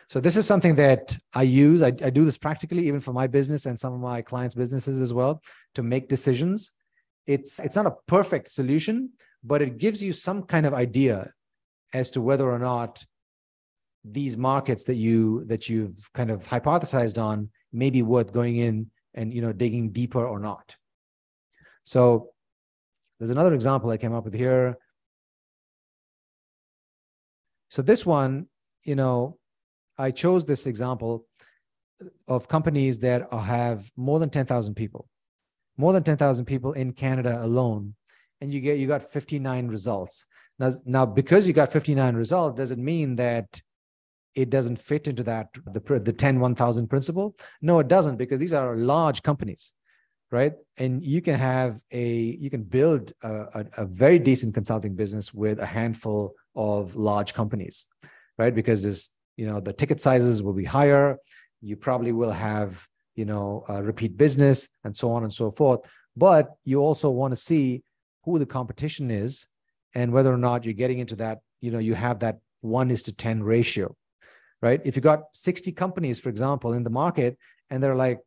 So 0.08 0.18
this 0.18 0.36
is 0.36 0.46
something 0.46 0.74
that 0.74 1.16
I 1.34 1.42
use. 1.42 1.82
I, 1.82 1.88
I 1.88 2.10
do 2.10 2.24
this 2.24 2.38
practically, 2.38 2.88
even 2.88 2.98
for 3.00 3.12
my 3.12 3.28
business 3.28 3.66
and 3.66 3.78
some 3.78 3.92
of 3.92 4.00
my 4.00 4.22
clients' 4.22 4.56
businesses 4.56 5.00
as 5.00 5.12
well, 5.12 5.40
to 5.74 5.82
make 5.82 6.08
decisions. 6.08 6.72
It's 7.26 7.60
it's 7.60 7.76
not 7.76 7.86
a 7.86 7.94
perfect 8.08 8.50
solution, 8.50 9.10
but 9.42 9.62
it 9.62 9.78
gives 9.78 10.02
you 10.02 10.12
some 10.12 10.42
kind 10.42 10.66
of 10.66 10.74
idea 10.74 11.32
as 11.92 12.10
to 12.12 12.20
whether 12.20 12.50
or 12.50 12.58
not 12.58 13.04
these 14.04 14.36
markets 14.36 14.84
that 14.84 14.94
you 14.94 15.44
that 15.46 15.68
you've 15.68 16.10
kind 16.14 16.30
of 16.30 16.46
hypothesized 16.46 17.22
on 17.22 17.50
may 17.72 17.90
be 17.90 18.02
worth 18.02 18.32
going 18.32 18.56
in 18.56 18.90
and 19.14 19.32
you 19.34 19.42
know 19.42 19.52
digging 19.52 19.90
deeper 19.90 20.24
or 20.24 20.38
not. 20.38 20.74
So 21.84 22.30
there's 23.18 23.30
another 23.30 23.54
example 23.54 23.90
i 23.90 23.98
came 23.98 24.14
up 24.14 24.24
with 24.24 24.34
here. 24.34 24.78
So 27.68 27.82
this 27.82 28.04
one, 28.04 28.46
you 28.82 28.96
know, 28.96 29.38
I 29.98 30.10
chose 30.10 30.44
this 30.44 30.66
example 30.66 31.26
of 32.26 32.48
companies 32.48 32.98
that 33.00 33.32
have 33.32 33.90
more 33.96 34.18
than 34.18 34.30
10,000 34.30 34.74
people, 34.74 35.06
more 35.76 35.92
than 35.92 36.02
10,000 36.02 36.46
people 36.46 36.72
in 36.72 36.92
Canada 36.92 37.38
alone, 37.44 37.94
and 38.40 38.52
you 38.52 38.60
get 38.60 38.78
you 38.78 38.86
got 38.86 39.12
59 39.12 39.68
results. 39.68 40.26
Now, 40.58 40.72
now 40.84 41.06
because 41.06 41.46
you 41.46 41.52
got 41.52 41.72
59 41.72 42.14
results, 42.14 42.56
does 42.56 42.70
it 42.70 42.78
mean 42.78 43.16
that 43.16 43.60
it 44.34 44.50
doesn't 44.50 44.76
fit 44.76 45.08
into 45.08 45.22
that 45.24 45.48
the 45.66 45.80
the 45.98 46.12
10 46.12 46.40
1000 46.40 46.88
principle? 46.88 47.36
No, 47.60 47.78
it 47.80 47.88
doesn't 47.88 48.16
because 48.16 48.40
these 48.40 48.52
are 48.52 48.76
large 48.76 49.22
companies, 49.22 49.72
right? 50.30 50.52
And 50.76 51.04
you 51.04 51.20
can 51.20 51.34
have 51.34 51.80
a 51.90 52.06
you 52.06 52.50
can 52.50 52.62
build 52.62 53.12
a, 53.22 53.32
a, 53.32 53.66
a 53.78 53.84
very 53.84 54.18
decent 54.18 54.54
consulting 54.54 54.94
business 54.94 55.34
with 55.34 55.58
a 55.58 55.66
handful 55.66 56.34
of 56.54 56.96
large 56.96 57.34
companies, 57.34 57.86
right? 58.38 58.54
Because 58.54 58.82
this 58.82 59.10
you 59.36 59.46
know 59.46 59.58
the 59.58 59.72
ticket 59.72 60.00
sizes 60.00 60.42
will 60.42 60.52
be 60.52 60.64
higher 60.64 61.16
you 61.62 61.76
probably 61.76 62.12
will 62.12 62.30
have 62.30 62.86
you 63.14 63.24
know 63.24 63.64
repeat 63.82 64.16
business 64.16 64.68
and 64.84 64.96
so 64.96 65.12
on 65.12 65.24
and 65.24 65.32
so 65.32 65.50
forth 65.50 65.80
but 66.16 66.54
you 66.64 66.80
also 66.80 67.08
want 67.10 67.32
to 67.32 67.36
see 67.36 67.82
who 68.24 68.38
the 68.38 68.46
competition 68.46 69.10
is 69.10 69.46
and 69.94 70.12
whether 70.12 70.32
or 70.32 70.38
not 70.38 70.64
you're 70.64 70.74
getting 70.74 70.98
into 70.98 71.16
that 71.16 71.40
you 71.60 71.70
know 71.70 71.78
you 71.78 71.94
have 71.94 72.20
that 72.20 72.38
1 72.60 72.90
is 72.90 73.02
to 73.04 73.16
10 73.16 73.42
ratio 73.42 73.94
right 74.62 74.80
if 74.84 74.96
you 74.96 75.02
got 75.02 75.24
60 75.32 75.72
companies 75.72 76.18
for 76.18 76.28
example 76.28 76.72
in 76.72 76.84
the 76.84 76.90
market 76.90 77.38
and 77.70 77.82
there 77.82 77.92
are 77.92 77.96
like 77.96 78.18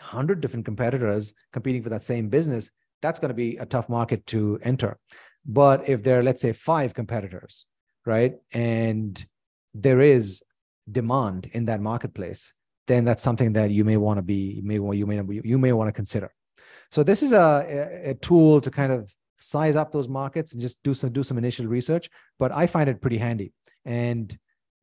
100 0.00 0.40
different 0.40 0.64
competitors 0.64 1.34
competing 1.52 1.82
for 1.82 1.90
that 1.90 2.02
same 2.02 2.28
business 2.28 2.70
that's 3.00 3.18
going 3.18 3.30
to 3.30 3.34
be 3.34 3.56
a 3.56 3.66
tough 3.66 3.88
market 3.88 4.26
to 4.26 4.58
enter 4.62 4.98
but 5.46 5.88
if 5.88 6.02
there 6.02 6.20
are 6.20 6.22
let's 6.22 6.42
say 6.42 6.52
five 6.52 6.94
competitors 6.94 7.66
right 8.06 8.34
and 8.52 9.26
there 9.74 10.00
is 10.00 10.42
demand 10.90 11.50
in 11.52 11.64
that 11.66 11.80
marketplace, 11.80 12.52
then 12.86 13.04
that's 13.04 13.22
something 13.22 13.54
that 13.54 13.70
you 13.70 13.84
may 13.84 13.96
want 13.96 14.18
to 14.18 14.22
be, 14.22 14.62
you 14.62 14.62
may 14.62 14.96
you 14.96 15.06
may 15.06 15.40
you 15.44 15.58
may 15.58 15.72
want 15.72 15.88
to 15.88 15.92
consider. 15.92 16.32
So 16.90 17.02
this 17.02 17.22
is 17.22 17.32
a, 17.32 18.02
a 18.04 18.14
tool 18.14 18.60
to 18.60 18.70
kind 18.70 18.92
of 18.92 19.14
size 19.36 19.76
up 19.76 19.92
those 19.92 20.08
markets 20.08 20.52
and 20.52 20.62
just 20.62 20.82
do 20.82 20.94
some 20.94 21.12
do 21.12 21.22
some 21.22 21.38
initial 21.38 21.66
research. 21.66 22.08
But 22.38 22.52
I 22.52 22.66
find 22.66 22.88
it 22.88 23.00
pretty 23.00 23.18
handy 23.18 23.52
and 23.84 24.36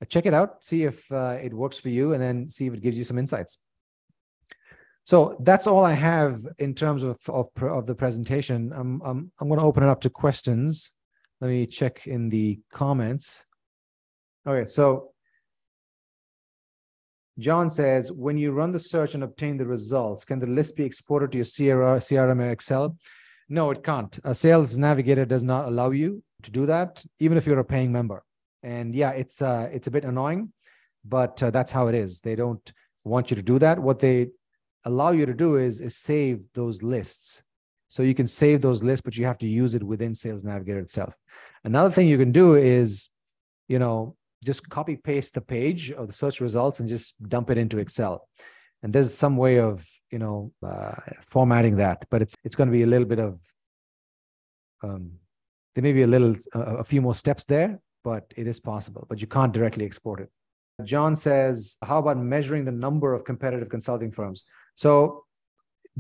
check 0.09 0.25
it 0.25 0.33
out, 0.33 0.63
see 0.63 0.83
if 0.83 1.11
uh, 1.11 1.37
it 1.41 1.53
works 1.53 1.77
for 1.79 1.89
you, 1.89 2.13
and 2.13 2.21
then 2.21 2.49
see 2.49 2.67
if 2.67 2.73
it 2.73 2.81
gives 2.81 2.97
you 2.97 3.03
some 3.03 3.17
insights. 3.17 3.57
So 5.03 5.37
that's 5.39 5.67
all 5.67 5.83
I 5.83 5.93
have 5.93 6.45
in 6.59 6.75
terms 6.75 7.03
of 7.03 7.17
of, 7.27 7.47
of 7.61 7.85
the 7.85 7.95
presentation. 7.95 8.71
I'm 8.75 9.01
I'm 9.03 9.31
I'm 9.39 9.47
going 9.47 9.59
to 9.59 9.65
open 9.65 9.83
it 9.83 9.89
up 9.89 10.01
to 10.01 10.09
questions. 10.09 10.91
Let 11.39 11.49
me 11.49 11.65
check 11.65 12.05
in 12.05 12.29
the 12.29 12.59
comments. 12.71 13.45
Okay, 14.45 14.65
so 14.65 15.10
John 17.41 17.69
says, 17.69 18.11
when 18.11 18.37
you 18.37 18.51
run 18.51 18.71
the 18.71 18.79
search 18.79 19.15
and 19.15 19.23
obtain 19.23 19.57
the 19.57 19.65
results, 19.65 20.23
can 20.23 20.39
the 20.39 20.47
list 20.47 20.75
be 20.75 20.83
exported 20.83 21.31
to 21.31 21.37
your 21.37 21.45
CRM 21.45 22.39
or 22.39 22.51
Excel? 22.51 22.95
No, 23.49 23.71
it 23.71 23.83
can't. 23.83 24.17
A 24.23 24.35
sales 24.35 24.77
navigator 24.77 25.25
does 25.25 25.43
not 25.43 25.67
allow 25.67 25.89
you 25.89 26.23
to 26.43 26.51
do 26.51 26.65
that, 26.67 27.03
even 27.19 27.37
if 27.37 27.45
you're 27.45 27.59
a 27.59 27.65
paying 27.65 27.91
member. 27.91 28.23
And 28.63 28.93
yeah, 28.93 29.09
it's 29.09 29.41
uh, 29.41 29.67
it's 29.73 29.87
a 29.87 29.91
bit 29.91 30.05
annoying, 30.05 30.53
but 31.03 31.41
uh, 31.41 31.49
that's 31.49 31.71
how 31.71 31.87
it 31.87 31.95
is. 31.95 32.21
They 32.21 32.35
don't 32.35 32.71
want 33.03 33.31
you 33.31 33.35
to 33.35 33.41
do 33.41 33.57
that. 33.59 33.79
What 33.79 33.99
they 33.99 34.29
allow 34.85 35.11
you 35.11 35.25
to 35.25 35.33
do 35.33 35.55
is, 35.55 35.81
is 35.81 35.95
save 35.95 36.41
those 36.53 36.83
lists. 36.83 37.43
So 37.89 38.03
you 38.03 38.15
can 38.15 38.27
save 38.27 38.61
those 38.61 38.83
lists, 38.83 39.01
but 39.01 39.17
you 39.17 39.25
have 39.25 39.39
to 39.39 39.47
use 39.47 39.75
it 39.75 39.83
within 39.83 40.13
Sales 40.15 40.43
Navigator 40.43 40.79
itself. 40.79 41.15
Another 41.63 41.89
thing 41.89 42.07
you 42.07 42.17
can 42.17 42.31
do 42.31 42.55
is, 42.55 43.09
you 43.67 43.79
know, 43.79 44.15
just 44.43 44.69
copy 44.69 44.95
paste 44.95 45.33
the 45.33 45.41
page 45.41 45.91
of 45.91 46.07
the 46.07 46.13
search 46.13 46.41
results 46.41 46.79
and 46.79 46.89
just 46.89 47.21
dump 47.29 47.49
it 47.49 47.57
into 47.57 47.77
Excel. 47.77 48.27
And 48.83 48.91
there's 48.91 49.13
some 49.13 49.37
way 49.37 49.59
of 49.59 49.87
you 50.11 50.19
know 50.19 50.51
uh, 50.65 50.95
formatting 51.21 51.77
that, 51.77 52.05
but 52.09 52.21
it's 52.21 52.35
it's 52.43 52.55
going 52.55 52.69
to 52.69 52.73
be 52.73 52.83
a 52.83 52.87
little 52.87 53.07
bit 53.07 53.19
of 53.19 53.39
um, 54.83 55.11
there 55.75 55.83
may 55.83 55.93
be 55.93 56.01
a 56.01 56.07
little 56.07 56.35
a 56.53 56.83
few 56.83 57.01
more 57.01 57.15
steps 57.15 57.45
there, 57.45 57.79
but 58.03 58.25
it 58.35 58.47
is 58.47 58.59
possible. 58.59 59.05
But 59.07 59.21
you 59.21 59.27
can't 59.27 59.53
directly 59.53 59.85
export 59.85 60.19
it. 60.19 60.29
John 60.83 61.15
says, 61.15 61.77
how 61.83 61.99
about 61.99 62.17
measuring 62.17 62.65
the 62.65 62.71
number 62.71 63.13
of 63.13 63.23
competitive 63.23 63.69
consulting 63.69 64.11
firms? 64.11 64.43
So 64.75 65.25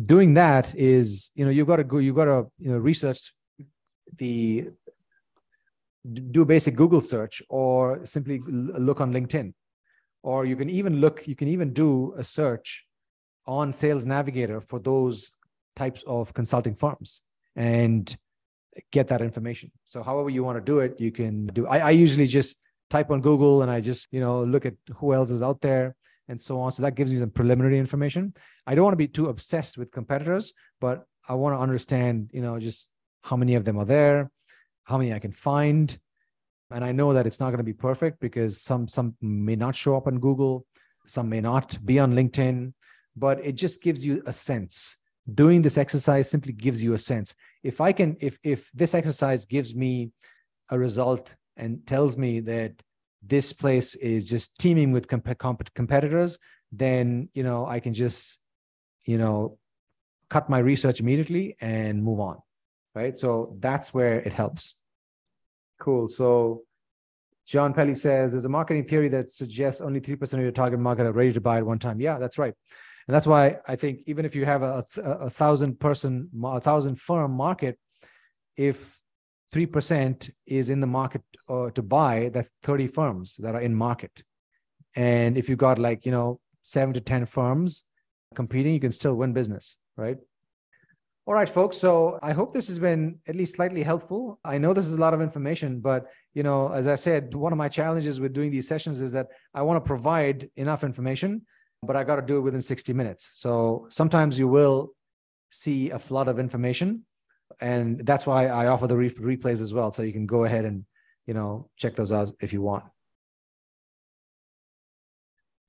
doing 0.05 0.33
that 0.33 0.73
is 0.75 1.31
you 1.35 1.45
know 1.45 1.51
you've 1.51 1.67
got 1.67 1.75
to 1.77 1.83
go 1.83 1.97
you've 1.97 2.15
got 2.15 2.25
to 2.25 2.47
you 2.57 2.71
know 2.71 2.77
research 2.77 3.33
the 4.17 4.69
do 6.31 6.41
a 6.41 6.45
basic 6.45 6.75
Google 6.75 7.01
search 7.01 7.41
or 7.49 8.05
simply 8.05 8.41
look 8.47 9.01
on 9.01 9.13
LinkedIn. 9.13 9.53
Or 10.23 10.45
you 10.45 10.55
can 10.55 10.69
even 10.69 10.99
look, 11.01 11.27
you 11.27 11.35
can 11.35 11.47
even 11.47 11.73
do 11.73 12.13
a 12.17 12.23
search 12.23 12.85
on 13.47 13.73
Sales 13.73 14.05
Navigator 14.05 14.61
for 14.61 14.79
those 14.79 15.31
types 15.75 16.03
of 16.05 16.33
consulting 16.33 16.75
firms 16.75 17.21
and 17.55 18.15
get 18.91 19.07
that 19.07 19.21
information. 19.21 19.71
So 19.85 20.03
however 20.03 20.29
you 20.29 20.43
want 20.43 20.57
to 20.57 20.63
do 20.63 20.79
it, 20.79 20.99
you 20.99 21.11
can 21.11 21.47
do. 21.47 21.67
I, 21.67 21.79
I 21.79 21.89
usually 21.91 22.27
just 22.27 22.61
type 22.89 23.09
on 23.09 23.21
Google 23.21 23.61
and 23.61 23.71
I 23.71 23.81
just, 23.81 24.07
you 24.11 24.19
know, 24.19 24.43
look 24.43 24.65
at 24.65 24.75
who 24.95 25.13
else 25.13 25.31
is 25.31 25.41
out 25.41 25.61
there 25.61 25.95
and 26.27 26.39
so 26.39 26.59
on. 26.59 26.71
So 26.71 26.83
that 26.83 26.95
gives 26.95 27.11
me 27.11 27.17
some 27.17 27.31
preliminary 27.31 27.79
information. 27.79 28.33
I 28.67 28.75
don't 28.75 28.83
want 28.83 28.93
to 28.93 28.97
be 28.97 29.07
too 29.07 29.27
obsessed 29.27 29.77
with 29.77 29.91
competitors, 29.91 30.53
but 30.79 31.05
I 31.27 31.33
want 31.33 31.55
to 31.55 31.59
understand, 31.59 32.29
you 32.33 32.41
know, 32.41 32.59
just 32.59 32.89
how 33.23 33.35
many 33.35 33.55
of 33.55 33.65
them 33.65 33.77
are 33.77 33.85
there, 33.85 34.31
how 34.91 34.97
many 34.97 35.13
I 35.13 35.19
can 35.19 35.31
find. 35.31 35.97
And 36.69 36.83
I 36.85 36.91
know 36.91 37.13
that 37.13 37.25
it's 37.25 37.39
not 37.39 37.47
going 37.47 37.57
to 37.57 37.63
be 37.63 37.73
perfect 37.73 38.19
because 38.19 38.61
some 38.61 38.87
some 38.87 39.15
may 39.21 39.55
not 39.55 39.75
show 39.75 39.95
up 39.97 40.07
on 40.07 40.19
Google, 40.19 40.65
some 41.07 41.27
may 41.29 41.41
not 41.41 41.83
be 41.85 41.99
on 41.99 42.13
LinkedIn, 42.13 42.73
but 43.15 43.43
it 43.43 43.53
just 43.53 43.81
gives 43.81 44.05
you 44.05 44.21
a 44.25 44.33
sense. 44.33 44.97
Doing 45.33 45.61
this 45.61 45.77
exercise 45.77 46.29
simply 46.29 46.53
gives 46.53 46.83
you 46.83 46.93
a 46.93 46.97
sense. 46.97 47.33
If 47.63 47.81
I 47.81 47.91
can, 47.91 48.15
if 48.19 48.37
if 48.43 48.69
this 48.73 48.93
exercise 48.93 49.45
gives 49.45 49.75
me 49.75 50.11
a 50.69 50.79
result 50.79 51.35
and 51.57 51.85
tells 51.85 52.17
me 52.17 52.39
that 52.41 52.73
this 53.21 53.53
place 53.53 53.95
is 53.95 54.25
just 54.25 54.57
teeming 54.57 54.91
with 54.91 55.07
comp- 55.07 55.37
comp- 55.37 55.73
competitors, 55.73 56.37
then 56.71 57.29
you 57.33 57.43
know 57.43 57.65
I 57.65 57.79
can 57.79 57.93
just 57.93 58.39
you 59.05 59.17
know 59.17 59.57
cut 60.29 60.49
my 60.49 60.59
research 60.59 61.01
immediately 61.01 61.57
and 61.59 62.01
move 62.01 62.21
on 62.21 62.37
right? 62.95 63.17
So 63.17 63.55
that's 63.59 63.93
where 63.93 64.19
it 64.19 64.33
helps. 64.33 64.80
Cool. 65.81 66.09
So 66.09 66.61
John 67.47 67.73
Pelly 67.73 67.95
says 67.95 68.31
there's 68.31 68.45
a 68.45 68.49
marketing 68.49 68.85
theory 68.85 69.09
that 69.09 69.31
suggests 69.31 69.81
only 69.81 69.99
3% 69.99 70.33
of 70.33 70.39
your 70.39 70.51
target 70.51 70.79
market 70.79 71.07
are 71.07 71.11
ready 71.11 71.33
to 71.33 71.41
buy 71.41 71.57
at 71.57 71.65
one 71.65 71.79
time. 71.79 71.99
Yeah, 71.99 72.19
that's 72.19 72.37
right. 72.37 72.53
And 73.07 73.15
that's 73.15 73.25
why 73.25 73.57
I 73.67 73.75
think 73.75 74.01
even 74.05 74.23
if 74.23 74.35
you 74.35 74.45
have 74.45 74.61
a, 74.61 74.85
a, 74.97 75.01
a 75.01 75.29
thousand 75.29 75.79
person, 75.79 76.29
a 76.45 76.61
thousand 76.61 77.01
firm 77.01 77.31
market, 77.31 77.79
if 78.55 78.99
3% 79.55 80.29
is 80.45 80.69
in 80.69 80.81
the 80.81 80.87
market 80.87 81.23
uh, 81.49 81.71
to 81.71 81.81
buy, 81.81 82.29
that's 82.31 82.51
30 82.61 82.85
firms 82.85 83.37
that 83.39 83.55
are 83.55 83.61
in 83.61 83.73
market. 83.73 84.23
And 84.95 85.35
if 85.35 85.49
you 85.49 85.55
got 85.55 85.79
like, 85.79 86.05
you 86.05 86.11
know, 86.11 86.39
seven 86.61 86.93
to 86.93 87.01
10 87.01 87.25
firms 87.25 87.85
competing, 88.35 88.73
you 88.73 88.79
can 88.79 88.91
still 88.91 89.15
win 89.15 89.33
business, 89.33 89.77
right? 89.97 90.17
All 91.27 91.35
right, 91.35 91.47
folks. 91.47 91.77
So 91.77 92.17
I 92.23 92.33
hope 92.33 92.51
this 92.51 92.67
has 92.67 92.79
been 92.79 93.19
at 93.27 93.35
least 93.35 93.55
slightly 93.55 93.83
helpful. 93.83 94.39
I 94.43 94.57
know 94.57 94.73
this 94.73 94.87
is 94.87 94.95
a 94.95 94.99
lot 94.99 95.13
of 95.13 95.21
information, 95.21 95.79
but 95.79 96.07
you 96.33 96.41
know, 96.41 96.69
as 96.69 96.87
I 96.87 96.95
said, 96.95 97.35
one 97.35 97.51
of 97.51 97.57
my 97.57 97.69
challenges 97.69 98.19
with 98.19 98.33
doing 98.33 98.49
these 98.49 98.67
sessions 98.67 99.01
is 99.01 99.11
that 99.11 99.27
I 99.53 99.61
want 99.61 99.83
to 99.83 99.87
provide 99.87 100.49
enough 100.55 100.83
information, 100.83 101.43
but 101.83 101.95
I 101.95 102.03
got 102.03 102.15
to 102.15 102.23
do 102.23 102.37
it 102.37 102.41
within 102.41 102.61
60 102.61 102.91
minutes. 102.93 103.31
So 103.33 103.85
sometimes 103.89 104.39
you 104.39 104.47
will 104.47 104.95
see 105.51 105.91
a 105.91 105.99
flood 105.99 106.27
of 106.27 106.39
information, 106.39 107.05
and 107.59 108.03
that's 108.03 108.25
why 108.25 108.47
I 108.47 108.67
offer 108.67 108.87
the 108.87 108.97
re- 108.97 109.09
replays 109.11 109.61
as 109.61 109.73
well, 109.73 109.91
so 109.91 110.01
you 110.01 110.13
can 110.13 110.25
go 110.25 110.45
ahead 110.45 110.65
and 110.65 110.85
you 111.27 111.35
know 111.35 111.69
check 111.77 111.95
those 111.95 112.11
out 112.11 112.31
if 112.41 112.51
you 112.51 112.63
want. 112.63 112.85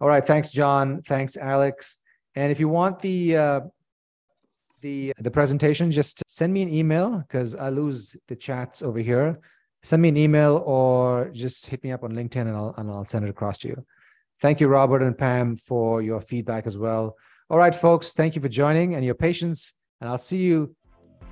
All 0.00 0.08
right, 0.08 0.26
thanks, 0.26 0.50
John. 0.50 1.02
Thanks, 1.02 1.36
Alex. 1.36 1.98
And 2.34 2.50
if 2.50 2.58
you 2.58 2.68
want 2.68 3.00
the 3.00 3.36
uh, 3.36 3.60
the 4.82 5.12
the 5.18 5.30
presentation, 5.30 5.90
just 5.90 6.22
send 6.26 6.52
me 6.52 6.62
an 6.62 6.68
email 6.68 7.18
because 7.18 7.54
I 7.54 7.70
lose 7.70 8.16
the 8.28 8.36
chats 8.36 8.82
over 8.82 8.98
here. 8.98 9.40
Send 9.82 10.02
me 10.02 10.10
an 10.10 10.16
email 10.16 10.62
or 10.66 11.30
just 11.32 11.66
hit 11.66 11.82
me 11.82 11.92
up 11.92 12.04
on 12.04 12.12
LinkedIn 12.12 12.42
and 12.42 12.56
I'll 12.56 12.74
and 12.76 12.90
I'll 12.90 13.04
send 13.04 13.24
it 13.24 13.30
across 13.30 13.58
to 13.58 13.68
you. 13.68 13.86
Thank 14.40 14.60
you, 14.60 14.68
Robert 14.68 15.02
and 15.02 15.16
Pam, 15.16 15.56
for 15.56 16.02
your 16.02 16.20
feedback 16.20 16.66
as 16.66 16.76
well. 16.76 17.16
All 17.48 17.58
right, 17.58 17.74
folks, 17.74 18.12
thank 18.12 18.34
you 18.34 18.42
for 18.42 18.48
joining 18.48 18.94
and 18.94 19.04
your 19.04 19.14
patience, 19.14 19.74
and 20.00 20.10
I'll 20.10 20.18
see 20.18 20.38
you 20.38 20.74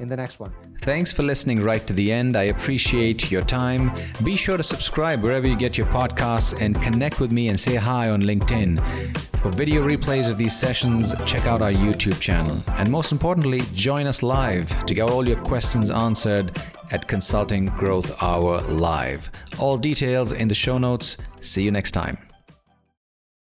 in 0.01 0.09
the 0.09 0.17
next 0.17 0.41
one. 0.41 0.53
Thanks 0.83 1.13
for 1.13 1.23
listening 1.23 1.63
right 1.63 1.87
to 1.87 1.93
the 1.93 2.11
end. 2.11 2.37
I 2.37 2.45
appreciate 2.45 3.31
your 3.31 3.43
time. 3.43 3.93
Be 4.25 4.37
sure 4.37 4.57
to 4.57 4.63
subscribe 4.63 5.23
wherever 5.23 5.47
you 5.47 5.57
get 5.57 5.77
your 5.77 5.87
podcasts 5.89 6.61
and 6.61 6.81
connect 6.81 7.21
with 7.21 7.33
me 7.33 7.49
and 7.49 7.59
say 7.59 7.77
hi 7.77 8.11
on 8.11 8.23
LinkedIn. 8.23 8.81
For 9.39 9.51
video 9.51 9.87
replays 9.87 10.29
of 10.31 10.37
these 10.37 10.59
sessions, 10.59 11.15
check 11.25 11.47
out 11.47 11.63
our 11.63 11.73
YouTube 11.73 12.21
channel. 12.21 12.63
And 12.69 12.91
most 12.91 13.13
importantly, 13.13 13.61
join 13.75 14.07
us 14.07 14.23
live 14.23 14.69
to 14.87 14.95
get 14.95 15.09
all 15.11 15.27
your 15.27 15.41
questions 15.43 15.91
answered 15.91 16.59
at 16.91 17.07
Consulting 17.07 17.67
Growth 17.67 18.11
Hour 18.23 18.61
Live. 18.63 19.31
All 19.59 19.79
details 19.79 20.33
in 20.33 20.49
the 20.49 20.55
show 20.55 20.79
notes. 20.79 21.19
See 21.41 21.63
you 21.63 21.71
next 21.71 21.93
time. 21.93 22.30